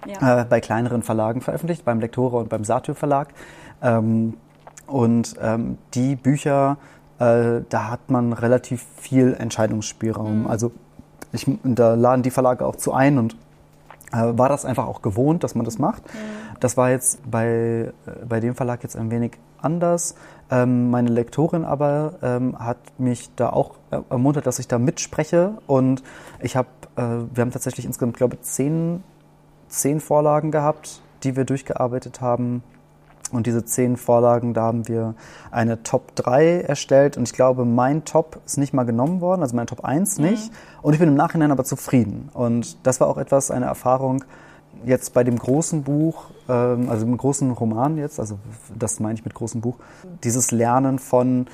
ja. 0.07 0.43
äh, 0.43 0.45
bei 0.45 0.61
kleineren 0.61 1.03
Verlagen 1.03 1.41
veröffentlicht, 1.41 1.85
beim 1.85 2.01
Lektora 2.01 2.39
und 2.39 2.49
beim 2.49 2.65
Satyr 2.65 2.95
Verlag. 2.95 3.29
Ähm, 3.83 4.35
und 4.87 5.35
ähm, 5.41 5.79
die 5.95 6.17
Bücher 6.17 6.77
äh, 7.25 7.63
da 7.69 7.91
hat 7.91 8.11
man 8.11 8.33
relativ 8.33 8.85
viel 8.97 9.35
Entscheidungsspielraum. 9.39 10.43
Mhm. 10.43 10.47
Also 10.47 10.73
ich, 11.33 11.47
da 11.65 11.95
laden 11.95 12.23
die 12.23 12.31
Verlage 12.31 12.67
auch 12.67 12.77
zu 12.77 12.93
ein 12.93 13.19
und 13.19 13.37
äh, 14.13 14.39
war 14.39 14.49
das 14.49 14.65
einfach 14.65 14.87
auch 14.87 15.03
gewohnt, 15.03 15.43
dass 15.43 15.55
man 15.55 15.65
das 15.65 15.79
macht. 15.79 16.03
Mhm. 16.07 16.19
Das 16.61 16.77
war 16.77 16.91
jetzt 16.91 17.19
bei, 17.31 17.47
äh, 17.47 17.93
bei 18.29 18.41
dem 18.41 18.55
Verlag 18.55 18.83
jetzt 18.83 18.97
ein 18.97 19.11
wenig 19.11 19.33
anders. 19.61 20.15
Ähm, 20.51 20.91
meine 20.91 21.11
Lektorin 21.11 21.65
aber 21.65 22.15
ähm, 22.23 22.59
hat 22.59 22.77
mich 22.99 23.31
da 23.35 23.51
auch 23.51 23.77
ermuntert, 24.11 24.47
dass 24.47 24.59
ich 24.59 24.69
da 24.69 24.79
mitspreche 24.79 25.55
und 25.67 26.03
ich 26.41 26.57
habe, 26.57 26.69
äh, 26.97 27.03
wir 27.03 27.41
haben 27.41 27.51
tatsächlich 27.51 27.87
insgesamt, 27.87 28.17
glaube 28.17 28.35
ich, 28.35 28.43
zehn, 28.43 29.03
zehn 29.69 30.01
Vorlagen 30.01 30.51
gehabt, 30.51 31.01
die 31.23 31.35
wir 31.35 31.45
durchgearbeitet 31.45 32.21
haben. 32.21 32.63
Und 33.35 33.47
diese 33.47 33.65
zehn 33.65 33.97
Vorlagen, 33.97 34.55
da 34.55 34.63
haben 34.63 34.89
wir 34.89 35.15
eine 35.51 35.83
Top 35.83 36.15
3 36.17 36.61
erstellt. 36.61 37.17
Und 37.17 37.25
ich 37.25 37.33
glaube, 37.33 37.65
mein 37.65 38.05
Top 38.05 38.41
ist 38.47 38.59
nicht 38.59 38.73
mal 38.73 38.85
genommen 38.85 39.21
worden, 39.21 39.43
also 39.43 39.57
mein 39.57 39.67
Top 39.67 39.85
1 39.85 40.19
mhm. 40.19 40.25
nicht. 40.25 40.51
Mhm. 40.51 40.57
Und 40.83 40.93
ich 40.95 40.99
bin 41.01 41.09
im 41.09 41.15
Nachhinein 41.15 41.51
aber 41.51 41.65
zufrieden. 41.65 42.29
Und 42.33 42.87
das 42.87 43.01
war 43.01 43.09
auch 43.09 43.19
etwas, 43.19 43.51
eine 43.51 43.67
Erfahrung 43.67 44.25
jetzt 44.85 45.15
bei 45.15 45.25
dem 45.25 45.39
großen 45.39 45.83
Buch, 45.83 46.27
ähm, 46.49 46.89
also 46.89 47.07
im 47.07 47.17
großen 47.17 47.51
Roman 47.51 47.97
jetzt, 47.97 48.21
also 48.21 48.39
das 48.77 49.01
meine 49.01 49.15
ich 49.15 49.25
mit 49.25 49.35
großem 49.35 49.61
Buch, 49.61 49.77
dieses 50.25 50.51
Lernen 50.51 50.99
von 50.99 51.47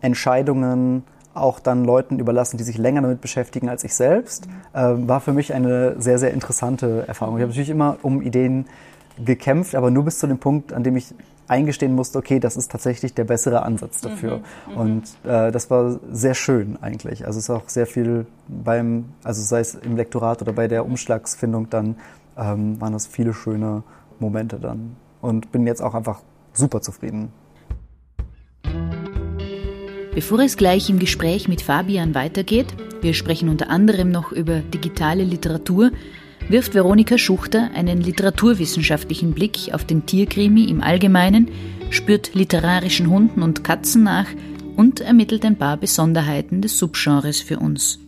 Entscheidungen, 0.00 1.04
auch 1.34 1.58
dann 1.58 1.84
Leuten 1.84 2.18
überlassen, 2.20 2.56
die 2.58 2.64
sich 2.64 2.78
länger 2.78 3.02
damit 3.02 3.20
beschäftigen 3.20 3.68
als 3.68 3.82
ich 3.84 3.94
selbst, 3.94 4.46
mhm. 4.74 5.08
war 5.08 5.20
für 5.20 5.32
mich 5.32 5.52
eine 5.52 6.00
sehr, 6.00 6.18
sehr 6.18 6.32
interessante 6.32 7.04
Erfahrung. 7.08 7.36
Ich 7.36 7.42
habe 7.42 7.50
natürlich 7.50 7.70
immer 7.70 7.96
um 8.02 8.22
Ideen 8.22 8.66
gekämpft, 9.22 9.74
aber 9.74 9.90
nur 9.90 10.04
bis 10.04 10.18
zu 10.18 10.26
dem 10.26 10.38
Punkt, 10.38 10.72
an 10.72 10.82
dem 10.82 10.96
ich 10.96 11.14
eingestehen 11.46 11.94
musste, 11.94 12.18
okay, 12.18 12.40
das 12.40 12.56
ist 12.56 12.70
tatsächlich 12.70 13.14
der 13.14 13.24
bessere 13.24 13.62
Ansatz 13.62 14.00
dafür. 14.00 14.38
Mhm, 14.66 14.72
mhm, 14.72 14.78
und 14.78 15.02
äh, 15.24 15.52
das 15.52 15.70
war 15.70 16.00
sehr 16.10 16.34
schön 16.34 16.78
eigentlich. 16.80 17.26
Also 17.26 17.38
es 17.38 17.44
ist 17.44 17.50
auch 17.50 17.68
sehr 17.68 17.86
viel 17.86 18.26
beim, 18.48 19.06
also 19.22 19.42
sei 19.42 19.60
es 19.60 19.74
im 19.74 19.96
Lektorat 19.96 20.40
oder 20.42 20.52
bei 20.52 20.68
der 20.68 20.86
Umschlagsfindung 20.86 21.68
dann, 21.70 21.96
ähm, 22.36 22.80
waren 22.80 22.92
das 22.92 23.06
viele 23.06 23.34
schöne 23.34 23.82
Momente 24.18 24.58
dann. 24.58 24.96
Und 25.20 25.52
bin 25.52 25.66
jetzt 25.66 25.82
auch 25.82 25.94
einfach 25.94 26.20
super 26.52 26.80
zufrieden. 26.80 27.32
Bevor 30.14 30.38
es 30.40 30.56
gleich 30.56 30.90
im 30.90 30.98
Gespräch 30.98 31.48
mit 31.48 31.60
Fabian 31.60 32.14
weitergeht, 32.14 32.66
wir 33.00 33.14
sprechen 33.14 33.48
unter 33.48 33.68
anderem 33.68 34.10
noch 34.10 34.30
über 34.30 34.60
digitale 34.60 35.24
Literatur, 35.24 35.90
wirft 36.48 36.74
Veronika 36.74 37.18
Schuchter 37.18 37.70
einen 37.74 38.00
literaturwissenschaftlichen 38.00 39.32
Blick 39.32 39.72
auf 39.72 39.84
den 39.84 40.06
Tierkrimi 40.06 40.64
im 40.64 40.82
Allgemeinen, 40.82 41.48
spürt 41.90 42.34
literarischen 42.34 43.08
Hunden 43.08 43.42
und 43.42 43.64
Katzen 43.64 44.02
nach 44.02 44.28
und 44.76 45.00
ermittelt 45.00 45.44
ein 45.44 45.56
paar 45.56 45.76
Besonderheiten 45.76 46.60
des 46.60 46.78
Subgenres 46.78 47.40
für 47.40 47.58
uns. 47.58 47.98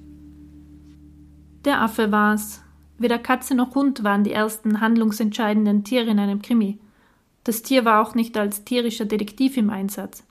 Der 1.64 1.81
Affe 1.81 2.12
war's. 2.12 2.62
Weder 2.99 3.18
Katze 3.18 3.55
noch 3.55 3.75
Hund 3.75 4.05
waren 4.05 4.25
die 4.25 4.33
ersten 4.33 4.81
handlungsentscheidenden 4.81 5.85
Tiere 5.85 6.11
in 6.11 6.18
einem 6.18 6.40
Krimi. 6.40 6.79
Das 7.44 7.62
Tier 7.62 7.85
war 7.85 8.03
auch 8.03 8.14
nicht 8.14 8.37
als 8.37 8.64
tierischer 8.64 9.05
Detektiv 9.05 9.57
im 9.57 9.70
Einsatz. 9.70 10.25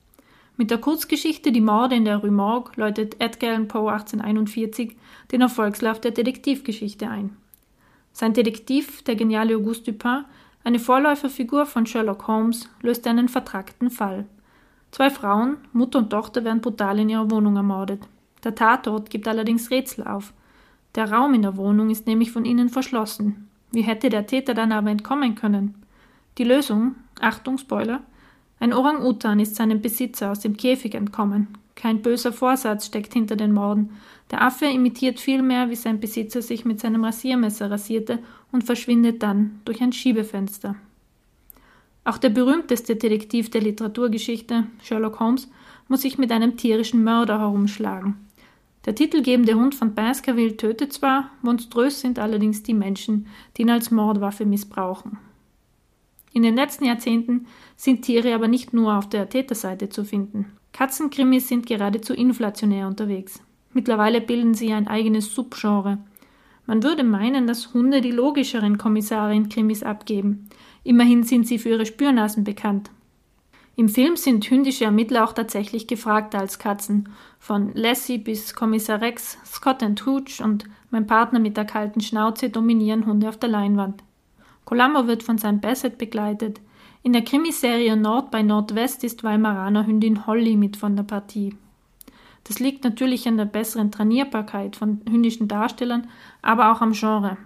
Mit 0.58 0.72
der 0.72 0.78
Kurzgeschichte 0.78 1.52
Die 1.52 1.62
Morde 1.62 1.96
in 1.96 2.06
der 2.06 2.18
Rue 2.18 2.32
Morgue 2.32 2.72
läutet 2.76 3.18
Edgar 3.20 3.52
Allan 3.52 3.68
Poe 3.68 3.91
1841 3.91 4.96
den 5.32 5.41
Erfolgslauf 5.41 6.00
der 6.00 6.12
Detektivgeschichte 6.12 7.10
ein. 7.10 7.36
Sein 8.15 8.32
Detektiv, 8.32 9.01
der 9.01 9.17
geniale 9.17 9.58
Auguste 9.58 9.91
Dupin, 9.91 10.23
eine 10.63 10.80
Vorläuferfigur 10.80 11.65
von 11.65 11.86
Sherlock 11.86 12.28
Holmes, 12.28 12.69
löst 12.82 13.06
einen 13.08 13.28
vertrackten 13.28 13.89
Fall. 13.89 14.25
Zwei 14.91 15.10
Frauen, 15.10 15.58
Mutter 15.73 15.99
und 15.99 16.12
Tochter, 16.12 16.45
werden 16.45 16.62
brutal 16.62 16.97
in 16.99 17.10
ihrer 17.10 17.30
Wohnung 17.30 17.58
ermordet. 17.58 18.08
Der 18.45 18.56
Tatort 18.56 19.10
gibt 19.10 19.28
allerdings 19.28 19.69
Rätsel 19.69 20.08
auf. 20.08 20.32
Der 20.95 21.12
Raum 21.12 21.34
in 21.34 21.41
der 21.41 21.58
Wohnung 21.58 21.89
ist 21.89 22.08
nämlich 22.08 22.32
von 22.32 22.45
innen 22.45 22.69
verschlossen. 22.69 23.49
Wie 23.73 23.82
hätte 23.82 24.08
der 24.08 24.25
Täter 24.25 24.54
dann 24.54 24.71
aber 24.71 24.91
entkommen 24.91 25.36
können? 25.36 25.75
Die 26.38 26.45
Lösung, 26.45 26.95
Achtung, 27.19 27.58
Spoiler, 27.58 28.01
ein 28.62 28.71
Orang-Utan 28.71 29.41
ist 29.41 29.58
seinem 29.58 29.82
Besitzer 29.82 30.32
aus 30.32 30.39
dem 30.39 30.56
Käfig 30.56 30.95
entkommen. 30.95 31.49
Kein 31.75 32.01
böser 32.01 32.32
Vorsatz 32.32 32.86
steckt 32.86 33.12
hinter 33.12 33.36
den 33.36 33.51
Morden. 33.51 33.89
Der 34.36 34.41
Affe 34.41 34.65
imitiert 34.65 35.21
vielmehr, 35.21 35.69
wie 35.69 35.78
sein 35.78 36.02
Besitzer 36.02 36.41
sich 36.41 36.65
mit 36.65 36.82
seinem 36.82 37.06
Rasiermesser 37.06 37.71
rasierte 37.71 38.19
und 38.52 38.65
verschwindet 38.65 39.24
dann 39.24 39.62
durch 39.63 39.82
ein 39.82 39.93
Schiebefenster. 39.93 40.76
Auch 42.04 42.17
der 42.17 42.32
berühmteste 42.32 42.98
Detektiv 42.98 43.50
der 43.50 43.62
Literaturgeschichte, 43.62 44.65
Sherlock 44.84 45.21
Holmes, 45.21 45.48
muss 45.88 46.02
sich 46.02 46.17
mit 46.17 46.34
einem 46.34 46.58
tierischen 46.58 47.02
Mörder 47.02 47.39
herumschlagen. 47.39 48.28
Der 48.86 48.93
titelgebende 48.93 49.56
Hund 49.56 49.74
von 49.74 49.95
Baskerville 49.95 50.58
tötet 50.58 50.91
zwar, 50.91 51.32
monströs 51.41 52.02
sind 52.02 52.19
allerdings 52.19 52.62
die 52.62 52.74
Menschen, 52.74 53.28
die 53.56 53.62
ihn 53.62 53.69
als 53.69 53.89
Mordwaffe 53.89 54.45
missbrauchen. 54.45 55.17
In 56.34 56.43
den 56.43 56.58
letzten 56.58 56.84
Jahrzehnten 56.84 57.48
sind 57.78 58.02
Tiere 58.02 58.36
aber 58.36 58.50
nicht 58.50 58.74
nur 58.74 58.98
auf 58.98 59.08
der 59.08 59.30
Täterseite 59.30 59.88
zu 59.88 60.04
finden. 60.04 60.52
Katzenkrimis 60.74 61.48
sind 61.48 61.65
geradezu 61.65 62.13
inflationär 62.13 62.86
unterwegs. 62.86 63.39
Mittlerweile 63.76 64.22
bilden 64.22 64.54
sie 64.54 64.72
ein 64.72 64.88
eigenes 64.88 65.36
Subgenre. 65.36 65.98
Man 66.66 66.82
würde 66.82 67.04
meinen, 67.04 67.46
dass 67.46 67.74
Hunde 67.74 68.00
die 68.00 68.12
logischeren 68.12 68.78
Kommissare 68.78 69.36
in 69.36 69.50
Krimis 69.50 69.84
abgeben. 69.84 70.48
Immerhin 70.86 71.24
sind 71.24 71.46
sie 71.46 71.60
für 71.60 71.70
ihre 71.70 71.86
Spürnasen 71.86 72.46
bekannt. 72.46 72.90
Im 73.76 73.90
Film 73.90 74.16
sind 74.16 74.50
hündische 74.50 74.86
Ermittler 74.86 75.26
auch 75.26 75.34
tatsächlich 75.34 75.88
gefragter 75.88 76.40
als 76.40 76.58
Katzen. 76.58 77.10
Von 77.38 77.72
Lassie 77.74 78.18
bis 78.18 78.56
Kommissar 78.56 79.02
Rex, 79.02 79.38
Scott 79.46 79.84
and 79.84 80.06
Hooch 80.06 80.42
und 80.42 80.64
mein 80.90 81.06
Partner 81.06 81.40
mit 81.40 81.58
der 81.58 81.66
kalten 81.66 82.00
Schnauze 82.00 82.50
dominieren 82.50 83.06
Hunde 83.06 83.28
auf 83.28 83.38
der 83.38 83.50
Leinwand. 83.50 84.02
Columbo 84.64 85.06
wird 85.08 85.22
von 85.22 85.38
seinem 85.38 85.60
Basset 85.60 85.98
begleitet. 85.98 86.62
In 87.04 87.12
der 87.12 87.26
Krimiserie 87.26 87.98
Nord 87.98 88.32
bei 88.32 88.42
Nordwest 88.42 89.04
ist 89.04 89.26
Weimaraner 89.26 89.86
Hündin 89.86 90.26
Holly 90.28 90.56
mit 90.56 90.78
von 90.78 90.96
der 90.96 91.04
Partie. 91.04 91.58
Das 92.45 92.60
liegt 92.60 92.84
natürlich 92.84 93.27
an 93.27 93.38
der 93.38 93.45
besseren 93.45 93.91
Trainierbarkeit 93.91 94.75
von 94.75 95.01
hündischen 95.10 95.47
Darstellern, 95.47 96.08
aber 96.41 96.71
auch 96.71 96.79
am 96.79 96.93
Genre. 96.93 97.38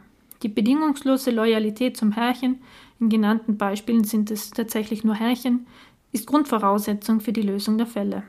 Die 0.43 0.49
bedingungslose 0.49 1.31
Loyalität 1.31 1.97
zum 1.97 2.11
Herrchen, 2.11 2.61
in 2.99 3.09
genannten 3.09 3.57
Beispielen 3.57 4.03
sind 4.03 4.29
es 4.29 4.51
tatsächlich 4.51 5.03
nur 5.03 5.15
Herrchen, 5.15 5.67
ist 6.11 6.27
Grundvoraussetzung 6.27 7.21
für 7.21 7.33
die 7.33 7.41
Lösung 7.41 7.77
der 7.77 7.87
Fälle. 7.87 8.23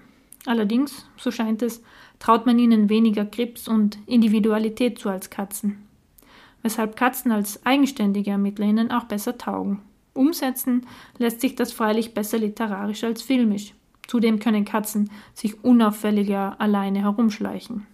Allerdings, 0.46 1.06
so 1.16 1.30
scheint 1.30 1.60
es, 1.62 1.82
traut 2.18 2.46
man 2.46 2.58
ihnen 2.58 2.88
weniger 2.88 3.24
Grips 3.24 3.68
und 3.68 3.98
Individualität 4.06 4.98
zu 4.98 5.08
als 5.08 5.28
Katzen. 5.28 5.84
Weshalb 6.62 6.96
Katzen 6.96 7.32
als 7.32 7.64
eigenständige 7.66 8.30
ErmittlerInnen 8.30 8.92
auch 8.92 9.04
besser 9.04 9.38
taugen. 9.38 9.80
Umsetzen 10.14 10.86
lässt 11.18 11.40
sich 11.40 11.56
das 11.56 11.72
freilich 11.72 12.14
besser 12.14 12.38
literarisch 12.38 13.04
als 13.04 13.22
filmisch. 13.22 13.74
Zudem 14.10 14.40
können 14.40 14.64
Katzen 14.64 15.08
sich 15.34 15.62
unauffälliger 15.62 16.60
alleine 16.60 17.02
herumschleichen. 17.02 17.86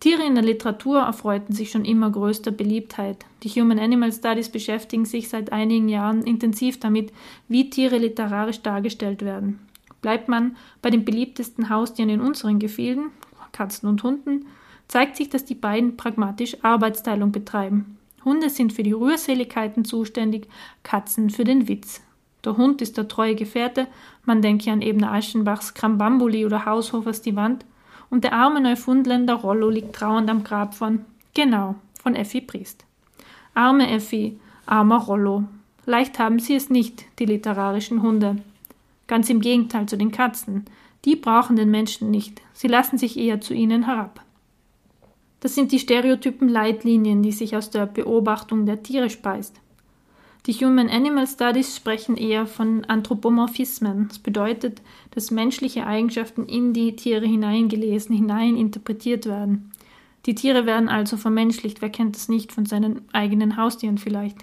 Tiere 0.00 0.24
in 0.24 0.34
der 0.34 0.44
Literatur 0.44 1.00
erfreuten 1.00 1.54
sich 1.54 1.70
schon 1.70 1.84
immer 1.84 2.10
größter 2.10 2.52
Beliebtheit. 2.52 3.26
Die 3.42 3.50
Human 3.50 3.78
Animal 3.78 4.10
Studies 4.10 4.48
beschäftigen 4.48 5.04
sich 5.04 5.28
seit 5.28 5.52
einigen 5.52 5.90
Jahren 5.90 6.22
intensiv 6.22 6.80
damit, 6.80 7.12
wie 7.48 7.68
Tiere 7.68 7.98
literarisch 7.98 8.62
dargestellt 8.62 9.20
werden. 9.20 9.58
Bleibt 10.00 10.26
man 10.30 10.56
bei 10.80 10.88
den 10.88 11.04
beliebtesten 11.04 11.68
Haustieren 11.68 12.08
in 12.08 12.22
unseren 12.22 12.58
Gefilden, 12.58 13.10
Katzen 13.52 13.90
und 13.90 14.02
Hunden, 14.04 14.46
zeigt 14.88 15.16
sich, 15.16 15.28
dass 15.28 15.44
die 15.44 15.54
beiden 15.54 15.98
pragmatisch 15.98 16.56
Arbeitsteilung 16.64 17.30
betreiben. 17.30 17.98
Hunde 18.24 18.48
sind 18.48 18.72
für 18.72 18.82
die 18.82 18.92
Rührseligkeiten 18.92 19.84
zuständig, 19.84 20.48
Katzen 20.82 21.28
für 21.28 21.44
den 21.44 21.68
Witz. 21.68 22.00
Der 22.46 22.56
Hund 22.56 22.80
ist 22.80 22.96
der 22.96 23.08
treue 23.08 23.34
Gefährte, 23.34 23.88
man 24.26 24.42
denke 24.42 24.70
an 24.70 24.82
Ebner 24.82 25.12
Aschenbachs 25.12 25.74
Krambambuli 25.74 26.44
oder 26.44 26.66
Haushofers 26.66 27.22
Die 27.22 27.36
Wand, 27.36 27.64
und 28.10 28.24
der 28.24 28.34
arme 28.34 28.60
Neufundländer 28.60 29.34
Rollo 29.34 29.68
liegt 29.68 29.96
trauernd 29.96 30.30
am 30.30 30.44
Grab 30.44 30.74
von, 30.74 31.04
genau, 31.34 31.74
von 32.00 32.14
Effi 32.14 32.40
Priest. 32.40 32.84
Arme 33.54 33.90
Effi, 33.90 34.38
armer 34.66 34.98
Rollo. 34.98 35.44
Leicht 35.86 36.18
haben 36.18 36.38
sie 36.38 36.54
es 36.54 36.70
nicht, 36.70 37.04
die 37.18 37.24
literarischen 37.24 38.02
Hunde. 38.02 38.36
Ganz 39.06 39.30
im 39.30 39.40
Gegenteil 39.40 39.86
zu 39.86 39.96
den 39.96 40.12
Katzen. 40.12 40.66
Die 41.04 41.16
brauchen 41.16 41.56
den 41.56 41.70
Menschen 41.70 42.10
nicht, 42.10 42.42
sie 42.52 42.68
lassen 42.68 42.98
sich 42.98 43.16
eher 43.16 43.40
zu 43.40 43.54
ihnen 43.54 43.84
herab. 43.84 44.20
Das 45.40 45.54
sind 45.54 45.70
die 45.70 45.78
stereotypen 45.78 46.48
Leitlinien, 46.48 47.22
die 47.22 47.32
sich 47.32 47.56
aus 47.56 47.70
der 47.70 47.86
Beobachtung 47.86 48.66
der 48.66 48.82
Tiere 48.82 49.10
speist. 49.10 49.60
Die 50.46 50.52
Human 50.52 50.88
Animal 50.88 51.26
Studies 51.26 51.74
sprechen 51.74 52.16
eher 52.16 52.46
von 52.46 52.84
Anthropomorphismen. 52.84 54.06
Das 54.06 54.20
bedeutet, 54.20 54.80
dass 55.10 55.32
menschliche 55.32 55.84
Eigenschaften 55.86 56.46
in 56.46 56.72
die 56.72 56.94
Tiere 56.94 57.26
hineingelesen, 57.26 58.14
hineininterpretiert 58.14 59.26
werden. 59.26 59.72
Die 60.24 60.36
Tiere 60.36 60.64
werden 60.64 60.88
also 60.88 61.16
vermenschlicht. 61.16 61.82
Wer 61.82 61.90
kennt 61.90 62.14
das 62.14 62.28
nicht 62.28 62.52
von 62.52 62.64
seinen 62.64 63.02
eigenen 63.12 63.56
Haustieren 63.56 63.98
vielleicht? 63.98 64.38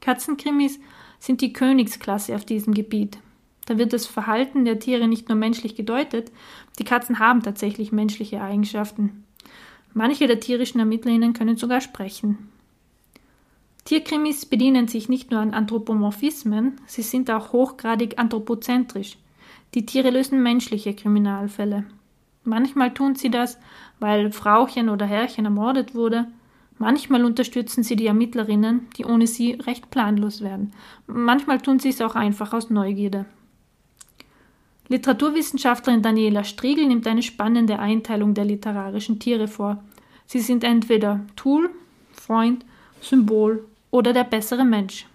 Katzenkrimis 0.00 0.80
sind 1.20 1.40
die 1.40 1.52
Königsklasse 1.52 2.34
auf 2.34 2.44
diesem 2.44 2.74
Gebiet. 2.74 3.18
Da 3.66 3.78
wird 3.78 3.92
das 3.92 4.06
Verhalten 4.06 4.64
der 4.64 4.80
Tiere 4.80 5.06
nicht 5.06 5.28
nur 5.28 5.38
menschlich 5.38 5.76
gedeutet, 5.76 6.32
die 6.78 6.84
Katzen 6.84 7.20
haben 7.20 7.42
tatsächlich 7.42 7.92
menschliche 7.92 8.42
Eigenschaften. 8.42 9.24
Manche 9.92 10.26
der 10.26 10.40
tierischen 10.40 10.80
ErmittlerInnen 10.80 11.32
können 11.32 11.56
sogar 11.56 11.80
sprechen. 11.80 12.50
Tierkrimis 13.84 14.46
bedienen 14.46 14.88
sich 14.88 15.10
nicht 15.10 15.30
nur 15.30 15.40
an 15.40 15.52
Anthropomorphismen, 15.52 16.80
sie 16.86 17.02
sind 17.02 17.30
auch 17.30 17.52
hochgradig 17.52 18.18
anthropozentrisch. 18.18 19.18
Die 19.74 19.84
Tiere 19.84 20.10
lösen 20.10 20.42
menschliche 20.42 20.94
Kriminalfälle. 20.94 21.84
Manchmal 22.44 22.94
tun 22.94 23.14
sie 23.14 23.30
das, 23.30 23.58
weil 24.00 24.32
Frauchen 24.32 24.88
oder 24.88 25.04
Herrchen 25.04 25.44
ermordet 25.44 25.94
wurde. 25.94 26.26
Manchmal 26.78 27.24
unterstützen 27.24 27.82
sie 27.82 27.96
die 27.96 28.06
Ermittlerinnen, 28.06 28.86
die 28.96 29.04
ohne 29.04 29.26
sie 29.26 29.52
recht 29.52 29.90
planlos 29.90 30.40
werden. 30.40 30.72
Manchmal 31.06 31.60
tun 31.60 31.78
sie 31.78 31.90
es 31.90 32.00
auch 32.00 32.14
einfach 32.14 32.54
aus 32.54 32.70
Neugierde. 32.70 33.26
Literaturwissenschaftlerin 34.88 36.02
Daniela 36.02 36.44
Striegel 36.44 36.86
nimmt 36.86 37.06
eine 37.06 37.22
spannende 37.22 37.78
Einteilung 37.78 38.34
der 38.34 38.44
literarischen 38.44 39.18
Tiere 39.18 39.48
vor. 39.48 39.82
Sie 40.26 40.40
sind 40.40 40.64
entweder 40.64 41.20
Tool, 41.36 41.70
Freund, 42.12 42.64
Symbol 43.00 43.64
oder 43.94 44.12
der 44.12 44.24
bessere 44.24 44.64
Mensch. 44.64 45.06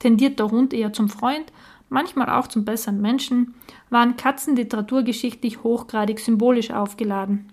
Tendiert 0.00 0.40
der 0.40 0.50
Hund 0.50 0.74
eher 0.74 0.92
zum 0.92 1.08
Freund, 1.08 1.52
manchmal 1.88 2.28
auch 2.28 2.48
zum 2.48 2.64
besseren 2.64 3.00
Menschen, 3.00 3.54
waren 3.88 4.16
Katzen 4.16 4.56
literaturgeschichtlich 4.56 5.62
hochgradig 5.62 6.18
symbolisch 6.18 6.72
aufgeladen. 6.72 7.52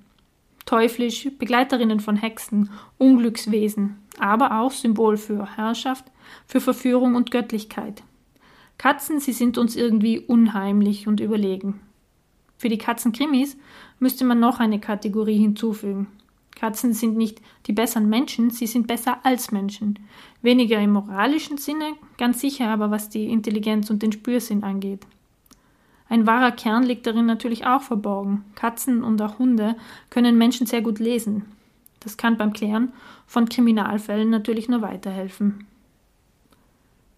Teuflisch, 0.66 1.30
Begleiterinnen 1.38 2.00
von 2.00 2.16
Hexen, 2.16 2.72
Unglückswesen, 2.98 3.98
aber 4.18 4.60
auch 4.60 4.72
Symbol 4.72 5.16
für 5.18 5.58
Herrschaft, 5.58 6.06
für 6.48 6.60
Verführung 6.60 7.14
und 7.14 7.30
Göttlichkeit. 7.30 8.02
Katzen, 8.80 9.20
sie 9.20 9.34
sind 9.34 9.60
uns 9.60 9.76
irgendwie 9.76 10.18
unheimlich 10.18 11.08
und 11.08 11.20
überlegen. 11.20 11.82
Für 12.58 12.70
die 12.70 12.80
Katzenkrimis 12.80 13.58
müsste 14.00 14.26
man 14.26 14.40
noch 14.40 14.60
eine 14.60 14.80
Kategorie 14.80 15.38
hinzufügen. 15.38 16.08
Katzen 16.56 16.94
sind 16.94 17.18
nicht 17.18 17.42
die 17.66 17.74
besseren 17.74 18.08
Menschen, 18.10 18.52
sie 18.52 18.68
sind 18.68 18.86
besser 18.86 19.26
als 19.26 19.52
Menschen. 19.52 19.98
Weniger 20.42 20.80
im 20.80 20.92
moralischen 20.92 21.58
Sinne, 21.58 21.94
ganz 22.18 22.42
sicher 22.42 22.70
aber 22.70 22.90
was 22.90 23.10
die 23.10 23.26
Intelligenz 23.26 23.90
und 23.90 24.02
den 24.02 24.12
Spürsinn 24.12 24.64
angeht. 24.64 25.06
Ein 26.10 26.28
wahrer 26.28 26.52
Kern 26.52 26.84
liegt 26.84 27.08
darin 27.08 27.26
natürlich 27.26 27.66
auch 27.66 27.82
verborgen. 27.82 28.44
Katzen 28.56 29.04
und 29.04 29.22
auch 29.22 29.40
Hunde 29.40 29.76
können 30.10 30.38
Menschen 30.38 30.68
sehr 30.68 30.82
gut 30.82 31.00
lesen. 31.00 31.46
Das 32.02 32.18
kann 32.18 32.38
beim 32.38 32.52
Klären 32.52 32.92
von 33.28 33.48
Kriminalfällen 33.48 34.30
natürlich 34.30 34.68
nur 34.68 34.82
weiterhelfen. 34.82 35.68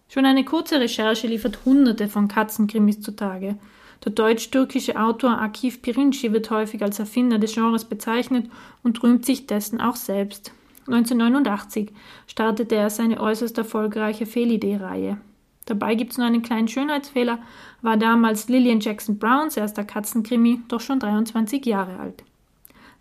Schon 0.08 0.26
eine 0.26 0.44
kurze 0.44 0.78
Recherche 0.78 1.26
liefert 1.26 1.64
hunderte 1.64 2.06
von 2.06 2.28
Katzenkrimis 2.28 3.00
zutage. 3.00 3.56
Der 4.04 4.12
deutsch-türkische 4.12 5.00
Autor 5.00 5.40
Akif 5.40 5.82
Pirinci 5.82 6.32
wird 6.32 6.50
häufig 6.50 6.82
als 6.82 6.98
Erfinder 6.98 7.38
des 7.38 7.54
Genres 7.54 7.86
bezeichnet 7.86 8.48
und 8.82 9.02
rühmt 9.02 9.24
sich 9.24 9.46
dessen 9.46 9.80
auch 9.80 9.96
selbst. 9.96 10.52
1989 10.86 11.92
startete 12.26 12.74
er 12.74 12.90
seine 12.90 13.20
äußerst 13.20 13.56
erfolgreiche 13.56 14.26
Fehlidee-Reihe. 14.26 15.18
Dabei 15.66 15.94
gibt 15.94 16.12
es 16.12 16.18
nur 16.18 16.26
einen 16.26 16.42
kleinen 16.42 16.68
Schönheitsfehler, 16.68 17.38
war 17.80 17.96
damals 17.96 18.48
Lillian 18.48 18.80
Jackson 18.80 19.18
Browns 19.18 19.56
erster 19.56 19.84
Katzenkrimi 19.84 20.60
doch 20.68 20.80
schon 20.80 20.98
23 20.98 21.64
Jahre 21.64 21.98
alt. 21.98 22.22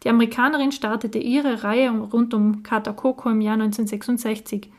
Die 0.03 0.09
Amerikanerin 0.09 0.71
startete 0.71 1.17
ihre 1.17 1.63
Reihe 1.63 1.89
rund 1.89 2.33
um 2.33 2.63
Kata 2.63 2.93
Coco 2.93 3.29
im 3.29 3.41
Jahr 3.41 3.55
1966. 3.55 4.69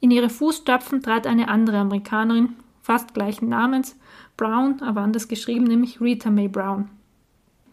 In 0.00 0.10
ihre 0.10 0.28
Fußstapfen 0.28 1.02
trat 1.02 1.26
eine 1.26 1.48
andere 1.48 1.78
Amerikanerin, 1.78 2.56
fast 2.82 3.14
gleichen 3.14 3.48
Namens, 3.48 3.96
Brown, 4.36 4.80
aber 4.82 5.00
anders 5.00 5.28
geschrieben, 5.28 5.64
nämlich 5.64 6.00
Rita 6.00 6.30
Mae 6.30 6.48
Brown. 6.48 6.90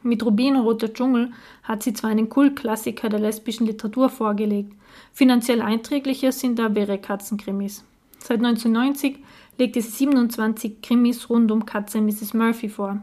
Mit 0.03 0.25
Rubinroter 0.25 0.93
Dschungel 0.93 1.31
hat 1.63 1.83
sie 1.83 1.93
zwar 1.93 2.09
einen 2.09 2.29
Kultklassiker 2.29 3.09
der 3.09 3.19
lesbischen 3.19 3.67
Literatur 3.67 4.09
vorgelegt, 4.09 4.73
finanziell 5.13 5.61
einträglicher 5.61 6.31
sind 6.31 6.59
ihre 6.59 6.97
Katzenkrimis. 6.97 7.83
Seit 8.17 8.39
1990 8.39 9.19
legte 9.57 9.81
sie 9.81 9.89
27 9.91 10.81
Krimis 10.81 11.29
rund 11.29 11.51
um 11.51 11.65
Katze 11.65 12.01
Mrs. 12.01 12.33
Murphy 12.33 12.69
vor. 12.69 13.01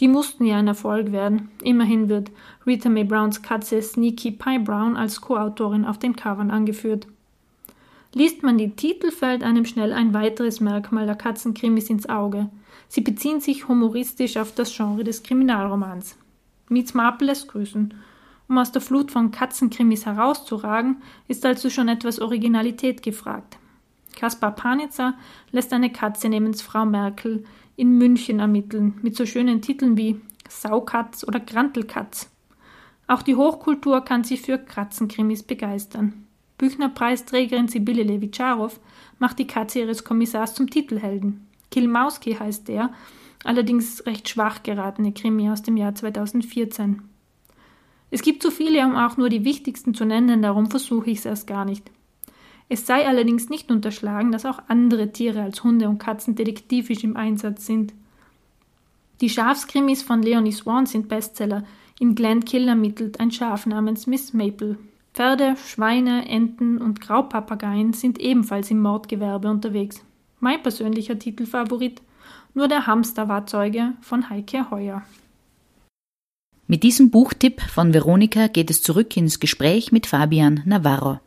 Die 0.00 0.08
mussten 0.08 0.44
ja 0.44 0.58
ein 0.58 0.68
Erfolg 0.68 1.12
werden. 1.12 1.48
Immerhin 1.62 2.10
wird 2.10 2.30
Rita 2.66 2.90
Mae 2.90 3.04
Browns 3.04 3.40
Katze 3.40 3.80
Sneaky 3.80 4.32
Pie 4.32 4.58
Brown 4.58 4.96
als 4.96 5.20
Co-Autorin 5.22 5.86
auf 5.86 5.98
den 5.98 6.16
Covern 6.16 6.50
angeführt. 6.50 7.06
Liest 8.12 8.42
man 8.42 8.58
die 8.58 8.70
Titel, 8.70 9.10
fällt 9.10 9.42
einem 9.42 9.64
schnell 9.64 9.92
ein 9.92 10.12
weiteres 10.14 10.60
Merkmal 10.60 11.06
der 11.06 11.16
Katzenkrimis 11.16 11.90
ins 11.90 12.08
Auge. 12.08 12.48
Sie 12.88 13.00
beziehen 13.00 13.40
sich 13.40 13.68
humoristisch 13.68 14.36
auf 14.36 14.54
das 14.54 14.74
Genre 14.74 15.04
des 15.04 15.22
Kriminalromans. 15.22 16.16
Meets 16.68 16.94
Marple 16.94 17.28
lässt 17.28 17.48
grüßen. 17.48 17.94
Um 18.48 18.58
aus 18.58 18.72
der 18.72 18.82
Flut 18.82 19.10
von 19.10 19.30
Katzenkrimis 19.30 20.06
herauszuragen, 20.06 21.02
ist 21.28 21.44
also 21.44 21.68
schon 21.70 21.88
etwas 21.88 22.20
Originalität 22.20 23.02
gefragt. 23.02 23.58
Kaspar 24.14 24.52
Panitzer 24.52 25.14
lässt 25.50 25.72
eine 25.72 25.90
Katze 25.90 26.28
namens 26.28 26.62
Frau 26.62 26.86
Merkel 26.86 27.44
in 27.76 27.98
München 27.98 28.40
ermitteln, 28.40 28.98
mit 29.02 29.16
so 29.16 29.26
schönen 29.26 29.60
Titeln 29.62 29.96
wie 29.96 30.20
Saukatz 30.48 31.24
oder 31.26 31.40
Grantelkatz. 31.40 32.30
Auch 33.08 33.22
die 33.22 33.36
Hochkultur 33.36 34.00
kann 34.00 34.24
sich 34.24 34.42
für 34.42 34.58
Katzenkrimis 34.58 35.42
begeistern. 35.42 36.26
Büchner-Preisträgerin 36.58 37.68
Sibylle 37.68 38.02
Levitscharow 38.02 38.80
macht 39.18 39.38
die 39.38 39.46
Katze 39.46 39.80
ihres 39.80 40.04
Kommissars 40.04 40.54
zum 40.54 40.70
Titelhelden. 40.70 41.46
Kilmauski 41.70 42.34
heißt 42.34 42.68
der, 42.68 42.90
allerdings 43.46 44.04
recht 44.06 44.28
schwach 44.28 44.62
geratene 44.62 45.12
Krimi 45.12 45.50
aus 45.50 45.62
dem 45.62 45.76
Jahr 45.76 45.94
2014. 45.94 47.02
Es 48.10 48.22
gibt 48.22 48.42
so 48.42 48.50
viele, 48.50 48.84
um 48.84 48.96
auch 48.96 49.16
nur 49.16 49.28
die 49.28 49.44
wichtigsten 49.44 49.94
zu 49.94 50.04
nennen, 50.04 50.42
darum 50.42 50.70
versuche 50.70 51.10
ich 51.10 51.18
es 51.18 51.24
erst 51.26 51.46
gar 51.46 51.64
nicht. 51.64 51.90
Es 52.68 52.86
sei 52.86 53.06
allerdings 53.06 53.48
nicht 53.48 53.70
unterschlagen, 53.70 54.32
dass 54.32 54.46
auch 54.46 54.60
andere 54.68 55.12
Tiere 55.12 55.42
als 55.42 55.62
Hunde 55.62 55.88
und 55.88 55.98
Katzen 55.98 56.34
detektivisch 56.34 57.04
im 57.04 57.16
Einsatz 57.16 57.66
sind. 57.66 57.94
Die 59.20 59.30
Schafskrimis 59.30 60.02
von 60.02 60.22
Leonie 60.22 60.52
Swan 60.52 60.86
sind 60.86 61.08
Bestseller. 61.08 61.64
In 61.98 62.14
Glen 62.14 62.44
Kill 62.44 62.68
ermittelt 62.68 63.20
ein 63.20 63.30
Schaf 63.30 63.66
namens 63.66 64.06
Miss 64.06 64.34
Maple. 64.34 64.76
Pferde, 65.14 65.56
Schweine, 65.56 66.28
Enten 66.28 66.78
und 66.78 67.00
Graupapageien 67.00 67.94
sind 67.94 68.18
ebenfalls 68.18 68.70
im 68.70 68.82
Mordgewerbe 68.82 69.48
unterwegs. 69.48 70.04
Mein 70.40 70.62
persönlicher 70.62 71.18
Titelfavorit 71.18 72.02
Nur 72.54 72.68
der 72.68 72.86
Hamster 72.86 73.28
war 73.28 73.46
Zeuge 73.46 73.92
von 74.00 74.30
Heike 74.30 74.70
Heuer. 74.70 75.02
Mit 76.66 76.82
diesem 76.82 77.10
Buchtipp 77.10 77.60
von 77.60 77.94
Veronika 77.94 78.48
geht 78.48 78.70
es 78.70 78.82
zurück 78.82 79.16
ins 79.16 79.38
Gespräch 79.38 79.92
mit 79.92 80.06
Fabian 80.06 80.62
Navarro. 80.64 81.20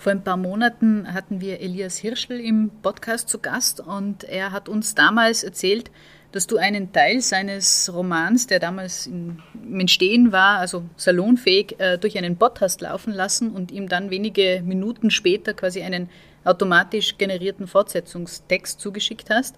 Vor 0.00 0.12
ein 0.12 0.24
paar 0.24 0.38
Monaten 0.38 1.12
hatten 1.12 1.42
wir 1.42 1.60
Elias 1.60 1.98
Hirschl 1.98 2.40
im 2.40 2.70
Podcast 2.80 3.28
zu 3.28 3.38
Gast 3.38 3.80
und 3.80 4.24
er 4.24 4.52
hat 4.52 4.70
uns 4.70 4.94
damals 4.94 5.44
erzählt, 5.44 5.90
dass 6.32 6.46
du 6.46 6.56
einen 6.56 6.92
Teil 6.92 7.20
seines 7.20 7.92
Romans, 7.92 8.46
der 8.46 8.60
damals 8.60 9.06
im 9.06 9.42
Entstehen 9.78 10.32
war, 10.32 10.58
also 10.58 10.84
salonfähig, 10.96 11.78
äh, 11.78 11.98
durch 11.98 12.16
einen 12.16 12.36
Bot 12.36 12.62
hast 12.62 12.80
laufen 12.80 13.12
lassen 13.12 13.50
und 13.50 13.70
ihm 13.70 13.90
dann 13.90 14.08
wenige 14.08 14.62
Minuten 14.64 15.10
später 15.10 15.52
quasi 15.52 15.82
einen 15.82 16.08
automatisch 16.44 17.18
generierten 17.18 17.66
Fortsetzungstext 17.66 18.80
zugeschickt 18.80 19.30
hast, 19.30 19.56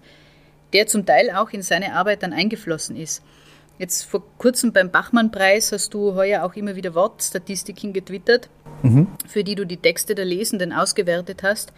der 0.73 0.87
zum 0.87 1.05
Teil 1.05 1.31
auch 1.31 1.51
in 1.51 1.61
seine 1.61 1.93
Arbeit 1.93 2.23
dann 2.23 2.33
eingeflossen 2.33 2.95
ist. 2.95 3.23
Jetzt 3.79 4.03
vor 4.03 4.23
kurzem 4.37 4.71
beim 4.71 4.91
Bachmann-Preis 4.91 5.71
hast 5.71 5.93
du 5.93 6.13
heuer 6.13 6.43
auch 6.43 6.55
immer 6.55 6.75
wieder 6.75 6.93
Wortstatistiken 6.93 7.91
getwittert, 7.91 8.49
mhm. 8.83 9.07
für 9.27 9.43
die 9.43 9.55
du 9.55 9.65
die 9.65 9.77
Texte 9.77 10.13
der 10.13 10.25
Lesenden 10.25 10.73
ausgewertet 10.73 11.41
hast. 11.43 11.73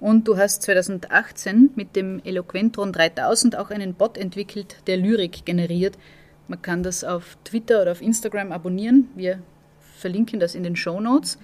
Und 0.00 0.28
du 0.28 0.36
hast 0.36 0.62
2018 0.62 1.70
mit 1.74 1.96
dem 1.96 2.20
Eloquentron 2.24 2.92
3000 2.92 3.56
auch 3.56 3.70
einen 3.70 3.94
Bot 3.94 4.16
entwickelt, 4.16 4.76
der 4.86 4.96
Lyrik 4.96 5.44
generiert. 5.44 5.98
Man 6.48 6.62
kann 6.62 6.82
das 6.82 7.04
auf 7.04 7.36
Twitter 7.44 7.82
oder 7.82 7.92
auf 7.92 8.02
Instagram 8.02 8.52
abonnieren. 8.52 9.08
Wir 9.14 9.40
verlinken 9.96 10.40
das 10.40 10.54
in 10.54 10.62
den 10.62 10.76
Show 10.76 11.00
Notes. 11.00 11.38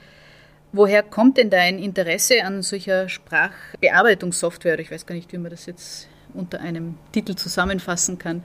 Woher 0.74 1.04
kommt 1.04 1.36
denn 1.36 1.50
dein 1.50 1.78
Interesse 1.78 2.44
an 2.44 2.62
solcher 2.62 3.08
Sprachbearbeitungssoftware? 3.08 4.80
Ich 4.80 4.90
weiß 4.90 5.06
gar 5.06 5.14
nicht, 5.14 5.32
wie 5.32 5.38
man 5.38 5.52
das 5.52 5.66
jetzt 5.66 6.08
unter 6.34 6.60
einem 6.60 6.96
Titel 7.12 7.36
zusammenfassen 7.36 8.18
kann. 8.18 8.42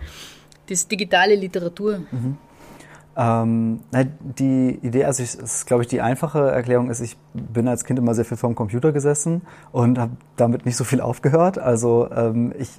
Das 0.67 0.87
digitale 0.87 1.33
Literatur. 1.33 2.03
Mhm. 2.11 2.37
Ähm, 3.17 3.79
die 4.19 4.77
Idee, 4.83 5.05
also 5.05 5.23
ich, 5.23 5.39
ist, 5.39 5.65
glaube 5.65 5.81
ich, 5.81 5.89
die 5.89 6.01
einfache 6.01 6.51
Erklärung 6.51 6.91
ist, 6.91 6.99
ich 6.99 7.17
bin 7.33 7.67
als 7.67 7.83
Kind 7.83 7.97
immer 7.97 8.13
sehr 8.13 8.25
viel 8.25 8.37
vorm 8.37 8.53
Computer 8.53 8.91
gesessen 8.91 9.41
und 9.71 9.97
habe 9.97 10.11
damit 10.35 10.67
nicht 10.67 10.77
so 10.77 10.83
viel 10.83 11.01
aufgehört. 11.01 11.57
Also 11.57 12.11
ähm, 12.15 12.53
ich 12.59 12.69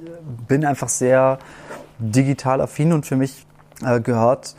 bin 0.46 0.64
einfach 0.64 0.88
sehr 0.88 1.40
digital 1.98 2.60
affin 2.60 2.92
und 2.92 3.04
für 3.04 3.16
mich 3.16 3.46
äh, 3.84 4.00
gehört, 4.00 4.54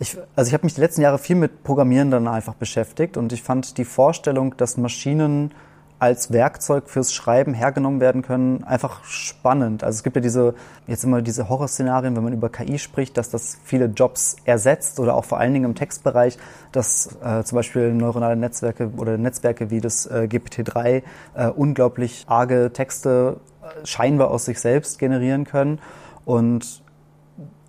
ich, 0.00 0.16
also 0.34 0.48
ich 0.48 0.54
habe 0.54 0.64
mich 0.64 0.74
die 0.74 0.80
letzten 0.80 1.02
Jahre 1.02 1.18
viel 1.18 1.36
mit 1.36 1.62
Programmieren 1.62 2.10
dann 2.10 2.26
einfach 2.26 2.54
beschäftigt 2.54 3.18
und 3.18 3.32
ich 3.32 3.42
fand 3.42 3.76
die 3.76 3.84
Vorstellung, 3.84 4.56
dass 4.56 4.78
Maschinen 4.78 5.52
als 5.98 6.32
Werkzeug 6.32 6.88
fürs 6.88 7.12
Schreiben 7.12 7.52
hergenommen 7.52 8.00
werden 8.00 8.22
können, 8.22 8.64
einfach 8.64 9.04
spannend. 9.04 9.84
Also 9.84 9.98
es 9.98 10.02
gibt 10.02 10.16
ja 10.16 10.22
diese, 10.22 10.54
jetzt 10.86 11.04
immer 11.04 11.20
diese 11.20 11.50
Horrorszenarien, 11.50 12.16
wenn 12.16 12.24
man 12.24 12.32
über 12.32 12.48
KI 12.48 12.78
spricht, 12.78 13.18
dass 13.18 13.28
das 13.28 13.58
viele 13.62 13.84
Jobs 13.84 14.36
ersetzt 14.46 14.98
oder 14.98 15.14
auch 15.14 15.26
vor 15.26 15.38
allen 15.38 15.52
Dingen 15.52 15.66
im 15.66 15.74
Textbereich, 15.74 16.38
dass 16.72 17.18
äh, 17.22 17.44
zum 17.44 17.56
Beispiel 17.56 17.92
neuronale 17.92 18.36
Netzwerke 18.36 18.92
oder 18.96 19.18
Netzwerke 19.18 19.70
wie 19.70 19.82
das 19.82 20.06
äh, 20.06 20.26
GPT-3 20.30 21.02
äh, 21.34 21.46
unglaublich 21.48 22.24
arge 22.26 22.70
Texte 22.72 23.36
äh, 23.62 23.86
scheinbar 23.86 24.30
aus 24.30 24.46
sich 24.46 24.58
selbst 24.58 24.98
generieren 24.98 25.44
können. 25.44 25.80
Und 26.24 26.82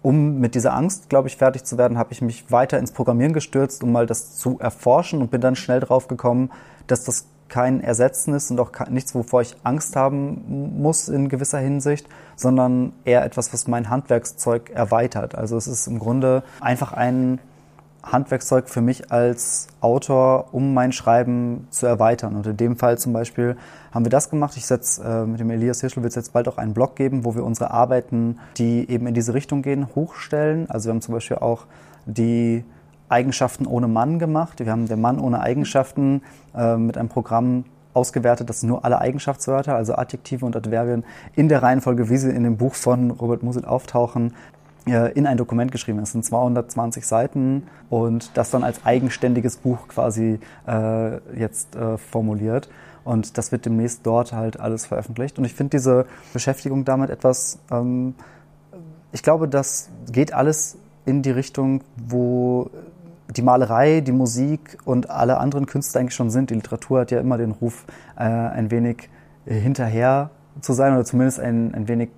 um 0.01 0.39
mit 0.39 0.55
dieser 0.55 0.73
Angst, 0.73 1.09
glaube 1.09 1.27
ich, 1.27 1.37
fertig 1.37 1.63
zu 1.63 1.77
werden, 1.77 1.97
habe 1.97 2.11
ich 2.11 2.21
mich 2.21 2.51
weiter 2.51 2.79
ins 2.79 2.91
Programmieren 2.91 3.33
gestürzt, 3.33 3.83
um 3.83 3.91
mal 3.91 4.05
das 4.05 4.37
zu 4.37 4.59
erforschen 4.59 5.21
und 5.21 5.31
bin 5.31 5.41
dann 5.41 5.55
schnell 5.55 5.79
drauf 5.79 6.07
gekommen, 6.07 6.51
dass 6.87 7.03
das 7.03 7.27
kein 7.49 7.81
Ersetzen 7.81 8.33
ist 8.33 8.49
und 8.49 8.59
auch 8.59 8.71
nichts, 8.89 9.13
wovor 9.13 9.41
ich 9.41 9.55
Angst 9.63 9.95
haben 9.95 10.79
muss 10.81 11.09
in 11.09 11.27
gewisser 11.27 11.59
Hinsicht, 11.59 12.07
sondern 12.35 12.93
eher 13.03 13.25
etwas, 13.25 13.53
was 13.53 13.67
mein 13.67 13.89
Handwerkszeug 13.89 14.69
erweitert. 14.69 15.35
Also 15.35 15.57
es 15.57 15.67
ist 15.67 15.85
im 15.87 15.99
Grunde 15.99 16.43
einfach 16.61 16.93
ein 16.93 17.39
Handwerkszeug 18.03 18.69
für 18.69 18.81
mich 18.81 19.11
als 19.11 19.67
Autor, 19.79 20.47
um 20.51 20.73
mein 20.73 20.91
Schreiben 20.91 21.67
zu 21.69 21.85
erweitern. 21.85 22.35
Und 22.35 22.47
in 22.47 22.57
dem 22.57 22.77
Fall 22.77 22.97
zum 22.97 23.13
Beispiel 23.13 23.57
haben 23.91 24.05
wir 24.05 24.09
das 24.09 24.29
gemacht. 24.29 24.57
Ich 24.57 24.65
setze 24.65 25.03
äh, 25.03 25.25
mit 25.25 25.39
dem 25.39 25.49
Elias 25.49 25.81
Hirschel 25.81 26.03
wird 26.03 26.11
es 26.11 26.15
jetzt 26.15 26.33
bald 26.33 26.47
auch 26.47 26.57
einen 26.57 26.73
Blog 26.73 26.95
geben, 26.95 27.25
wo 27.25 27.35
wir 27.35 27.43
unsere 27.43 27.71
Arbeiten, 27.71 28.39
die 28.57 28.89
eben 28.89 29.07
in 29.07 29.13
diese 29.13 29.33
Richtung 29.33 29.61
gehen, 29.61 29.87
hochstellen. 29.95 30.69
Also 30.69 30.87
wir 30.87 30.93
haben 30.93 31.01
zum 31.01 31.13
Beispiel 31.13 31.37
auch 31.37 31.65
die 32.05 32.63
Eigenschaften 33.09 33.67
ohne 33.67 33.87
Mann 33.87 34.19
gemacht. 34.19 34.59
Wir 34.59 34.71
haben 34.71 34.87
den 34.87 35.01
Mann 35.01 35.19
ohne 35.19 35.41
Eigenschaften 35.41 36.21
äh, 36.55 36.77
mit 36.77 36.97
einem 36.97 37.09
Programm 37.09 37.65
ausgewertet, 37.93 38.49
das 38.49 38.63
nur 38.63 38.85
alle 38.85 38.99
Eigenschaftswörter, 38.99 39.75
also 39.75 39.95
Adjektive 39.95 40.45
und 40.45 40.55
Adverbien, 40.55 41.03
in 41.35 41.49
der 41.49 41.61
Reihenfolge, 41.61 42.09
wie 42.09 42.17
sie 42.17 42.29
in 42.29 42.43
dem 42.43 42.57
Buch 42.57 42.73
von 42.73 43.11
Robert 43.11 43.43
Musil 43.43 43.65
auftauchen, 43.65 44.33
in 44.85 45.27
ein 45.27 45.37
Dokument 45.37 45.71
geschrieben. 45.71 45.99
Das 45.99 46.11
sind 46.11 46.25
220 46.25 47.05
Seiten 47.05 47.67
und 47.89 48.35
das 48.35 48.49
dann 48.49 48.63
als 48.63 48.83
eigenständiges 48.83 49.57
Buch 49.57 49.87
quasi 49.87 50.39
äh, 50.67 51.17
jetzt 51.37 51.75
äh, 51.75 51.97
formuliert. 51.97 52.69
Und 53.03 53.37
das 53.37 53.51
wird 53.51 53.65
demnächst 53.65 54.05
dort 54.05 54.33
halt 54.33 54.59
alles 54.59 54.85
veröffentlicht. 54.85 55.37
Und 55.37 55.45
ich 55.45 55.53
finde 55.53 55.77
diese 55.77 56.05
Beschäftigung 56.33 56.85
damit 56.85 57.09
etwas, 57.09 57.59
ähm, 57.71 58.15
ich 59.11 59.23
glaube, 59.23 59.47
das 59.47 59.89
geht 60.11 60.33
alles 60.33 60.77
in 61.05 61.21
die 61.21 61.31
Richtung, 61.31 61.83
wo 61.97 62.69
die 63.29 63.41
Malerei, 63.41 64.01
die 64.01 64.11
Musik 64.11 64.77
und 64.85 65.09
alle 65.09 65.37
anderen 65.37 65.65
Künste 65.65 65.99
eigentlich 65.99 66.15
schon 66.15 66.29
sind. 66.29 66.49
Die 66.49 66.55
Literatur 66.55 67.01
hat 67.01 67.11
ja 67.11 67.19
immer 67.19 67.37
den 67.37 67.51
Ruf, 67.51 67.85
äh, 68.17 68.23
ein 68.23 68.71
wenig 68.71 69.09
hinterher 69.45 70.29
zu 70.59 70.73
sein 70.73 70.93
oder 70.93 71.05
zumindest 71.05 71.39
ein, 71.39 71.73
ein 71.73 71.87
wenig 71.87 72.09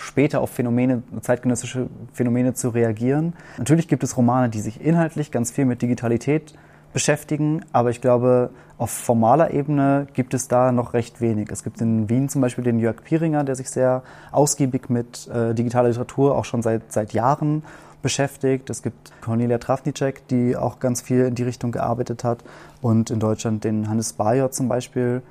später 0.00 0.40
auf 0.40 0.50
Phänomene, 0.50 1.02
zeitgenössische 1.20 1.88
Phänomene 2.12 2.54
zu 2.54 2.70
reagieren. 2.70 3.34
Natürlich 3.58 3.88
gibt 3.88 4.02
es 4.02 4.16
Romane, 4.16 4.48
die 4.48 4.60
sich 4.60 4.84
inhaltlich 4.84 5.30
ganz 5.30 5.50
viel 5.50 5.64
mit 5.64 5.82
Digitalität 5.82 6.54
beschäftigen, 6.92 7.64
aber 7.72 7.90
ich 7.90 8.00
glaube, 8.00 8.50
auf 8.78 8.90
formaler 8.90 9.52
Ebene 9.52 10.06
gibt 10.14 10.34
es 10.34 10.48
da 10.48 10.72
noch 10.72 10.94
recht 10.94 11.20
wenig. 11.20 11.50
Es 11.52 11.62
gibt 11.62 11.80
in 11.80 12.08
Wien 12.08 12.28
zum 12.28 12.40
Beispiel 12.40 12.64
den 12.64 12.78
Jörg 12.78 13.04
Pieringer, 13.04 13.44
der 13.44 13.54
sich 13.54 13.70
sehr 13.70 14.02
ausgiebig 14.32 14.88
mit 14.88 15.28
äh, 15.28 15.54
digitaler 15.54 15.88
Literatur 15.88 16.36
auch 16.36 16.44
schon 16.44 16.62
seit, 16.62 16.90
seit 16.90 17.12
Jahren 17.12 17.62
beschäftigt. 18.02 18.70
Es 18.70 18.82
gibt 18.82 19.12
Cornelia 19.20 19.58
Trafnicek, 19.58 20.26
die 20.28 20.56
auch 20.56 20.80
ganz 20.80 21.02
viel 21.02 21.26
in 21.26 21.34
die 21.34 21.42
Richtung 21.42 21.72
gearbeitet 21.72 22.24
hat. 22.24 22.42
Und 22.80 23.10
in 23.10 23.20
Deutschland 23.20 23.64
den 23.64 23.88
Hannes 23.88 24.14
Bayer 24.14 24.50
zum 24.50 24.68
Beispiel 24.68 25.22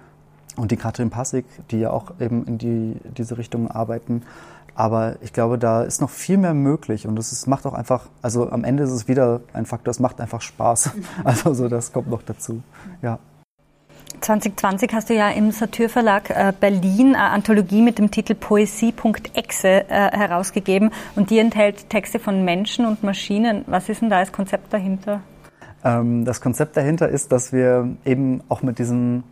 und 0.59 0.71
die 0.71 0.77
Katrin 0.77 1.09
Passig, 1.09 1.45
die 1.71 1.79
ja 1.79 1.91
auch 1.91 2.19
eben 2.19 2.45
in 2.45 2.57
die, 2.57 2.97
diese 3.17 3.37
Richtung 3.37 3.69
arbeiten. 3.71 4.23
Aber 4.75 5.15
ich 5.21 5.33
glaube, 5.33 5.57
da 5.57 5.83
ist 5.83 5.99
noch 5.99 6.09
viel 6.09 6.37
mehr 6.37 6.53
möglich 6.53 7.05
und 7.05 7.19
es 7.19 7.47
macht 7.47 7.65
auch 7.65 7.73
einfach, 7.73 8.05
also 8.21 8.49
am 8.49 8.63
Ende 8.63 8.83
ist 8.83 8.91
es 8.91 9.07
wieder 9.07 9.41
ein 9.51 9.65
Faktor, 9.65 9.91
es 9.91 9.99
macht 9.99 10.21
einfach 10.21 10.41
Spaß. 10.41 10.91
Also 11.23 11.53
so, 11.53 11.67
das 11.67 11.91
kommt 11.91 12.09
noch 12.09 12.21
dazu. 12.21 12.61
Ja. 13.01 13.19
2020 14.21 14.93
hast 14.93 15.09
du 15.09 15.15
ja 15.15 15.29
im 15.29 15.51
Satyr 15.51 15.89
Verlag 15.89 16.29
äh, 16.29 16.53
Berlin 16.57 17.15
eine 17.15 17.29
Anthologie 17.31 17.81
mit 17.81 17.99
dem 17.99 18.11
Titel 18.11 18.35
Poesie.exe 18.35 19.67
äh, 19.67 19.83
herausgegeben 19.89 20.91
und 21.15 21.29
die 21.29 21.39
enthält 21.39 21.89
Texte 21.89 22.19
von 22.19 22.43
Menschen 22.43 22.85
und 22.85 23.03
Maschinen. 23.03 23.63
Was 23.67 23.89
ist 23.89 24.01
denn 24.01 24.09
da 24.09 24.19
das 24.19 24.31
Konzept 24.31 24.73
dahinter? 24.73 25.21
Ähm, 25.83 26.25
das 26.25 26.41
Konzept 26.41 26.75
dahinter 26.77 27.09
ist, 27.09 27.31
dass 27.31 27.53
wir 27.53 27.95
eben 28.05 28.41
auch 28.49 28.61
mit 28.61 28.79
diesen 28.79 29.23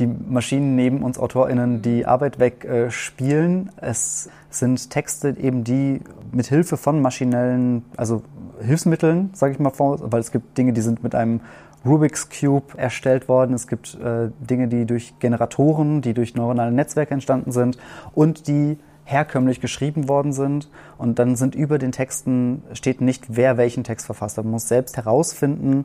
die 0.00 0.06
Maschinen 0.06 0.74
neben 0.74 1.02
uns 1.02 1.18
AutorInnen 1.18 1.82
die 1.82 2.06
Arbeit 2.06 2.38
wegspielen. 2.38 3.70
Äh, 3.80 3.90
es 3.90 4.28
sind 4.50 4.90
Texte 4.90 5.36
eben, 5.38 5.62
die 5.62 6.00
mit 6.32 6.46
Hilfe 6.46 6.76
von 6.76 7.00
maschinellen, 7.00 7.84
also 7.96 8.22
Hilfsmitteln, 8.60 9.30
sage 9.34 9.52
ich 9.52 9.58
mal 9.58 9.72
weil 9.78 10.20
es 10.20 10.32
gibt 10.32 10.58
Dinge, 10.58 10.72
die 10.72 10.80
sind 10.80 11.02
mit 11.02 11.14
einem 11.14 11.40
Rubik's 11.84 12.28
Cube 12.28 12.76
erstellt 12.76 13.28
worden. 13.28 13.54
Es 13.54 13.66
gibt 13.66 13.94
äh, 13.94 14.30
Dinge, 14.40 14.68
die 14.68 14.84
durch 14.84 15.18
Generatoren, 15.18 16.02
die 16.02 16.14
durch 16.14 16.34
neuronale 16.34 16.72
Netzwerke 16.72 17.14
entstanden 17.14 17.52
sind 17.52 17.78
und 18.14 18.48
die 18.48 18.78
herkömmlich 19.10 19.60
geschrieben 19.60 20.08
worden 20.08 20.32
sind. 20.32 20.68
Und 20.96 21.18
dann 21.18 21.36
sind 21.36 21.54
über 21.54 21.78
den 21.78 21.92
Texten 21.92 22.62
steht 22.72 23.00
nicht, 23.00 23.24
wer 23.28 23.56
welchen 23.56 23.82
Text 23.82 24.06
verfasst 24.06 24.38
hat. 24.38 24.44
Man 24.44 24.52
muss 24.52 24.68
selbst 24.68 24.96
herausfinden, 24.96 25.84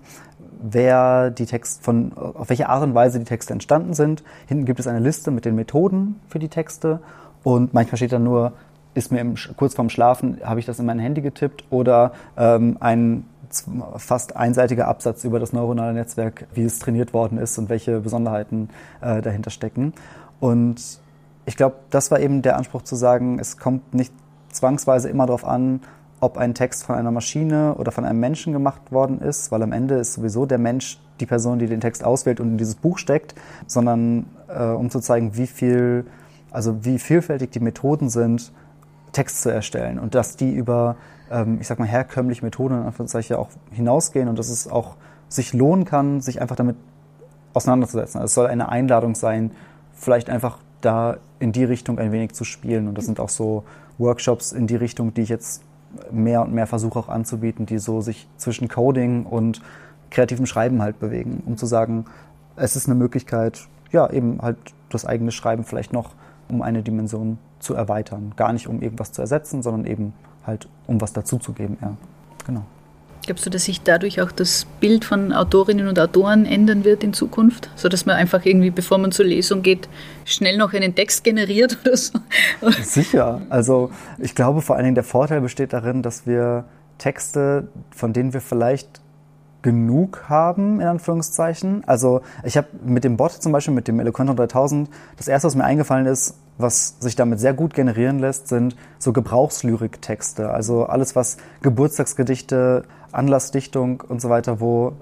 wer 0.62 1.30
die 1.30 1.46
Text 1.46 1.84
von, 1.84 2.14
auf 2.14 2.50
welche 2.50 2.70
Art 2.70 2.84
und 2.84 2.96
Weise 2.96 3.20
die 3.20 3.26
Texte 3.26 3.54
entstanden 3.54 3.94
sind. 3.94 4.24
Hinten 4.48 4.66
gibt 4.66 4.80
es 4.80 4.88
eine 4.88 5.00
Liste 5.00 5.32
mit 5.32 5.46
den 5.46 5.56
Methoden 5.56 6.20
für 6.28 6.40
die 6.40 6.50
Texte. 6.50 7.00
Und 7.44 7.74
manchmal 7.74 7.98
steht 7.98 8.12
dann 8.12 8.24
nur, 8.24 8.54
ist 8.94 9.12
mir 9.12 9.20
im, 9.20 9.36
kurz 9.56 9.76
vorm 9.76 9.90
Schlafen, 9.90 10.40
habe 10.44 10.60
ich 10.60 10.66
das 10.66 10.80
in 10.80 10.86
mein 10.86 11.00
Handy 11.00 11.22
getippt 11.22 11.66
oder 11.70 12.14
ähm, 12.38 12.78
ein 12.80 13.26
fast 13.98 14.36
einseitiger 14.36 14.88
Absatz 14.88 15.24
über 15.24 15.40
das 15.40 15.54
neuronale 15.54 15.94
Netzwerk, 15.94 16.48
wie 16.54 16.64
es 16.64 16.80
trainiert 16.80 17.14
worden 17.14 17.38
ist 17.38 17.58
und 17.58 17.70
welche 17.70 18.00
Besonderheiten 18.02 18.70
äh, 19.02 19.22
dahinter 19.22 19.52
stecken. 19.52 19.94
Und 20.40 21.00
ich 21.46 21.56
glaube, 21.56 21.76
das 21.90 22.12
war 22.12 22.20
eben 22.20 22.42
der 22.42 22.58
Anspruch 22.58 22.82
zu 22.82 22.96
sagen, 22.96 23.40
es 23.40 23.58
kommt 23.58 23.94
nicht 23.94 24.14
zwangsweise 24.52 25.10
immer 25.10 25.26
darauf 25.26 25.46
an, 25.46 25.82
ob 26.20 26.38
ein 26.38 26.54
Text 26.54 26.86
von 26.86 26.96
einer 26.96 27.12
Maschine 27.12 27.76
oder 27.76 27.92
von 27.92 28.06
einem 28.06 28.20
Menschen 28.20 28.54
gemacht 28.54 28.92
worden 28.92 29.20
ist, 29.20 29.52
weil 29.52 29.62
am 29.62 29.72
Ende 29.72 29.96
ist 29.96 30.14
sowieso 30.14 30.46
der 30.46 30.58
Mensch 30.58 31.00
die 31.20 31.26
Person, 31.26 31.60
die 31.60 31.68
den 31.68 31.82
Text 31.82 32.04
auswählt 32.04 32.40
und 32.40 32.52
in 32.52 32.58
dieses 32.58 32.76
Buch 32.76 32.98
steckt, 32.98 33.36
sondern 33.68 34.26
äh, 34.48 34.64
um 34.64 34.90
zu 34.90 35.00
zeigen, 35.00 35.38
wie 35.38 35.48
viel, 35.48 36.06
also 36.52 36.84
wie 36.84 37.00
vielfältig 37.00 37.52
die 37.52 37.60
Methoden 37.60 38.10
sind, 38.10 38.52
Text 39.12 39.42
zu 39.42 39.50
erstellen 39.50 40.00
und 40.00 40.16
dass 40.16 40.36
die 40.36 40.54
über 40.54 40.98
ähm, 41.32 41.58
ich 41.60 41.68
sag 41.68 41.80
mal, 41.80 41.88
herkömmliche 41.88 42.44
Methoden 42.44 42.76
in 42.76 42.86
Anführungszeichen 42.86 43.36
auch 43.36 43.50
hinausgehen 43.72 44.28
und 44.28 44.40
dass 44.40 44.50
es 44.50 44.68
auch 44.68 44.96
sich 45.30 45.54
lohnen 45.54 45.86
kann, 45.86 46.22
sich 46.22 46.42
einfach 46.42 46.56
damit 46.56 46.76
auseinanderzusetzen. 47.54 48.20
Also 48.20 48.26
es 48.26 48.34
soll 48.34 48.48
eine 48.48 48.70
Einladung 48.70 49.16
sein, 49.16 49.52
vielleicht 49.94 50.30
einfach 50.30 50.60
da 50.82 51.18
in 51.40 51.52
die 51.52 51.64
Richtung 51.64 52.00
ein 52.00 52.12
wenig 52.12 52.34
zu 52.34 52.44
spielen. 52.44 52.88
Und 52.88 52.98
das 52.98 53.06
sind 53.06 53.20
auch 53.20 53.30
so 53.30 53.64
Workshops 53.98 54.52
in 54.52 54.68
die 54.68 54.76
Richtung, 54.76 55.14
die 55.14 55.22
ich 55.22 55.30
jetzt 55.30 55.64
mehr 56.12 56.42
und 56.42 56.54
mehr 56.54 56.68
versuche 56.68 57.00
auch 57.00 57.10
anzubieten, 57.10 57.66
die 57.66 57.78
so 57.78 58.02
sich 58.02 58.28
zwischen 58.38 58.68
Coding 58.68 59.26
und 59.26 59.62
kreativem 60.10 60.46
Schreiben 60.46 60.82
halt 60.82 61.00
bewegen, 61.00 61.44
um 61.46 61.58
zu 61.58 61.66
sagen, 61.66 62.06
es 62.56 62.76
ist 62.76 62.88
eine 62.88 62.96
Möglichkeit, 62.96 63.68
ja, 63.92 64.10
eben 64.10 64.40
halt 64.42 64.58
das 64.90 65.06
eigene 65.06 65.32
Schreiben 65.32 65.64
vielleicht 65.64 65.94
noch 65.94 66.12
um 66.48 66.62
eine 66.62 66.84
Dimension 66.84 67.38
zu 67.60 67.74
erweitern. 67.74 68.34
Gar 68.36 68.54
nicht 68.54 68.68
um 68.68 68.82
irgendwas 68.82 69.12
zu 69.12 69.22
ersetzen, 69.22 69.64
sondern 69.64 69.86
eben 69.86 70.14
halt 70.46 70.70
um 70.88 71.02
was 71.02 71.14
dazuzugeben, 71.14 71.78
ja. 71.82 71.96
Genau. 72.46 72.64
Glaubst 73.26 73.46
du, 73.46 73.50
dass 73.50 73.66
sich 73.66 73.82
dadurch 73.82 74.22
auch 74.22 74.32
das 74.32 74.66
Bild 74.80 75.04
von 75.04 75.34
Autorinnen 75.34 75.88
und 75.88 76.00
Autoren 76.00 76.46
ändern 76.46 76.84
wird 76.84 77.04
in 77.04 77.14
Zukunft? 77.14 77.70
So 77.76 77.90
dass 77.90 78.06
man 78.06 78.16
einfach 78.16 78.46
irgendwie, 78.46 78.70
bevor 78.70 78.98
man 78.98 79.12
zur 79.12 79.26
Lesung 79.26 79.62
geht, 79.64 79.90
schnell 80.26 80.58
noch 80.58 80.74
einen 80.74 80.94
Text 80.94 81.24
generiert 81.24 81.78
oder 81.86 81.98
so? 81.98 82.20
Sicher. 82.84 83.42
Also 83.50 83.92
ich 84.20 84.36
glaube 84.36 84.62
vor 84.62 84.76
allen 84.76 84.86
Dingen 84.86 84.96
der 84.96 85.04
Vorteil 85.04 85.42
besteht 85.42 85.74
darin, 85.74 86.04
dass 86.04 86.28
wir 86.28 86.66
Texte, 86.98 87.68
von 87.92 88.14
denen 88.14 88.34
wir 88.34 88.42
vielleicht 88.42 89.02
genug 89.64 90.26
haben, 90.30 90.80
in 90.80 90.86
Anführungszeichen. 90.86 91.84
Also 91.88 92.22
ich 92.44 92.56
habe 92.56 92.68
mit 92.86 93.04
dem 93.04 93.18
Bot 93.18 93.32
zum 93.32 93.52
Beispiel, 93.52 93.74
mit 93.74 93.88
dem 93.88 94.00
Eloquento 94.00 94.36
3000, 94.36 94.88
das 95.18 95.28
erste, 95.28 95.48
was 95.48 95.56
mir 95.56 95.64
eingefallen 95.64 96.06
ist, 96.06 96.36
was 96.58 96.96
sich 97.00 97.16
damit 97.16 97.40
sehr 97.40 97.54
gut 97.54 97.74
generieren 97.74 98.20
lässt, 98.20 98.48
sind 98.48 98.76
so 98.98 99.14
Gebrauchslyriktexte. 99.14 100.50
Also 100.50 100.86
alles, 100.86 101.16
was 101.16 101.38
Geburtstagsgedichte, 101.62 102.84
Anlassdichtung 103.12 104.02
und 104.08 104.22
so 104.22 104.30
weiter, 104.30 104.60
wo 104.60 104.94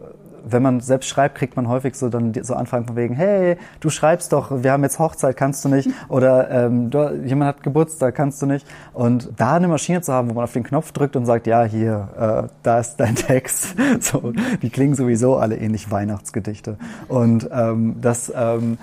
wenn 0.46 0.62
man 0.62 0.82
selbst 0.82 1.08
schreibt, 1.08 1.36
kriegt 1.36 1.56
man 1.56 1.68
häufig 1.68 1.96
so 1.96 2.10
dann 2.10 2.34
so 2.42 2.54
Anfragen 2.56 2.86
von 2.86 2.96
wegen, 2.96 3.16
hey, 3.16 3.58
du 3.80 3.90
schreibst 3.90 4.34
doch, 4.34 4.64
wir 4.64 4.72
haben 4.72 4.84
jetzt 4.84 5.00
Hochzeit, 5.00 5.38
kannst 5.38 5.64
du 5.66 5.70
nicht? 5.70 5.90
Oder 6.10 6.50
ähm, 6.52 6.90
du, 6.90 7.14
jemand 7.26 7.50
hat 7.50 7.64
Geburtstag, 7.64 8.16
kannst 8.16 8.42
du 8.42 8.46
nicht? 8.46 8.68
Und 8.94 9.30
da 9.38 9.56
eine 9.56 9.68
Maschine 9.68 10.02
zu 10.02 10.14
haben, 10.14 10.30
wo 10.30 10.34
man 10.34 10.44
auf 10.44 10.54
den 10.54 10.64
Knopf 10.64 10.92
drückt 10.92 11.16
und 11.16 11.26
sagt, 11.26 11.48
ja, 11.48 11.64
hier, 11.64 12.10
äh, 12.46 12.50
da 12.64 12.80
ist 12.80 12.98
dein 12.98 13.16
Text. 13.16 13.76
So, 14.00 14.34
die 14.62 14.70
klingen 14.70 14.96
sowieso 14.96 15.38
alle 15.38 15.58
ähnlich 15.58 15.90
Weihnachtsgedichte. 15.92 16.78
Und 17.08 17.50
ähm, 17.52 17.96
das 18.02 18.32
ähm, 18.36 18.78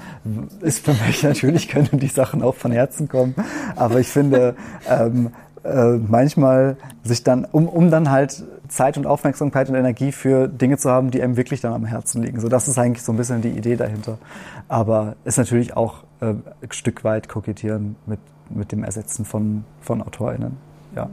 ist 0.61 0.85
für 0.85 0.93
mich 1.07 1.23
natürlich, 1.23 1.69
können 1.69 1.89
die 1.93 2.09
Sachen 2.09 2.43
auch 2.43 2.55
von 2.55 2.73
Herzen 2.73 3.09
kommen. 3.09 3.35
Aber 3.77 4.01
ich 4.01 4.09
finde, 4.09 4.55
ähm, 4.89 5.31
äh, 5.65 5.99
manchmal 5.99 6.77
sich 7.03 7.23
dann, 7.23 7.45
um, 7.45 7.69
um 7.69 7.91
dann 7.91 8.11
halt 8.11 8.45
Zeit 8.71 8.97
und 8.97 9.07
Aufmerksamkeit 9.07 9.69
und 9.69 9.75
Energie 9.75 10.13
für 10.13 10.49
Dinge 10.49 10.79
zu 10.79 10.91
haben, 10.91 11.11
die 11.11 11.21
einem 11.23 11.37
wirklich 11.37 11.61
dann 11.61 11.73
am 11.73 11.85
Herzen 11.85 12.23
liegen. 12.23 12.41
So, 12.41 12.49
das 12.49 12.69
ist 12.69 12.79
eigentlich 12.79 13.03
so 13.03 13.13
ein 13.13 13.17
bisschen 13.17 13.43
die 13.43 13.51
Idee 13.51 13.77
dahinter. 13.77 14.19
Aber 14.69 15.17
ist 15.25 15.39
natürlich 15.39 15.77
auch 15.77 16.05
äh, 16.21 16.27
ein 16.27 16.73
Stück 16.73 17.05
weit 17.05 17.29
kokettieren 17.29 17.97
mit, 18.07 18.21
mit 18.49 18.73
dem 18.73 18.85
Ersetzen 18.85 19.25
von, 19.25 19.65
von 19.81 20.01
AutorInnen. 20.03 20.57
Ja. 20.95 21.11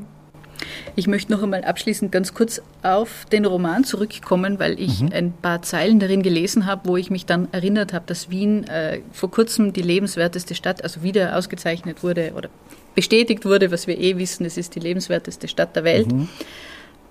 Ich 0.96 1.08
möchte 1.08 1.32
noch 1.32 1.44
einmal 1.44 1.64
abschließend 1.64 2.12
ganz 2.12 2.34
kurz 2.34 2.62
auf 2.82 3.26
den 3.32 3.46
Roman 3.46 3.84
zurückkommen, 3.84 4.60
weil 4.60 4.80
ich 4.80 5.02
mhm. 5.02 5.12
ein 5.14 5.32
paar 5.34 5.62
Zeilen 5.62 6.00
darin 6.00 6.24
gelesen 6.24 6.66
habe, 6.66 6.90
wo 6.90 6.98
ich 6.98 7.10
mich 7.10 7.26
dann 7.26 7.48
erinnert 7.52 7.94
habe, 7.94 8.06
dass 8.08 8.30
Wien 8.30 8.68
äh, 8.68 9.02
vor 9.12 9.30
kurzem 9.30 9.74
die 9.74 9.82
lebenswerteste 9.82 10.56
Stadt, 10.56 10.84
also 10.84 11.04
wieder 11.04 11.36
ausgezeichnet 11.38 12.04
wurde 12.04 12.34
oder 12.36 12.50
bestätigt 12.96 13.46
wurde, 13.46 13.72
was 13.72 13.86
wir 13.86 14.00
eh 14.00 14.18
wissen, 14.18 14.46
es 14.46 14.58
ist 14.58 14.76
die 14.76 14.80
lebenswerteste 14.80 15.48
Stadt 15.48 15.76
der 15.76 15.84
Welt. 15.84 16.12
Mhm. 16.12 16.30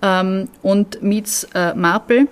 Ähm, 0.01 0.49
und 0.61 1.01
Mietz 1.01 1.47
äh, 1.53 1.73
Marple, 1.73 2.27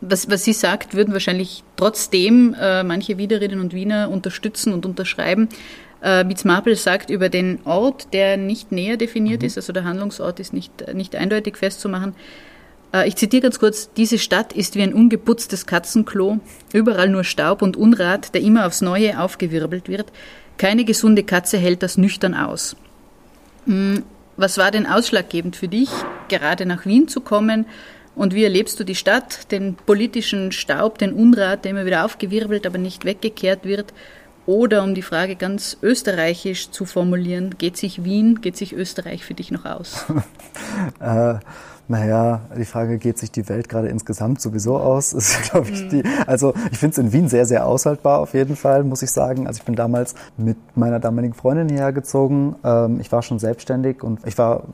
was, 0.00 0.30
was 0.30 0.44
sie 0.44 0.52
sagt, 0.52 0.94
würden 0.94 1.12
wahrscheinlich 1.12 1.64
trotzdem 1.76 2.54
äh, 2.60 2.82
manche 2.82 3.18
Wienerinnen 3.18 3.60
und 3.60 3.74
Wiener 3.74 4.10
unterstützen 4.10 4.72
und 4.72 4.86
unterschreiben. 4.86 5.48
Äh, 6.02 6.24
Mietz 6.24 6.44
Marple 6.44 6.76
sagt 6.76 7.10
über 7.10 7.28
den 7.28 7.60
Ort, 7.64 8.12
der 8.12 8.36
nicht 8.36 8.70
näher 8.70 8.96
definiert 8.96 9.42
mhm. 9.42 9.46
ist, 9.46 9.56
also 9.56 9.72
der 9.72 9.84
Handlungsort 9.84 10.40
ist 10.40 10.52
nicht, 10.52 10.94
nicht 10.94 11.16
eindeutig 11.16 11.56
festzumachen. 11.56 12.14
Äh, 12.92 13.08
ich 13.08 13.16
zitiere 13.16 13.42
ganz 13.42 13.58
kurz, 13.58 13.92
diese 13.92 14.18
Stadt 14.18 14.52
ist 14.52 14.76
wie 14.76 14.82
ein 14.82 14.94
ungeputztes 14.94 15.66
Katzenklo, 15.66 16.38
überall 16.72 17.08
nur 17.08 17.24
Staub 17.24 17.62
und 17.62 17.76
Unrat, 17.76 18.34
der 18.34 18.42
immer 18.42 18.66
aufs 18.66 18.80
Neue 18.80 19.20
aufgewirbelt 19.20 19.88
wird. 19.88 20.12
Keine 20.56 20.84
gesunde 20.84 21.22
Katze 21.22 21.58
hält 21.58 21.82
das 21.82 21.98
nüchtern 21.98 22.34
aus. 22.34 22.76
Was 24.38 24.56
war 24.56 24.70
denn 24.70 24.86
ausschlaggebend 24.86 25.56
für 25.56 25.66
dich, 25.66 25.90
gerade 26.28 26.64
nach 26.64 26.86
Wien 26.86 27.08
zu 27.08 27.20
kommen? 27.20 27.66
Und 28.14 28.34
wie 28.34 28.44
erlebst 28.44 28.78
du 28.78 28.84
die 28.84 28.94
Stadt, 28.94 29.50
den 29.50 29.74
politischen 29.74 30.52
Staub, 30.52 30.98
den 30.98 31.12
Unrat, 31.12 31.64
der 31.64 31.72
immer 31.72 31.84
wieder 31.84 32.04
aufgewirbelt, 32.04 32.64
aber 32.64 32.78
nicht 32.78 33.04
weggekehrt 33.04 33.64
wird? 33.64 33.92
Oder 34.46 34.84
um 34.84 34.94
die 34.94 35.02
Frage 35.02 35.34
ganz 35.34 35.76
österreichisch 35.82 36.70
zu 36.70 36.84
formulieren, 36.84 37.58
geht 37.58 37.76
sich 37.76 38.04
Wien, 38.04 38.40
geht 38.40 38.56
sich 38.56 38.72
Österreich 38.74 39.24
für 39.24 39.34
dich 39.34 39.50
noch 39.50 39.64
aus? 39.64 40.06
äh, 41.00 41.34
naja, 41.88 42.42
die 42.56 42.66
Frage, 42.66 42.98
geht 42.98 43.16
sich 43.16 43.30
die 43.30 43.48
Welt 43.48 43.70
gerade 43.70 43.88
insgesamt 43.88 44.40
sowieso 44.42 44.78
aus? 44.78 45.12
Ist, 45.14 45.50
glaube 45.50 45.70
ich, 45.70 45.88
die, 45.88 46.02
also 46.26 46.52
ich 46.70 46.78
finde 46.78 46.92
es 46.92 46.98
in 46.98 47.12
Wien 47.12 47.28
sehr, 47.28 47.46
sehr 47.46 47.66
aushaltbar 47.66 48.20
auf 48.20 48.34
jeden 48.34 48.56
Fall, 48.56 48.84
muss 48.84 49.02
ich 49.02 49.10
sagen. 49.10 49.46
Also 49.46 49.58
ich 49.58 49.64
bin 49.64 49.74
damals 49.74 50.14
mit 50.36 50.58
meiner 50.76 51.00
damaligen 51.00 51.34
Freundin 51.34 51.68
hierher 51.70 51.92
gezogen. 51.92 52.56
Ähm, 52.62 53.00
ich 53.00 53.10
war 53.10 53.22
schon 53.22 53.38
selbstständig 53.38 54.02
und 54.02 54.20
ich 54.26 54.36
war 54.36 54.64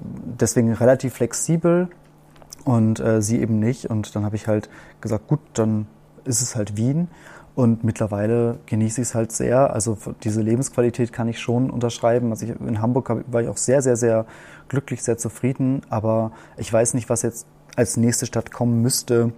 deswegen 0.40 0.72
relativ 0.72 1.14
flexibel 1.14 1.88
und 2.64 2.98
äh, 2.98 3.22
sie 3.22 3.40
eben 3.40 3.60
nicht. 3.60 3.86
Und 3.86 4.16
dann 4.16 4.24
habe 4.24 4.34
ich 4.34 4.48
halt 4.48 4.68
gesagt, 5.00 5.28
gut, 5.28 5.40
dann 5.54 5.86
ist 6.24 6.42
es 6.42 6.56
halt 6.56 6.76
Wien. 6.76 7.08
Und 7.54 7.84
mittlerweile 7.84 8.58
genieße 8.66 9.00
ich 9.00 9.08
es 9.08 9.14
halt 9.14 9.30
sehr. 9.30 9.72
Also 9.72 9.96
diese 10.24 10.42
Lebensqualität 10.42 11.12
kann 11.12 11.28
ich 11.28 11.38
schon 11.38 11.70
unterschreiben. 11.70 12.30
Also 12.30 12.46
ich, 12.46 12.60
in 12.60 12.82
Hamburg 12.82 13.08
war 13.28 13.42
ich 13.42 13.48
auch 13.48 13.56
sehr, 13.56 13.80
sehr, 13.80 13.96
sehr 13.96 14.26
glücklich, 14.74 15.02
sehr 15.02 15.16
zufrieden. 15.16 15.82
Aber 15.88 16.32
ich 16.56 16.72
weiß 16.72 16.94
nicht, 16.94 17.08
was 17.08 17.22
jetzt 17.22 17.46
als 17.76 17.96
nächste 17.96 18.26
Stadt 18.26 18.52
kommen 18.52 18.82
müsste. 18.82 19.32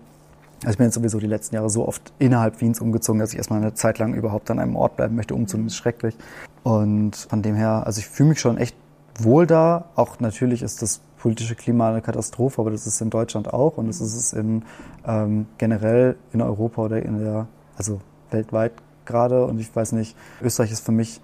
Also 0.63 0.71
ich 0.71 0.79
bin 0.79 0.87
jetzt 0.87 0.95
sowieso 0.95 1.21
die 1.21 1.27
letzten 1.27 1.55
Jahre 1.55 1.71
so 1.71 1.87
oft 1.87 2.13
innerhalb 2.19 2.61
Wiens 2.61 2.81
umgezogen, 2.81 3.21
dass 3.21 3.33
ich 3.33 3.39
erstmal 3.39 3.61
eine 3.61 3.75
Zeit 3.75 3.99
lang 3.99 4.15
überhaupt 4.15 4.51
an 4.51 4.59
einem 4.59 4.77
Ort 4.77 4.97
bleiben 4.97 5.15
möchte. 5.15 5.35
Umzogen 5.35 5.67
ist 5.67 5.77
schrecklich. 5.77 6.17
Und 6.63 7.15
von 7.17 7.43
dem 7.43 7.55
her, 7.55 7.87
also 7.87 8.01
ich 8.01 8.09
fühle 8.09 8.31
mich 8.31 8.41
schon 8.41 8.59
echt 8.59 8.75
wohl 9.19 9.47
da. 9.47 9.87
Auch 9.95 10.19
natürlich 10.21 10.63
ist 10.63 10.83
das 10.83 11.01
politische 11.19 11.55
Klima 11.55 11.91
eine 11.91 12.03
Katastrophe, 12.03 12.61
aber 12.61 12.71
das 12.71 12.87
ist 12.87 13.01
in 13.01 13.11
Deutschland 13.11 13.53
auch 13.53 13.79
und 13.79 13.89
das 13.89 14.01
ist 14.01 14.15
es 14.15 14.33
in, 14.33 14.65
ähm, 15.07 15.47
generell 15.59 16.17
in 16.33 16.41
Europa 16.41 16.83
oder 16.83 17.03
in 17.03 17.19
der 17.19 17.47
also 17.77 18.01
weltweit 18.31 18.73
gerade. 19.05 19.45
Und 19.45 19.59
ich 19.59 19.75
weiß 19.75 19.93
nicht, 19.93 20.17
Österreich 20.43 20.73
ist 20.73 20.85
für 20.85 20.93
mich, 20.93 21.21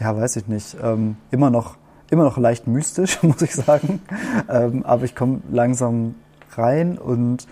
ja, 0.00 0.16
weiß 0.16 0.36
ich 0.36 0.46
nicht, 0.46 0.76
ähm, 0.82 1.16
immer 1.30 1.50
noch 1.50 1.76
immer 2.14 2.24
noch 2.24 2.38
leicht 2.38 2.66
mystisch, 2.66 3.22
muss 3.22 3.42
ich 3.42 3.54
sagen. 3.54 4.00
Ähm, 4.48 4.84
aber 4.84 5.04
ich 5.04 5.14
komme 5.14 5.40
langsam 5.50 6.14
rein 6.56 6.96
und 6.96 7.46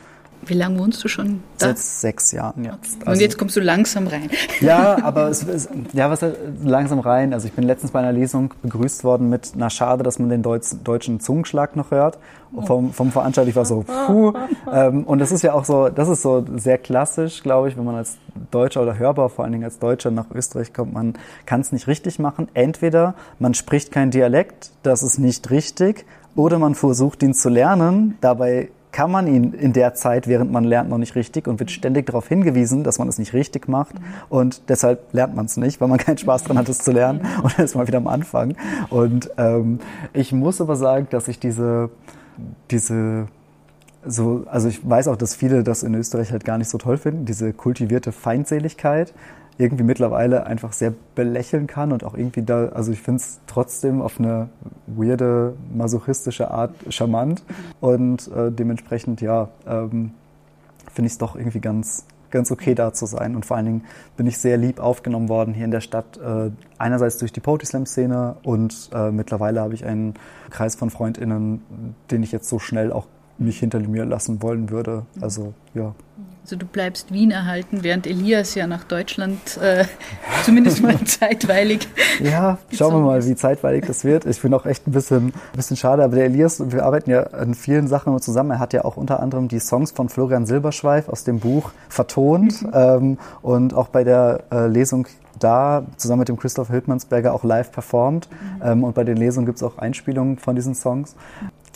wie 0.45 0.55
lange 0.55 0.79
wohnst 0.79 1.03
du 1.05 1.09
schon 1.09 1.43
da? 1.59 1.67
Seit 1.67 1.79
sechs 1.79 2.33
Jahren 2.33 2.65
jetzt. 2.65 2.97
Okay. 2.97 3.05
Also, 3.07 3.11
und 3.13 3.21
jetzt 3.21 3.39
kommst 3.39 3.57
du 3.57 3.61
langsam 3.61 4.07
rein. 4.07 4.31
Ja, 4.61 5.03
aber 5.03 5.29
es 5.29 5.43
ist, 5.43 5.71
ja, 5.93 6.09
was 6.09 6.25
langsam 6.63 7.01
rein. 7.01 7.33
Also 7.33 7.49
ich 7.49 7.53
bin 7.53 7.65
letztens 7.65 7.91
bei 7.91 7.99
einer 7.99 8.13
Lesung 8.13 8.55
begrüßt 8.63 9.03
worden 9.03 9.29
mit, 9.29 9.53
na 9.57 9.71
schade, 9.71 10.05
dass 10.05 10.19
man 10.19 10.29
den 10.29 10.43
Deutsch, 10.43 10.69
deutschen 10.85 11.21
Zungenschlag 11.21 11.75
noch 11.75 11.91
hört. 11.91 12.19
Vom, 12.67 12.93
vom 12.93 13.11
Veranstalter, 13.11 13.49
ich 13.49 13.57
war 13.57 13.65
so, 13.65 13.83
puh. 13.83 14.35
Ähm, 14.71 15.05
und 15.05 15.21
das 15.21 15.33
ist 15.33 15.43
ja 15.43 15.55
auch 15.55 15.65
so, 15.65 15.89
das 15.89 16.09
ist 16.09 16.21
so 16.23 16.45
sehr 16.57 16.77
klassisch, 16.77 17.43
glaube 17.43 17.69
ich, 17.69 17.79
wenn 17.79 17.85
man 17.85 17.95
als 17.95 18.19
Deutscher 18.51 18.83
oder 18.83 18.99
hörbar, 18.99 19.31
vor 19.31 19.45
allen 19.45 19.53
Dingen 19.53 19.65
als 19.65 19.79
Deutscher 19.79 20.11
nach 20.11 20.31
Österreich 20.35 20.75
kommt, 20.75 20.93
man 20.93 21.15
kann 21.47 21.63
es 21.63 21.73
nicht 21.73 21.87
richtig 21.87 22.19
machen. 22.19 22.49
Entweder 22.53 23.15
man 23.39 23.55
spricht 23.55 23.91
kein 23.91 24.11
Dialekt, 24.11 24.71
das 24.83 25.03
ist 25.03 25.19
nicht 25.19 25.51
richtig, 25.51 26.05
oder 26.37 26.59
man 26.59 26.75
versucht 26.75 27.23
ihn 27.23 27.35
zu 27.35 27.49
lernen, 27.49 28.19
dabei 28.21 28.69
kann 28.93 29.11
man 29.11 29.27
ihn 29.27 29.55
in 29.55 29.73
der 29.73 29.95
Zeit, 29.95 30.29
während 30.29 30.53
man 30.53 30.65
lernt, 30.65 30.91
noch 30.91 30.99
nicht 30.99 31.15
richtig 31.15 31.49
und 31.49 31.59
wird 31.59 31.71
ständig 31.71 32.07
darauf 32.07 32.29
hingewiesen, 32.29 32.85
dass 32.85 32.99
man 32.99 33.09
es 33.09 33.19
nicht 33.19 33.33
richtig 33.33 33.67
macht. 33.67 33.95
Und 34.29 34.69
deshalb 34.69 35.13
lernt 35.13 35.35
man 35.35 35.47
es 35.47 35.57
nicht, 35.57 35.81
weil 35.81 35.89
man 35.89 35.99
keinen 35.99 36.19
Spaß 36.19 36.45
dran 36.45 36.59
hat, 36.59 36.69
es 36.69 36.79
zu 36.79 36.93
lernen. 36.93 37.23
Und 37.43 37.59
dann 37.59 37.65
ist 37.65 37.75
man 37.75 37.87
wieder 37.87 37.99
am 37.99 38.07
Anfang. 38.07 38.55
Und 38.91 39.31
ähm, 39.39 39.81
ich 40.13 40.33
muss 40.33 40.61
aber 40.61 40.77
sagen, 40.77 41.07
dass 41.11 41.27
ich 41.29 41.39
diese, 41.39 41.91
diese 42.71 43.29
so, 44.05 44.45
also 44.51 44.69
ich 44.69 44.89
weiß 44.89 45.09
auch, 45.09 45.17
dass 45.17 45.35
viele 45.35 45.63
das 45.63 45.83
in 45.83 45.95
Österreich 45.95 46.33
halt 46.33 46.45
gar 46.45 46.59
nicht 46.59 46.69
so 46.69 46.77
toll 46.77 46.99
finden, 46.99 47.25
diese 47.25 47.53
kultivierte 47.53 48.13
Feindseligkeit 48.13 49.15
irgendwie 49.59 49.85
mittlerweile 49.85 50.47
einfach 50.47 50.73
sehr 50.73 50.93
belächeln 51.15 51.67
kann 51.67 51.93
und 51.93 52.05
auch 52.05 52.15
irgendwie 52.15 52.43
da, 52.43 52.69
also 52.69 52.93
ich 52.93 53.01
finde 53.01 53.21
es 53.21 53.41
trotzdem 53.47 54.01
auf 54.01 54.19
eine 54.19 54.49
weirde, 54.87 55.55
masochistische 55.75 56.51
Art 56.51 56.75
charmant 56.89 57.43
und 57.81 58.31
äh, 58.33 58.51
dementsprechend, 58.51 59.21
ja, 59.21 59.49
ähm, 59.67 60.13
finde 60.93 61.07
ich 61.07 61.13
es 61.13 61.19
doch 61.19 61.37
irgendwie 61.37 61.61
ganz, 61.61 62.07
ganz 62.31 62.51
okay 62.51 62.75
da 62.75 62.93
zu 62.93 63.07
sein. 63.07 63.35
Und 63.37 63.47
vor 63.47 63.57
allen 63.57 63.67
Dingen 63.67 63.85
bin 64.17 64.27
ich 64.27 64.39
sehr 64.39 64.57
lieb 64.57 64.81
aufgenommen 64.81 65.29
worden 65.29 65.55
hier 65.55 65.65
in 65.65 65.71
der 65.71 65.81
Stadt. 65.81 66.19
Äh, 66.19 66.51
einerseits 66.79 67.19
durch 67.19 67.33
die 67.33 67.41
Poetry 67.41 67.67
Slam 67.67 67.87
Szene 67.87 68.37
und 68.43 68.91
äh, 68.93 69.11
mittlerweile 69.11 69.61
habe 69.61 69.75
ich 69.75 69.85
einen 69.85 70.15
Kreis 70.51 70.75
von 70.75 70.91
FreundInnen, 70.91 71.95
den 72.11 72.23
ich 72.23 72.33
jetzt 72.33 72.49
so 72.49 72.59
schnell 72.59 72.93
auch 72.93 73.07
nicht 73.43 73.59
hinter 73.59 73.81
mir 73.81 74.05
lassen 74.05 74.43
wollen 74.43 74.71
würde. 74.71 75.07
Also 75.21 75.55
ja. 75.75 75.95
Also 76.43 76.57
du 76.57 76.67
bleibst 76.67 77.13
Wien 77.13 77.31
erhalten, 77.31 77.85
während 77.85 78.05
Elias 78.05 78.57
ja 78.57 78.67
nach 78.67 78.83
Deutschland 78.83 79.59
äh, 79.59 79.85
zumindest 80.45 80.83
mal 80.83 80.99
zeitweilig. 81.05 81.89
Ja, 82.21 82.59
schauen 82.73 82.95
wir 82.95 83.01
mal, 83.01 83.25
wie 83.25 83.37
zeitweilig 83.37 83.85
das 83.87 84.05
wird. 84.05 84.27
Ich 84.27 84.41
bin 84.43 84.53
auch 84.53 84.67
echt 84.67 84.89
ein 84.89 84.93
bisschen, 84.93 85.27
ein 85.27 85.33
bisschen 85.55 85.77
schade, 85.77 86.03
aber 86.03 86.17
der 86.17 86.25
Elias, 86.25 86.73
wir 86.73 86.85
arbeiten 86.85 87.11
ja 87.11 87.23
an 87.29 87.55
vielen 87.55 87.87
Sachen 87.87 88.19
zusammen. 88.21 88.51
Er 88.51 88.59
hat 88.59 88.73
ja 88.73 88.85
auch 88.85 88.97
unter 88.97 89.21
anderem 89.21 89.47
die 89.47 89.61
Songs 89.61 89.93
von 89.93 90.09
Florian 90.09 90.45
Silberschweif 90.45 91.09
aus 91.09 91.23
dem 91.23 91.39
Buch 91.39 91.71
vertont 91.89 92.63
mhm. 92.63 92.71
ähm, 92.75 93.19
und 93.41 93.75
auch 93.75 93.89
bei 93.89 94.03
der 94.03 94.43
äh, 94.51 94.67
Lesung 94.67 95.07
da 95.39 95.85
zusammen 95.97 96.21
mit 96.21 96.29
dem 96.29 96.37
Christoph 96.37 96.69
Hildmannsberger 96.71 97.35
auch 97.35 97.45
live 97.45 97.71
performt. 97.71 98.29
Mhm. 98.31 98.63
Ähm, 98.65 98.85
und 98.85 98.95
bei 98.95 99.05
den 99.05 99.17
Lesungen 99.17 99.47
gibt 99.47 99.59
es 99.59 99.63
auch 99.63 99.79
Einspielungen 99.79 100.39
von 100.39 100.57
diesen 100.57 100.75
Songs. 100.75 101.15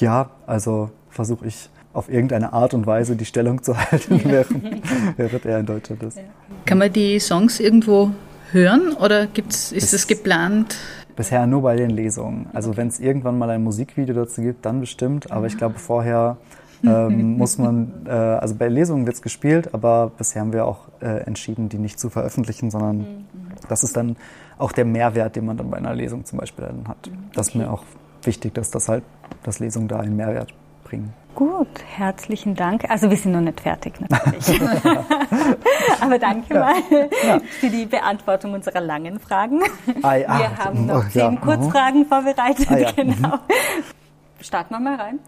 Ja, 0.00 0.30
also 0.46 0.90
versuche 1.16 1.46
ich 1.46 1.68
auf 1.92 2.08
irgendeine 2.08 2.52
Art 2.52 2.74
und 2.74 2.86
Weise 2.86 3.16
die 3.16 3.24
Stellung 3.24 3.62
zu 3.62 3.76
halten, 3.90 4.16
ja. 4.18 4.24
während, 4.24 5.16
während 5.16 5.44
er 5.44 5.58
in 5.58 5.66
Deutschland 5.66 6.02
ist. 6.04 6.18
Kann 6.64 6.78
man 6.78 6.92
die 6.92 7.18
Songs 7.18 7.58
irgendwo 7.58 8.12
hören 8.52 8.92
oder 8.92 9.26
gibt's, 9.26 9.72
ist 9.72 9.92
es 9.92 10.06
geplant? 10.06 10.76
Bisher 11.16 11.46
nur 11.46 11.62
bei 11.62 11.76
den 11.76 11.90
Lesungen. 11.90 12.46
Also 12.52 12.76
wenn 12.76 12.88
es 12.88 13.00
irgendwann 13.00 13.38
mal 13.38 13.48
ein 13.48 13.64
Musikvideo 13.64 14.14
dazu 14.14 14.42
gibt, 14.42 14.66
dann 14.66 14.80
bestimmt. 14.80 15.32
Aber 15.32 15.46
ich 15.46 15.56
glaube, 15.56 15.78
vorher 15.78 16.36
ähm, 16.84 17.36
muss 17.38 17.56
man, 17.56 18.04
äh, 18.06 18.10
also 18.10 18.54
bei 18.54 18.68
Lesungen 18.68 19.06
wird 19.06 19.16
es 19.16 19.22
gespielt, 19.22 19.72
aber 19.72 20.12
bisher 20.18 20.42
haben 20.42 20.52
wir 20.52 20.66
auch 20.66 20.88
äh, 21.00 21.24
entschieden, 21.24 21.70
die 21.70 21.78
nicht 21.78 21.98
zu 21.98 22.10
veröffentlichen, 22.10 22.70
sondern 22.70 22.98
mhm. 22.98 23.24
das 23.70 23.82
ist 23.82 23.96
dann 23.96 24.16
auch 24.58 24.72
der 24.72 24.84
Mehrwert, 24.84 25.36
den 25.36 25.46
man 25.46 25.56
dann 25.56 25.70
bei 25.70 25.78
einer 25.78 25.94
Lesung 25.94 26.26
zum 26.26 26.38
Beispiel 26.38 26.66
dann 26.66 26.86
hat. 26.86 27.10
Das 27.34 27.48
ist 27.48 27.54
mir 27.54 27.70
auch 27.72 27.84
wichtig, 28.22 28.52
dass 28.52 28.70
das 28.70 28.90
halt, 28.90 29.04
dass 29.42 29.58
Lesungen 29.58 29.88
da 29.88 30.00
einen 30.00 30.16
Mehrwert 30.16 30.52
bringen. 30.86 31.12
Gut, 31.34 31.68
herzlichen 31.94 32.54
Dank. 32.54 32.88
Also 32.88 33.10
wir 33.10 33.16
sind 33.16 33.32
noch 33.32 33.42
nicht 33.42 33.60
fertig 33.60 33.92
natürlich. 34.00 34.58
Aber 36.00 36.18
danke 36.18 36.54
ja. 36.54 36.60
mal 36.60 36.74
ja. 37.26 37.40
für 37.60 37.68
die 37.68 37.84
Beantwortung 37.84 38.54
unserer 38.54 38.80
langen 38.80 39.20
Fragen. 39.20 39.60
Ah, 40.02 40.14
ja. 40.14 40.38
Wir 40.38 40.56
haben 40.56 40.86
noch 40.86 41.06
zehn. 41.10 41.38
Kurzfragen 41.40 42.00
mhm. 42.00 42.06
vorbereitet. 42.06 42.66
Ah, 42.70 42.92
genau. 42.96 43.36
Mhm. 43.36 44.40
Starten 44.40 44.74
wir 44.74 44.80
mal 44.80 44.94
rein. 44.96 45.18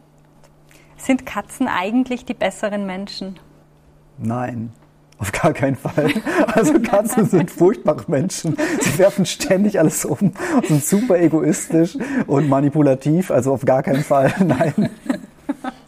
Sind 0.97 1.27
Katzen 1.27 1.69
eigentlich 1.69 2.25
die 2.25 2.35
besseren 2.35 2.87
Menschen? 2.87 3.39
Nein. 4.17 4.73
Auf 5.19 5.33
gar 5.33 5.53
keinen 5.53 5.77
Fall. 5.77 6.13
Also 6.47 6.81
Katzen 6.81 7.27
sind 7.27 7.51
furchtbare 7.51 8.05
Menschen. 8.07 8.57
Sie 8.81 8.99
werfen 8.99 9.27
ständig 9.27 9.79
alles 9.79 10.05
um, 10.05 10.33
sind 10.67 10.85
super 10.85 11.19
egoistisch 11.19 11.99
und 12.27 12.49
manipulativ. 12.49 13.31
Also 13.31 13.53
auf 13.53 13.65
gar 13.65 13.83
keinen 13.83 14.05
Fall. 14.05 14.33
Nein. 14.39 14.91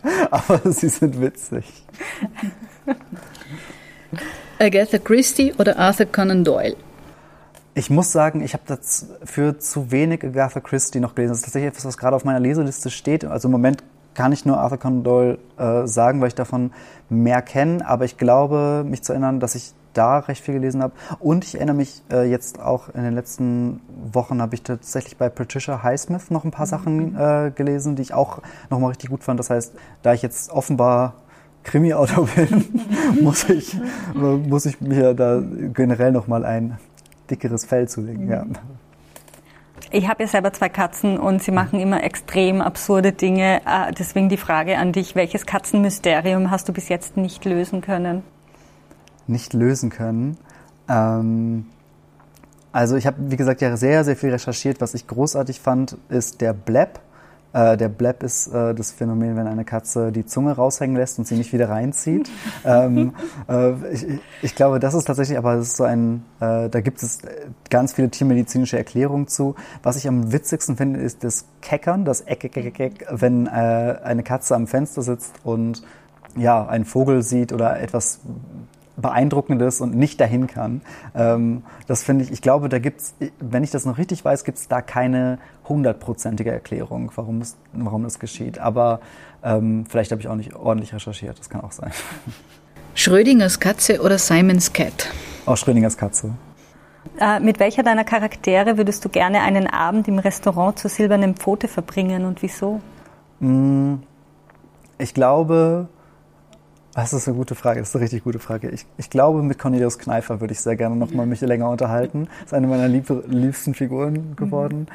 Aber 0.30 0.72
sie 0.72 0.88
sind 0.88 1.20
witzig. 1.20 1.64
Agatha 4.58 4.98
Christie 4.98 5.54
oder 5.58 5.78
Arthur 5.78 6.06
Conan 6.06 6.44
Doyle? 6.44 6.76
Ich 7.74 7.88
muss 7.88 8.12
sagen, 8.12 8.42
ich 8.42 8.52
habe 8.52 8.64
dafür 8.66 9.58
zu 9.58 9.90
wenig 9.90 10.24
Agatha 10.24 10.60
Christie 10.60 11.00
noch 11.00 11.14
gelesen. 11.14 11.30
Das 11.30 11.38
ist 11.38 11.44
tatsächlich 11.44 11.68
etwas, 11.70 11.84
was 11.84 11.96
gerade 11.96 12.16
auf 12.16 12.24
meiner 12.24 12.40
Leseliste 12.40 12.90
steht. 12.90 13.24
Also 13.24 13.48
im 13.48 13.52
Moment 13.52 13.82
kann 14.14 14.32
ich 14.32 14.44
nur 14.44 14.58
Arthur 14.58 14.78
Conan 14.78 15.04
Doyle 15.04 15.38
äh, 15.56 15.86
sagen, 15.86 16.20
weil 16.20 16.28
ich 16.28 16.34
davon 16.34 16.72
mehr 17.08 17.42
kenne. 17.42 17.86
Aber 17.86 18.04
ich 18.04 18.16
glaube, 18.16 18.84
mich 18.86 19.02
zu 19.02 19.12
erinnern, 19.12 19.40
dass 19.40 19.54
ich 19.54 19.72
da 19.94 20.18
recht 20.18 20.44
viel 20.44 20.54
gelesen 20.54 20.82
habe. 20.82 20.92
Und 21.18 21.44
ich 21.44 21.56
erinnere 21.56 21.76
mich 21.76 22.02
äh, 22.10 22.28
jetzt 22.28 22.60
auch 22.60 22.88
in 22.94 23.02
den 23.02 23.14
letzten 23.14 23.80
Wochen 24.12 24.40
habe 24.40 24.54
ich 24.54 24.62
tatsächlich 24.62 25.16
bei 25.16 25.28
Patricia 25.28 25.82
Highsmith 25.82 26.30
noch 26.30 26.44
ein 26.44 26.50
paar 26.50 26.66
mhm. 26.66 26.70
Sachen 26.70 27.16
äh, 27.16 27.50
gelesen, 27.54 27.96
die 27.96 28.02
ich 28.02 28.14
auch 28.14 28.38
nochmal 28.70 28.90
richtig 28.90 29.10
gut 29.10 29.24
fand. 29.24 29.38
Das 29.38 29.50
heißt, 29.50 29.74
da 30.02 30.12
ich 30.12 30.22
jetzt 30.22 30.50
offenbar 30.50 31.14
Krimi-Autor 31.64 32.26
bin, 32.34 32.64
muss 33.20 33.48
ich, 33.48 33.76
muss 34.14 34.66
ich 34.66 34.80
mir 34.80 35.14
da 35.14 35.42
generell 35.72 36.12
nochmal 36.12 36.44
ein 36.44 36.78
dickeres 37.30 37.64
Fell 37.64 37.88
zulegen. 37.88 38.26
Mhm. 38.26 38.30
Ja. 38.30 38.46
Ich 39.92 40.08
habe 40.08 40.22
ja 40.22 40.28
selber 40.28 40.52
zwei 40.52 40.68
Katzen 40.68 41.18
und 41.18 41.42
sie 41.42 41.50
machen 41.50 41.80
immer 41.80 42.04
extrem 42.04 42.60
absurde 42.60 43.12
Dinge. 43.12 43.60
Äh, 43.66 43.92
deswegen 43.98 44.28
die 44.28 44.36
Frage 44.36 44.78
an 44.78 44.92
dich, 44.92 45.16
welches 45.16 45.46
Katzenmysterium 45.46 46.50
hast 46.50 46.68
du 46.68 46.72
bis 46.72 46.88
jetzt 46.88 47.16
nicht 47.16 47.44
lösen 47.44 47.80
können? 47.80 48.22
Nicht 49.30 49.54
lösen 49.54 49.90
können. 49.90 50.36
Ähm, 50.88 51.66
also 52.72 52.96
ich 52.96 53.06
habe, 53.06 53.16
wie 53.30 53.36
gesagt, 53.36 53.60
ja 53.60 53.76
sehr, 53.76 54.04
sehr 54.04 54.16
viel 54.16 54.30
recherchiert. 54.30 54.80
Was 54.80 54.94
ich 54.94 55.06
großartig 55.06 55.60
fand, 55.60 55.96
ist 56.08 56.40
der 56.40 56.52
Bleb. 56.52 57.00
Äh, 57.52 57.76
der 57.76 57.88
Bleb 57.88 58.22
ist 58.22 58.46
äh, 58.46 58.74
das 58.74 58.92
Phänomen, 58.92 59.36
wenn 59.36 59.48
eine 59.48 59.64
Katze 59.64 60.12
die 60.12 60.24
Zunge 60.24 60.52
raushängen 60.52 60.96
lässt 60.96 61.18
und 61.18 61.26
sie 61.26 61.36
nicht 61.36 61.52
wieder 61.52 61.68
reinzieht. 61.68 62.30
ähm, 62.64 63.12
äh, 63.48 63.72
ich, 63.92 64.06
ich, 64.42 64.54
glaube, 64.54 64.78
das 64.78 64.94
ist 64.94 65.04
tatsächlich, 65.04 65.36
aber 65.36 65.56
das 65.56 65.68
ist 65.68 65.76
so 65.76 65.84
ein, 65.84 66.22
äh, 66.38 66.68
da 66.68 66.80
gibt 66.80 67.02
es 67.02 67.18
ganz 67.70 67.92
viele 67.92 68.08
tiermedizinische 68.08 68.78
Erklärungen 68.78 69.26
zu. 69.26 69.56
Was 69.82 69.96
ich 69.96 70.06
am 70.06 70.32
witzigsten 70.32 70.76
finde, 70.76 71.00
ist 71.00 71.24
das 71.24 71.46
Keckern, 71.60 72.04
das 72.04 72.20
Eck, 72.20 72.44
Eck, 72.44 72.56
Eck, 72.56 72.78
Eck, 72.78 73.06
wenn 73.10 73.46
äh, 73.48 73.50
eine 73.50 74.22
Katze 74.22 74.54
am 74.54 74.68
Fenster 74.68 75.02
sitzt 75.02 75.34
und 75.42 75.82
ja, 76.36 76.64
einen 76.68 76.84
Vogel 76.84 77.22
sieht 77.22 77.52
oder 77.52 77.80
etwas 77.80 78.20
Beeindruckendes 79.00 79.80
und 79.80 79.94
nicht 79.96 80.20
dahin 80.20 80.46
kann. 80.46 80.82
Ähm, 81.14 81.62
das 81.86 82.02
finde 82.02 82.24
ich, 82.24 82.32
ich 82.32 82.42
glaube, 82.42 82.68
da 82.68 82.78
gibt's, 82.78 83.14
wenn 83.38 83.64
ich 83.64 83.70
das 83.70 83.84
noch 83.84 83.98
richtig 83.98 84.24
weiß, 84.24 84.44
gibt 84.44 84.58
es 84.58 84.68
da 84.68 84.82
keine 84.82 85.38
hundertprozentige 85.68 86.50
Erklärung, 86.50 87.10
warum 87.14 87.40
es, 87.40 87.56
warum 87.72 88.04
es 88.04 88.18
geschieht. 88.18 88.58
Aber 88.58 89.00
ähm, 89.42 89.84
vielleicht 89.88 90.10
habe 90.12 90.20
ich 90.20 90.28
auch 90.28 90.34
nicht 90.34 90.54
ordentlich 90.54 90.94
recherchiert, 90.94 91.38
das 91.38 91.48
kann 91.48 91.60
auch 91.62 91.72
sein. 91.72 91.92
Schrödingers 92.94 93.60
Katze 93.60 94.02
oder 94.02 94.18
Simons 94.18 94.72
Cat? 94.72 95.08
Auch 95.46 95.56
Schrödingers 95.56 95.96
Katze. 95.96 96.34
Äh, 97.18 97.40
mit 97.40 97.60
welcher 97.60 97.82
deiner 97.82 98.04
Charaktere 98.04 98.76
würdest 98.76 99.04
du 99.04 99.08
gerne 99.08 99.40
einen 99.40 99.66
Abend 99.66 100.08
im 100.08 100.18
Restaurant 100.18 100.78
zur 100.78 100.90
silbernen 100.90 101.34
Pfote 101.34 101.68
verbringen 101.68 102.24
und 102.24 102.42
wieso? 102.42 102.80
Mm, 103.40 103.94
ich 104.98 105.14
glaube, 105.14 105.88
das 106.94 107.12
ist 107.12 107.28
eine 107.28 107.36
gute 107.36 107.54
Frage, 107.54 107.80
das 107.80 107.90
ist 107.90 107.96
eine 107.96 108.04
richtig 108.04 108.24
gute 108.24 108.38
Frage. 108.38 108.68
Ich, 108.70 108.84
ich 108.98 109.10
glaube, 109.10 109.42
mit 109.42 109.58
Cornelius 109.58 109.98
Kneifer 109.98 110.40
würde 110.40 110.52
ich 110.52 110.60
sehr 110.60 110.76
gerne 110.76 110.96
noch 110.96 111.12
mal 111.12 111.26
mich 111.26 111.40
länger 111.40 111.70
unterhalten. 111.70 112.28
Das 112.40 112.46
ist 112.46 112.54
eine 112.54 112.66
meiner 112.66 112.88
lieb, 112.88 113.06
liebsten 113.28 113.74
Figuren 113.74 114.34
geworden. 114.36 114.80
Mhm. 114.80 114.86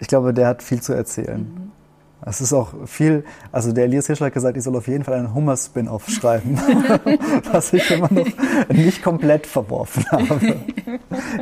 Ich 0.00 0.08
glaube, 0.08 0.32
der 0.32 0.46
hat 0.46 0.62
viel 0.62 0.80
zu 0.80 0.92
erzählen. 0.94 1.40
Mhm. 1.40 1.72
Es 2.24 2.40
ist 2.40 2.52
auch 2.52 2.74
viel, 2.86 3.24
also 3.52 3.72
der 3.72 3.84
Elias 3.84 4.06
Hirschler 4.06 4.26
hat 4.26 4.34
gesagt, 4.34 4.56
ich 4.56 4.64
soll 4.64 4.76
auf 4.76 4.88
jeden 4.88 5.04
Fall 5.04 5.14
einen 5.14 5.34
Hummer-Spin-Off 5.34 6.08
schreiben, 6.08 6.58
was 7.52 7.72
ich 7.72 7.90
immer 7.90 8.12
noch 8.12 8.26
nicht 8.70 9.02
komplett 9.02 9.46
verworfen 9.46 10.04
habe. 10.10 10.56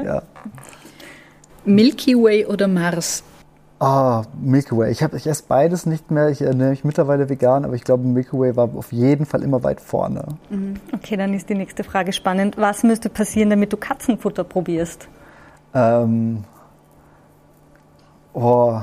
ja. 0.05 0.23
Milky 1.65 2.15
Way 2.15 2.47
oder 2.47 2.69
Mars? 2.69 3.25
Ah, 3.79 4.23
Milky 4.41 4.75
Way. 4.75 4.91
Ich, 4.91 5.03
hab, 5.03 5.13
ich 5.13 5.27
esse 5.27 5.45
beides 5.47 5.85
nicht 5.85 6.11
mehr. 6.11 6.31
Ich 6.31 6.41
ernähre 6.41 6.71
mich 6.71 6.85
mittlerweile 6.85 7.29
vegan, 7.29 7.65
aber 7.65 7.75
ich 7.75 7.85
glaube, 7.85 8.05
Milky 8.05 8.39
Way 8.39 8.57
war 8.57 8.71
auf 8.75 8.91
jeden 8.91 9.27
Fall 9.27 9.43
immer 9.43 9.63
weit 9.65 9.83
vorne. 9.83 10.25
Mhm. 10.49 10.77
Okay, 10.95 11.17
dann 11.17 11.35
ist 11.35 11.51
die 11.51 11.55
nächste 11.55 11.85
Frage 11.85 12.13
spannend. 12.15 12.57
Was 12.57 12.83
müsste 12.85 13.11
passieren, 13.11 13.51
damit 13.51 13.73
du 13.75 13.77
Katzenfutter 13.77 14.45
probierst? 14.45 15.09
Ähm, 15.75 16.45
oh, 18.33 18.81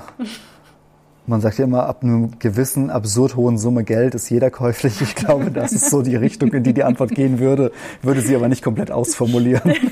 man 1.25 1.41
sagt 1.41 1.57
ja 1.57 1.65
immer, 1.65 1.87
ab 1.87 2.03
einem 2.03 2.37
gewissen 2.37 2.91
absurd 2.91 3.35
hohen 3.35 3.57
Summe 3.57 3.83
Geld 3.83 4.13
ist 4.13 4.29
jeder 4.29 4.51
käuflich. 4.51 5.01
Ich 5.01 5.15
glaube, 5.15 5.49
das 5.49 5.71
ist 5.71 5.89
so 5.89 6.03
die 6.03 6.15
Richtung, 6.15 6.53
in 6.53 6.63
die 6.63 6.73
die 6.73 6.83
Antwort 6.83 7.11
gehen 7.11 7.39
würde. 7.39 7.71
Würde 8.03 8.21
sie 8.21 8.35
aber 8.35 8.47
nicht 8.47 8.63
komplett 8.63 8.91
ausformulieren. 8.91 9.73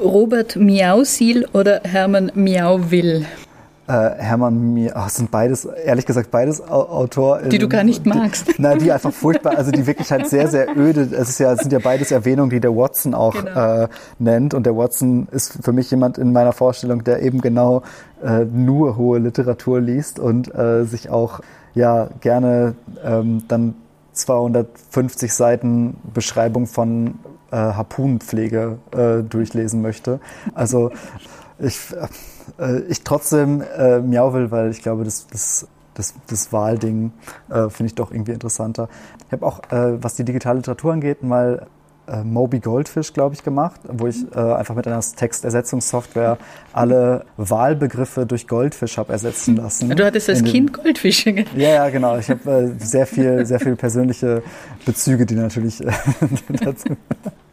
Robert 0.00 0.56
Miausil 0.56 1.46
oder 1.52 1.80
Hermann 1.84 2.32
Miauwill? 2.34 3.26
Äh, 3.86 3.92
Hermann 4.16 4.72
Miau, 4.72 4.92
oh, 4.96 5.08
sind 5.08 5.30
beides, 5.30 5.66
ehrlich 5.66 6.06
gesagt, 6.06 6.30
beides 6.30 6.66
Autoren. 6.66 7.50
Die 7.50 7.58
du 7.58 7.68
gar 7.68 7.84
nicht 7.84 8.06
magst. 8.06 8.48
Die, 8.56 8.62
na, 8.62 8.76
die 8.76 8.90
einfach 8.90 9.12
furchtbar, 9.12 9.58
also 9.58 9.70
die 9.70 9.86
wirklich 9.86 10.10
halt 10.10 10.26
sehr, 10.26 10.48
sehr 10.48 10.74
öde, 10.74 11.02
es 11.02 11.28
ist 11.28 11.38
ja, 11.38 11.54
sind 11.54 11.70
ja 11.70 11.80
beides 11.80 12.10
Erwähnungen, 12.10 12.48
die 12.48 12.60
der 12.60 12.74
Watson 12.74 13.12
auch 13.12 13.34
genau. 13.34 13.82
äh, 13.82 13.88
nennt. 14.18 14.54
Und 14.54 14.64
der 14.64 14.74
Watson 14.74 15.28
ist 15.32 15.58
für 15.62 15.72
mich 15.72 15.90
jemand 15.90 16.16
in 16.16 16.32
meiner 16.32 16.52
Vorstellung, 16.52 17.04
der 17.04 17.20
eben 17.20 17.42
genau 17.42 17.82
äh, 18.24 18.46
nur 18.46 18.96
hohe 18.96 19.18
Literatur 19.18 19.82
liest 19.82 20.18
und 20.18 20.54
äh, 20.54 20.84
sich 20.84 21.10
auch 21.10 21.40
ja 21.74 22.08
gerne 22.20 22.76
ähm, 23.04 23.42
dann 23.48 23.74
250 24.14 25.34
Seiten 25.34 25.98
Beschreibung 26.14 26.66
von 26.66 27.16
äh, 27.54 27.56
Harpunenpflege 27.56 28.78
äh, 28.90 29.22
durchlesen 29.22 29.80
möchte. 29.80 30.18
Also 30.54 30.90
ich, 31.60 31.78
äh, 32.58 32.80
ich 32.88 33.04
trotzdem 33.04 33.62
äh, 33.62 34.00
miau 34.00 34.32
will, 34.34 34.50
weil 34.50 34.70
ich 34.70 34.82
glaube, 34.82 35.04
das, 35.04 35.28
das, 35.28 35.68
das, 35.94 36.14
das 36.26 36.52
Wahlding 36.52 37.12
äh, 37.48 37.68
finde 37.70 37.86
ich 37.86 37.94
doch 37.94 38.10
irgendwie 38.10 38.32
interessanter. 38.32 38.88
Ich 39.26 39.32
habe 39.32 39.46
auch, 39.46 39.60
äh, 39.70 40.02
was 40.02 40.16
die 40.16 40.24
digitale 40.24 40.58
Literatur 40.58 40.92
angeht, 40.92 41.22
mal 41.22 41.66
äh, 42.06 42.22
Moby 42.22 42.60
Goldfish, 42.60 43.12
glaube 43.12 43.34
ich, 43.34 43.42
gemacht, 43.42 43.80
wo 43.88 44.06
ich 44.06 44.16
äh, 44.34 44.38
einfach 44.38 44.74
mit 44.74 44.86
einer 44.86 45.00
Textersetzungssoftware 45.00 46.38
alle 46.72 47.24
Wahlbegriffe 47.36 48.26
durch 48.26 48.46
Goldfisch 48.46 48.98
habe 48.98 49.12
ersetzen 49.12 49.56
lassen. 49.56 49.90
Du 49.90 50.04
hattest 50.04 50.28
als 50.28 50.44
Kind 50.44 50.72
Goldfische. 50.72 51.32
Gell? 51.32 51.44
Ja, 51.56 51.68
ja, 51.68 51.88
genau. 51.88 52.18
Ich 52.18 52.28
habe 52.28 52.50
äh, 52.50 52.84
sehr 52.84 53.06
viel, 53.06 53.46
sehr 53.46 53.60
viel 53.60 53.76
persönliche 53.76 54.42
Bezüge, 54.84 55.24
die 55.24 55.34
natürlich 55.34 55.84
äh, 55.84 55.92
dazu. 56.64 56.96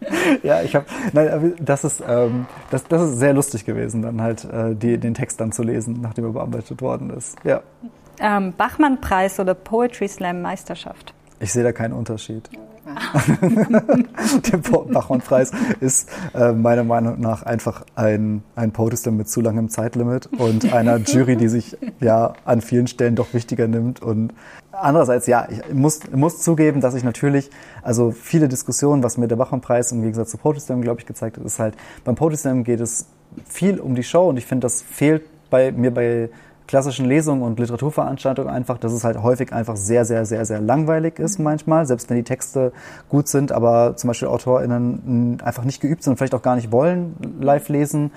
ja, 0.44 0.62
ich 0.62 0.76
habe, 0.76 0.86
nein, 1.14 1.54
das 1.60 1.84
ist, 1.84 2.04
ähm, 2.08 2.46
das, 2.70 2.84
das 2.86 3.02
ist 3.04 3.20
sehr 3.20 3.34
lustig 3.34 3.66
gewesen, 3.66 4.02
dann 4.02 4.22
halt 4.22 4.46
äh, 4.46 4.76
die, 4.76 4.98
den 4.98 5.14
Text 5.14 5.40
dann 5.40 5.52
zu 5.52 5.64
lesen, 5.64 6.00
nachdem 6.02 6.26
er 6.26 6.32
bearbeitet 6.32 6.82
worden 6.82 7.12
ist. 7.12 7.38
Ja. 7.44 7.62
Ähm, 8.20 8.54
Bachmann-Preis 8.58 9.40
oder 9.40 9.54
Poetry 9.54 10.08
Slam 10.08 10.42
Meisterschaft? 10.42 11.14
Ich 11.40 11.52
sehe 11.52 11.64
da 11.64 11.72
keinen 11.72 11.94
Unterschied. 11.94 12.50
der 14.52 14.58
Bachmann-Preis 14.58 15.52
ist 15.80 16.10
äh, 16.34 16.52
meiner 16.52 16.84
Meinung 16.84 17.20
nach 17.20 17.44
einfach 17.44 17.86
ein, 17.96 18.44
ein 18.56 18.72
Podium 18.72 19.18
mit 19.18 19.30
zu 19.30 19.42
langem 19.42 19.70
Zeitlimit 19.70 20.30
und 20.38 20.74
einer 20.74 20.98
Jury, 20.98 21.36
die 21.36 21.48
sich 21.48 21.78
ja 22.00 22.34
an 22.46 22.62
vielen 22.62 22.88
Stellen 22.88 23.16
doch 23.16 23.34
wichtiger 23.34 23.68
nimmt. 23.68 24.02
Und 24.02 24.34
andererseits, 24.72 25.28
ja, 25.28 25.48
ich 25.50 25.74
muss, 25.74 26.00
muss 26.12 26.42
zugeben, 26.42 26.82
dass 26.82 26.96
ich 26.96 27.04
natürlich, 27.04 27.50
also 27.84 28.12
viele 28.12 28.48
Diskussionen, 28.48 29.04
was 29.04 29.18
mir 29.18 29.28
der 29.28 29.36
Bachmann-Preis 29.36 29.92
im 29.92 30.02
Gegensatz 30.02 30.32
zu 30.32 30.38
Podium, 30.38 30.82
glaube 30.82 31.00
ich, 31.00 31.06
gezeigt 31.06 31.38
hat, 31.38 31.46
ist 31.46 31.60
halt, 31.60 31.76
beim 32.04 32.16
Podium 32.16 32.64
geht 32.64 32.80
es 32.80 33.06
viel 33.46 33.80
um 33.80 33.96
die 33.96 34.04
Show 34.04 34.28
und 34.30 34.38
ich 34.38 34.46
finde, 34.46 34.66
das 34.66 34.82
fehlt 34.82 35.24
bei 35.50 35.72
mir 35.72 35.94
bei 35.94 36.30
klassischen 36.68 37.06
Lesungen 37.06 37.44
und 37.44 37.60
Literaturveranstaltungen 37.60 38.50
einfach, 38.50 38.78
dass 38.78 38.94
es 38.94 39.04
halt 39.04 39.22
häufig 39.22 39.54
einfach 39.54 39.76
sehr, 39.76 40.06
sehr, 40.06 40.26
sehr, 40.26 40.46
sehr 40.46 40.62
langweilig 40.62 41.20
ist 41.20 41.40
manchmal, 41.40 41.86
selbst 41.86 42.10
wenn 42.10 42.18
die 42.18 42.24
Texte 42.24 42.72
gut 43.10 43.28
sind, 43.28 43.52
aber 43.52 43.96
zum 43.98 44.08
Beispiel 44.08 44.28
AutorInnen 44.28 45.42
einfach 45.44 45.64
nicht 45.64 45.82
geübt 45.82 46.04
sind 46.04 46.12
und 46.12 46.18
vielleicht 46.18 46.36
auch 46.36 46.42
gar 46.42 46.56
nicht 46.56 46.72
wollen 46.72 47.16
live 47.40 47.70
lesen. 47.70 48.12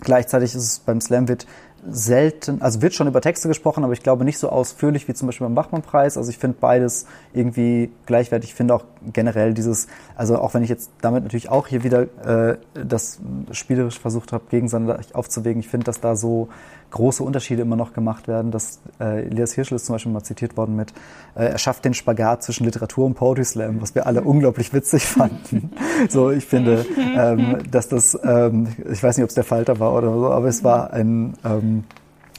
Gleichzeitig 0.00 0.54
ist 0.54 0.62
es 0.62 0.78
beim 0.80 1.00
Slam 1.00 1.28
wird 1.28 1.46
selten, 1.88 2.62
also 2.62 2.80
wird 2.80 2.94
schon 2.94 3.08
über 3.08 3.20
Texte 3.20 3.48
gesprochen, 3.48 3.82
aber 3.82 3.92
ich 3.92 4.02
glaube 4.02 4.24
nicht 4.24 4.38
so 4.38 4.48
ausführlich 4.48 5.08
wie 5.08 5.14
zum 5.14 5.26
Beispiel 5.26 5.46
beim 5.46 5.54
Bachmann-Preis. 5.54 6.16
Also 6.16 6.30
ich 6.30 6.38
finde 6.38 6.56
beides 6.60 7.06
irgendwie 7.32 7.90
gleichwertig. 8.06 8.50
Ich 8.50 8.54
finde 8.54 8.74
auch 8.74 8.84
generell 9.12 9.52
dieses, 9.52 9.88
also 10.14 10.38
auch 10.38 10.54
wenn 10.54 10.62
ich 10.62 10.68
jetzt 10.68 10.90
damit 11.00 11.24
natürlich 11.24 11.48
auch 11.50 11.66
hier 11.66 11.82
wieder 11.82 12.02
äh, 12.24 12.58
das 12.72 13.18
spielerisch 13.50 13.98
versucht 13.98 14.32
habe, 14.32 14.44
gegeneinander 14.48 15.00
aufzuwägen, 15.12 15.60
ich 15.60 15.68
finde, 15.68 15.84
dass 15.84 16.00
da 16.00 16.14
so 16.14 16.48
große 16.92 17.22
Unterschiede 17.24 17.62
immer 17.62 17.76
noch 17.76 17.92
gemacht 17.92 18.28
werden. 18.28 18.52
Das, 18.52 18.80
äh, 19.00 19.26
Elias 19.26 19.52
Hirschl 19.52 19.74
ist 19.74 19.86
zum 19.86 19.96
Beispiel 19.96 20.12
mal 20.12 20.22
zitiert 20.22 20.56
worden 20.56 20.76
mit, 20.76 20.92
äh, 21.34 21.46
er 21.46 21.58
schafft 21.58 21.84
den 21.84 21.94
Spagat 21.94 22.44
zwischen 22.44 22.64
Literatur 22.64 23.06
und 23.06 23.14
Poetry 23.14 23.44
Slam, 23.44 23.82
was 23.82 23.94
wir 23.94 24.06
alle 24.06 24.22
unglaublich 24.24 24.72
witzig 24.72 25.04
fanden. 25.04 25.72
so, 26.08 26.30
ich 26.30 26.46
finde, 26.46 26.86
ähm, 27.16 27.58
dass 27.70 27.88
das, 27.88 28.18
ähm, 28.22 28.68
ich 28.90 29.02
weiß 29.02 29.16
nicht, 29.16 29.24
ob 29.24 29.30
es 29.30 29.34
der 29.34 29.44
Falter 29.44 29.80
war 29.80 29.94
oder 29.94 30.12
so, 30.12 30.30
aber 30.30 30.46
es 30.46 30.62
war 30.62 30.92
ein, 30.92 31.34
ähm, 31.44 31.84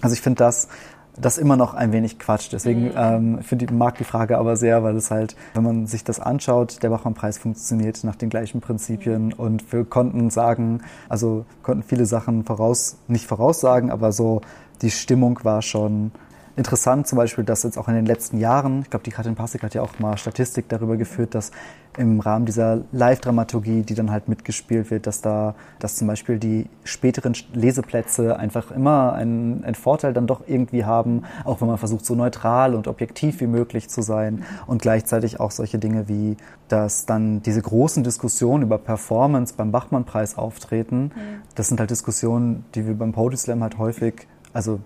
also 0.02 0.14
ich 0.14 0.22
finde 0.22 0.38
das 0.38 0.70
das 1.18 1.38
immer 1.38 1.56
noch 1.56 1.74
ein 1.74 1.92
wenig 1.92 2.20
Quatsch. 2.20 2.50
Deswegen 2.52 2.86
mhm. 2.86 2.92
ähm, 2.96 3.42
finde 3.44 3.66
ich 3.66 3.72
mag 3.72 3.98
die 3.98 4.04
Frage 4.04 4.38
aber 4.38 4.56
sehr, 4.56 4.84
weil 4.84 4.96
es 4.96 5.12
halt, 5.12 5.36
wenn 5.54 5.64
man 5.64 5.86
sich 5.86 6.04
das 6.04 6.20
anschaut, 6.20 6.82
der 6.82 6.90
Bachmann-Preis 6.90 7.38
funktioniert 7.38 8.04
nach 8.04 8.16
den 8.16 8.30
gleichen 8.30 8.62
Prinzipien 8.62 9.28
mhm. 9.28 9.34
und 9.34 9.72
wir 9.72 9.86
konnten 9.86 10.30
sagen, 10.30 10.82
also 11.10 11.46
konnten 11.62 11.84
viele 11.84 12.06
Sachen 12.06 12.44
voraus, 12.44 12.98
nicht 13.08 13.28
voraussagen, 13.28 13.92
aber 13.92 14.12
so 14.12 14.42
die 14.82 14.92
Stimmung 14.92 15.40
war 15.44 15.62
schon 15.62 16.12
interessant 16.56 17.08
zum 17.08 17.18
Beispiel, 17.18 17.44
dass 17.44 17.64
jetzt 17.64 17.78
auch 17.78 17.88
in 17.88 17.96
den 17.96 18.06
letzten 18.06 18.38
Jahren, 18.38 18.82
ich 18.82 18.90
glaube, 18.90 19.04
die 19.04 19.12
Katrin 19.12 19.36
Passig 19.36 19.64
hat 19.64 19.74
ja 19.74 19.82
auch 19.82 20.00
mal 20.00 20.18
Statistik 20.18 20.70
darüber 20.70 20.98
geführt, 20.98 21.34
dass 21.34 21.52
im 21.98 22.20
Rahmen 22.20 22.46
dieser 22.46 22.82
Live-Dramaturgie, 22.92 23.82
die 23.84 23.94
dann 23.94 24.12
halt 24.12 24.28
mitgespielt 24.28 24.90
wird, 24.92 25.08
dass 25.08 25.22
da, 25.22 25.56
dass 25.80 25.96
zum 25.96 26.08
Beispiel 26.08 26.40
die 26.40 26.68
späteren 26.84 27.36
Leseplätze 27.54 28.38
einfach 28.38 28.72
immer 28.72 29.14
einen, 29.14 29.64
einen 29.64 29.76
Vorteil 29.76 30.14
dann 30.14 30.28
doch 30.28 30.42
irgendwie 30.48 30.86
haben, 30.86 31.24
auch 31.44 31.62
wenn 31.62 31.68
man 31.68 31.78
versucht, 31.78 32.06
so 32.06 32.16
neutral 32.16 32.76
und 32.76 32.88
objektiv 32.88 33.42
wie 33.42 33.48
möglich 33.48 33.90
zu 33.90 34.02
sein 34.02 34.44
und 34.66 34.82
gleichzeitig 34.82 35.40
auch 35.40 35.52
solche 35.52 35.80
Dinge 35.80 36.08
wie, 36.08 36.38
dass 36.68 37.06
dann 37.06 37.42
diese 37.44 37.62
großen 37.62 38.04
Diskussionen 38.04 38.64
über 38.64 38.78
Performance 38.78 39.54
beim 39.56 39.72
Bachmann-Preis 39.72 40.38
auftreten. 40.38 41.12
Das 41.56 41.68
sind 41.68 41.80
halt 41.80 41.90
Diskussionen, 41.90 42.66
die 42.76 42.88
wir 42.88 42.96
beim 42.96 43.12
Poetry 43.12 43.38
Slam 43.38 43.62
halt 43.62 43.78
häufig, 43.78 44.28
also 44.54 44.80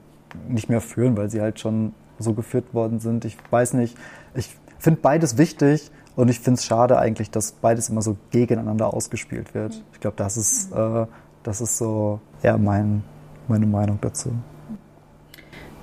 nicht 0.47 0.69
mehr 0.69 0.81
führen, 0.81 1.17
weil 1.17 1.29
sie 1.29 1.41
halt 1.41 1.59
schon 1.59 1.93
so 2.19 2.33
geführt 2.33 2.73
worden 2.73 2.99
sind. 2.99 3.25
Ich 3.25 3.37
weiß 3.49 3.73
nicht, 3.73 3.97
ich 4.35 4.55
finde 4.79 5.01
beides 5.01 5.37
wichtig 5.37 5.91
und 6.15 6.29
ich 6.29 6.39
finde 6.39 6.59
es 6.59 6.65
schade 6.65 6.97
eigentlich, 6.97 7.31
dass 7.31 7.51
beides 7.51 7.89
immer 7.89 8.01
so 8.01 8.17
gegeneinander 8.31 8.93
ausgespielt 8.93 9.53
wird. 9.53 9.83
Ich 9.93 9.99
glaube, 9.99 10.17
das 10.17 10.37
ist, 10.37 10.71
äh, 10.71 11.05
das 11.43 11.61
ist 11.61 11.77
so 11.77 12.19
ja, 12.43 12.57
mein, 12.57 13.03
meine 13.47 13.65
Meinung 13.65 13.99
dazu. 14.01 14.31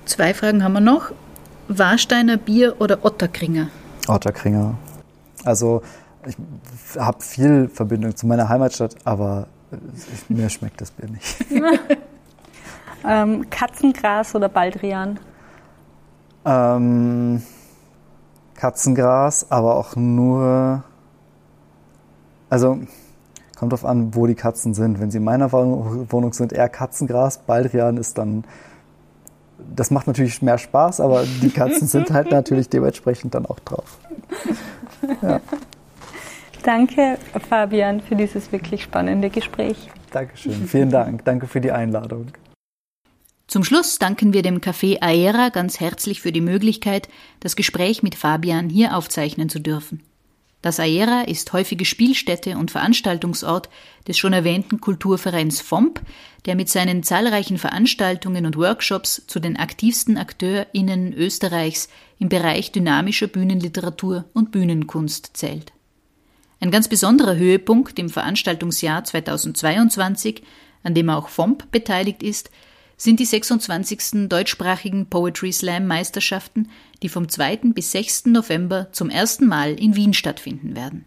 Zwei 0.05 0.33
Fragen 0.33 0.63
haben 0.63 0.73
wir 0.73 0.81
noch. 0.81 1.11
Warsteiner 1.67 2.37
Bier 2.37 2.75
oder 2.79 3.03
Otterkringer? 3.03 3.69
Otterkringer. 4.07 4.77
Also 5.43 5.81
ich 6.27 6.35
habe 6.97 7.21
viel 7.21 7.69
Verbindung 7.69 8.15
zu 8.15 8.27
meiner 8.27 8.49
Heimatstadt, 8.49 8.95
aber 9.03 9.47
mir 10.29 10.49
schmeckt 10.49 10.81
das 10.81 10.91
Bier 10.91 11.09
nicht. 11.09 11.37
Ähm, 13.07 13.49
Katzengras 13.49 14.35
oder 14.35 14.49
Baldrian? 14.49 15.19
Ähm, 16.45 17.41
Katzengras, 18.55 19.51
aber 19.51 19.75
auch 19.75 19.95
nur. 19.95 20.83
Also 22.49 22.79
kommt 23.57 23.71
drauf 23.71 23.85
an, 23.85 24.15
wo 24.15 24.27
die 24.27 24.35
Katzen 24.35 24.73
sind. 24.73 24.99
Wenn 24.99 25.11
sie 25.11 25.17
in 25.17 25.23
meiner 25.23 25.51
Wohnung 25.51 26.33
sind, 26.33 26.53
eher 26.53 26.69
Katzengras. 26.69 27.39
Baldrian 27.39 27.97
ist 27.97 28.17
dann. 28.17 28.43
Das 29.75 29.89
macht 29.89 30.07
natürlich 30.07 30.41
mehr 30.41 30.57
Spaß, 30.57 30.99
aber 30.99 31.23
die 31.41 31.49
Katzen 31.49 31.87
sind 31.87 32.11
halt 32.11 32.31
natürlich 32.31 32.69
dementsprechend 32.69 33.33
dann 33.35 33.45
auch 33.45 33.59
drauf. 33.59 33.99
Ja. 35.21 35.39
Danke, 36.63 37.17
Fabian, 37.47 38.01
für 38.01 38.15
dieses 38.15 38.51
wirklich 38.51 38.83
spannende 38.83 39.29
Gespräch. 39.29 39.89
Dankeschön. 40.11 40.65
Vielen 40.67 40.89
Dank. 40.89 41.23
Danke 41.23 41.47
für 41.47 41.61
die 41.61 41.71
Einladung. 41.71 42.27
Zum 43.55 43.63
Schluss 43.63 43.99
danken 43.99 44.33
wir 44.33 44.41
dem 44.41 44.59
Café 44.59 45.01
Aera 45.01 45.47
ganz 45.47 45.79
herzlich 45.79 46.19
für 46.19 46.33
die 46.33 46.41
Möglichkeit, 46.41 47.07
das 47.39 47.55
Gespräch 47.55 48.03
mit 48.03 48.13
Fabian 48.13 48.67
hier 48.67 48.97
aufzeichnen 48.97 49.47
zu 49.47 49.61
dürfen. 49.61 50.03
Das 50.61 50.77
Aera 50.81 51.21
ist 51.21 51.53
häufige 51.53 51.85
Spielstätte 51.85 52.57
und 52.57 52.69
Veranstaltungsort 52.69 53.69
des 54.09 54.17
schon 54.17 54.33
erwähnten 54.33 54.81
Kulturvereins 54.81 55.61
FOMP, 55.61 56.01
der 56.45 56.57
mit 56.57 56.67
seinen 56.67 57.01
zahlreichen 57.01 57.57
Veranstaltungen 57.57 58.45
und 58.45 58.57
Workshops 58.57 59.23
zu 59.25 59.39
den 59.39 59.55
aktivsten 59.55 60.17
AkteurInnen 60.17 61.13
Österreichs 61.13 61.87
im 62.19 62.27
Bereich 62.27 62.73
dynamischer 62.73 63.27
Bühnenliteratur 63.27 64.25
und 64.33 64.51
Bühnenkunst 64.51 65.29
zählt. 65.37 65.71
Ein 66.59 66.71
ganz 66.71 66.89
besonderer 66.89 67.37
Höhepunkt 67.37 67.99
im 67.99 68.09
Veranstaltungsjahr 68.09 69.05
2022, 69.05 70.43
an 70.83 70.93
dem 70.93 71.09
auch 71.09 71.29
FOMP 71.29 71.71
beteiligt 71.71 72.21
ist, 72.21 72.49
sind 72.97 73.19
die 73.19 73.25
26. 73.25 74.29
deutschsprachigen 74.29 75.07
Poetry 75.07 75.51
Slam 75.51 75.87
Meisterschaften, 75.87 76.69
die 77.01 77.09
vom 77.09 77.27
2. 77.27 77.57
bis 77.73 77.91
6. 77.91 78.27
November 78.27 78.87
zum 78.91 79.09
ersten 79.09 79.47
Mal 79.47 79.73
in 79.73 79.95
Wien 79.95 80.13
stattfinden 80.13 80.75
werden. 80.75 81.05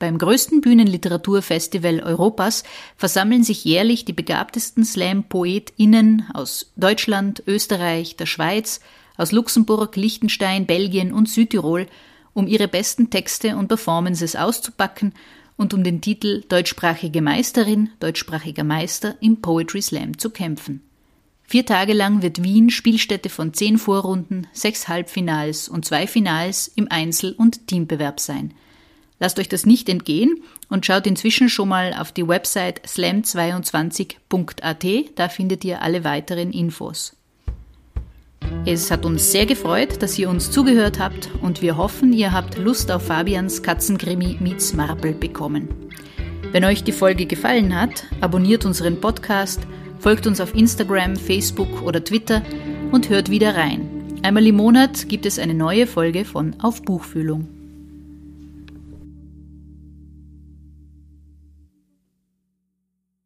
Beim 0.00 0.16
größten 0.16 0.62
Bühnenliteraturfestival 0.62 2.00
Europas 2.00 2.64
versammeln 2.96 3.44
sich 3.44 3.64
jährlich 3.66 4.06
die 4.06 4.14
begabtesten 4.14 4.84
Slam-PoetInnen 4.84 6.30
aus 6.32 6.72
Deutschland, 6.76 7.42
Österreich, 7.46 8.16
der 8.16 8.26
Schweiz, 8.26 8.80
aus 9.18 9.30
Luxemburg, 9.30 9.96
Liechtenstein, 9.96 10.64
Belgien 10.64 11.12
und 11.12 11.28
Südtirol, 11.28 11.86
um 12.32 12.46
ihre 12.46 12.66
besten 12.66 13.10
Texte 13.10 13.56
und 13.56 13.68
Performances 13.68 14.36
auszupacken 14.36 15.12
und 15.60 15.74
um 15.74 15.84
den 15.84 16.00
Titel 16.00 16.42
Deutschsprachige 16.48 17.20
Meisterin, 17.20 17.90
deutschsprachiger 18.00 18.64
Meister 18.64 19.16
im 19.20 19.42
Poetry 19.42 19.82
Slam 19.82 20.16
zu 20.16 20.30
kämpfen. 20.30 20.80
Vier 21.42 21.66
Tage 21.66 21.92
lang 21.92 22.22
wird 22.22 22.42
Wien 22.42 22.70
Spielstätte 22.70 23.28
von 23.28 23.52
zehn 23.52 23.76
Vorrunden, 23.76 24.46
sechs 24.54 24.88
Halbfinals 24.88 25.68
und 25.68 25.84
zwei 25.84 26.06
Finals 26.06 26.68
im 26.68 26.90
Einzel- 26.90 27.34
und 27.34 27.66
Teambewerb 27.66 28.20
sein. 28.20 28.54
Lasst 29.18 29.38
euch 29.38 29.50
das 29.50 29.66
nicht 29.66 29.90
entgehen 29.90 30.42
und 30.70 30.86
schaut 30.86 31.06
inzwischen 31.06 31.50
schon 31.50 31.68
mal 31.68 31.92
auf 31.92 32.10
die 32.10 32.26
Website 32.26 32.80
slam22.at, 32.86 34.86
da 35.14 35.28
findet 35.28 35.62
ihr 35.66 35.82
alle 35.82 36.04
weiteren 36.04 36.54
Infos. 36.54 37.19
Es 38.66 38.90
hat 38.90 39.04
uns 39.04 39.32
sehr 39.32 39.46
gefreut, 39.46 40.02
dass 40.02 40.18
ihr 40.18 40.28
uns 40.28 40.50
zugehört 40.50 40.98
habt 40.98 41.30
und 41.42 41.62
wir 41.62 41.76
hoffen, 41.76 42.12
ihr 42.12 42.32
habt 42.32 42.58
Lust 42.58 42.90
auf 42.90 43.06
Fabians 43.06 43.62
Katzenkrimi 43.62 44.36
Meets 44.40 44.74
Marble 44.74 45.12
bekommen. 45.12 45.68
Wenn 46.52 46.64
euch 46.64 46.82
die 46.82 46.92
Folge 46.92 47.26
gefallen 47.26 47.78
hat, 47.78 48.04
abonniert 48.20 48.64
unseren 48.64 49.00
Podcast, 49.00 49.60
folgt 49.98 50.26
uns 50.26 50.40
auf 50.40 50.54
Instagram, 50.54 51.16
Facebook 51.16 51.82
oder 51.82 52.02
Twitter 52.04 52.42
und 52.90 53.08
hört 53.08 53.30
wieder 53.30 53.54
rein. 53.54 53.88
Einmal 54.22 54.46
im 54.46 54.56
Monat 54.56 55.08
gibt 55.08 55.26
es 55.26 55.38
eine 55.38 55.54
neue 55.54 55.86
Folge 55.86 56.24
von 56.24 56.56
Auf 56.60 56.82
Buchfühlung. 56.82 57.59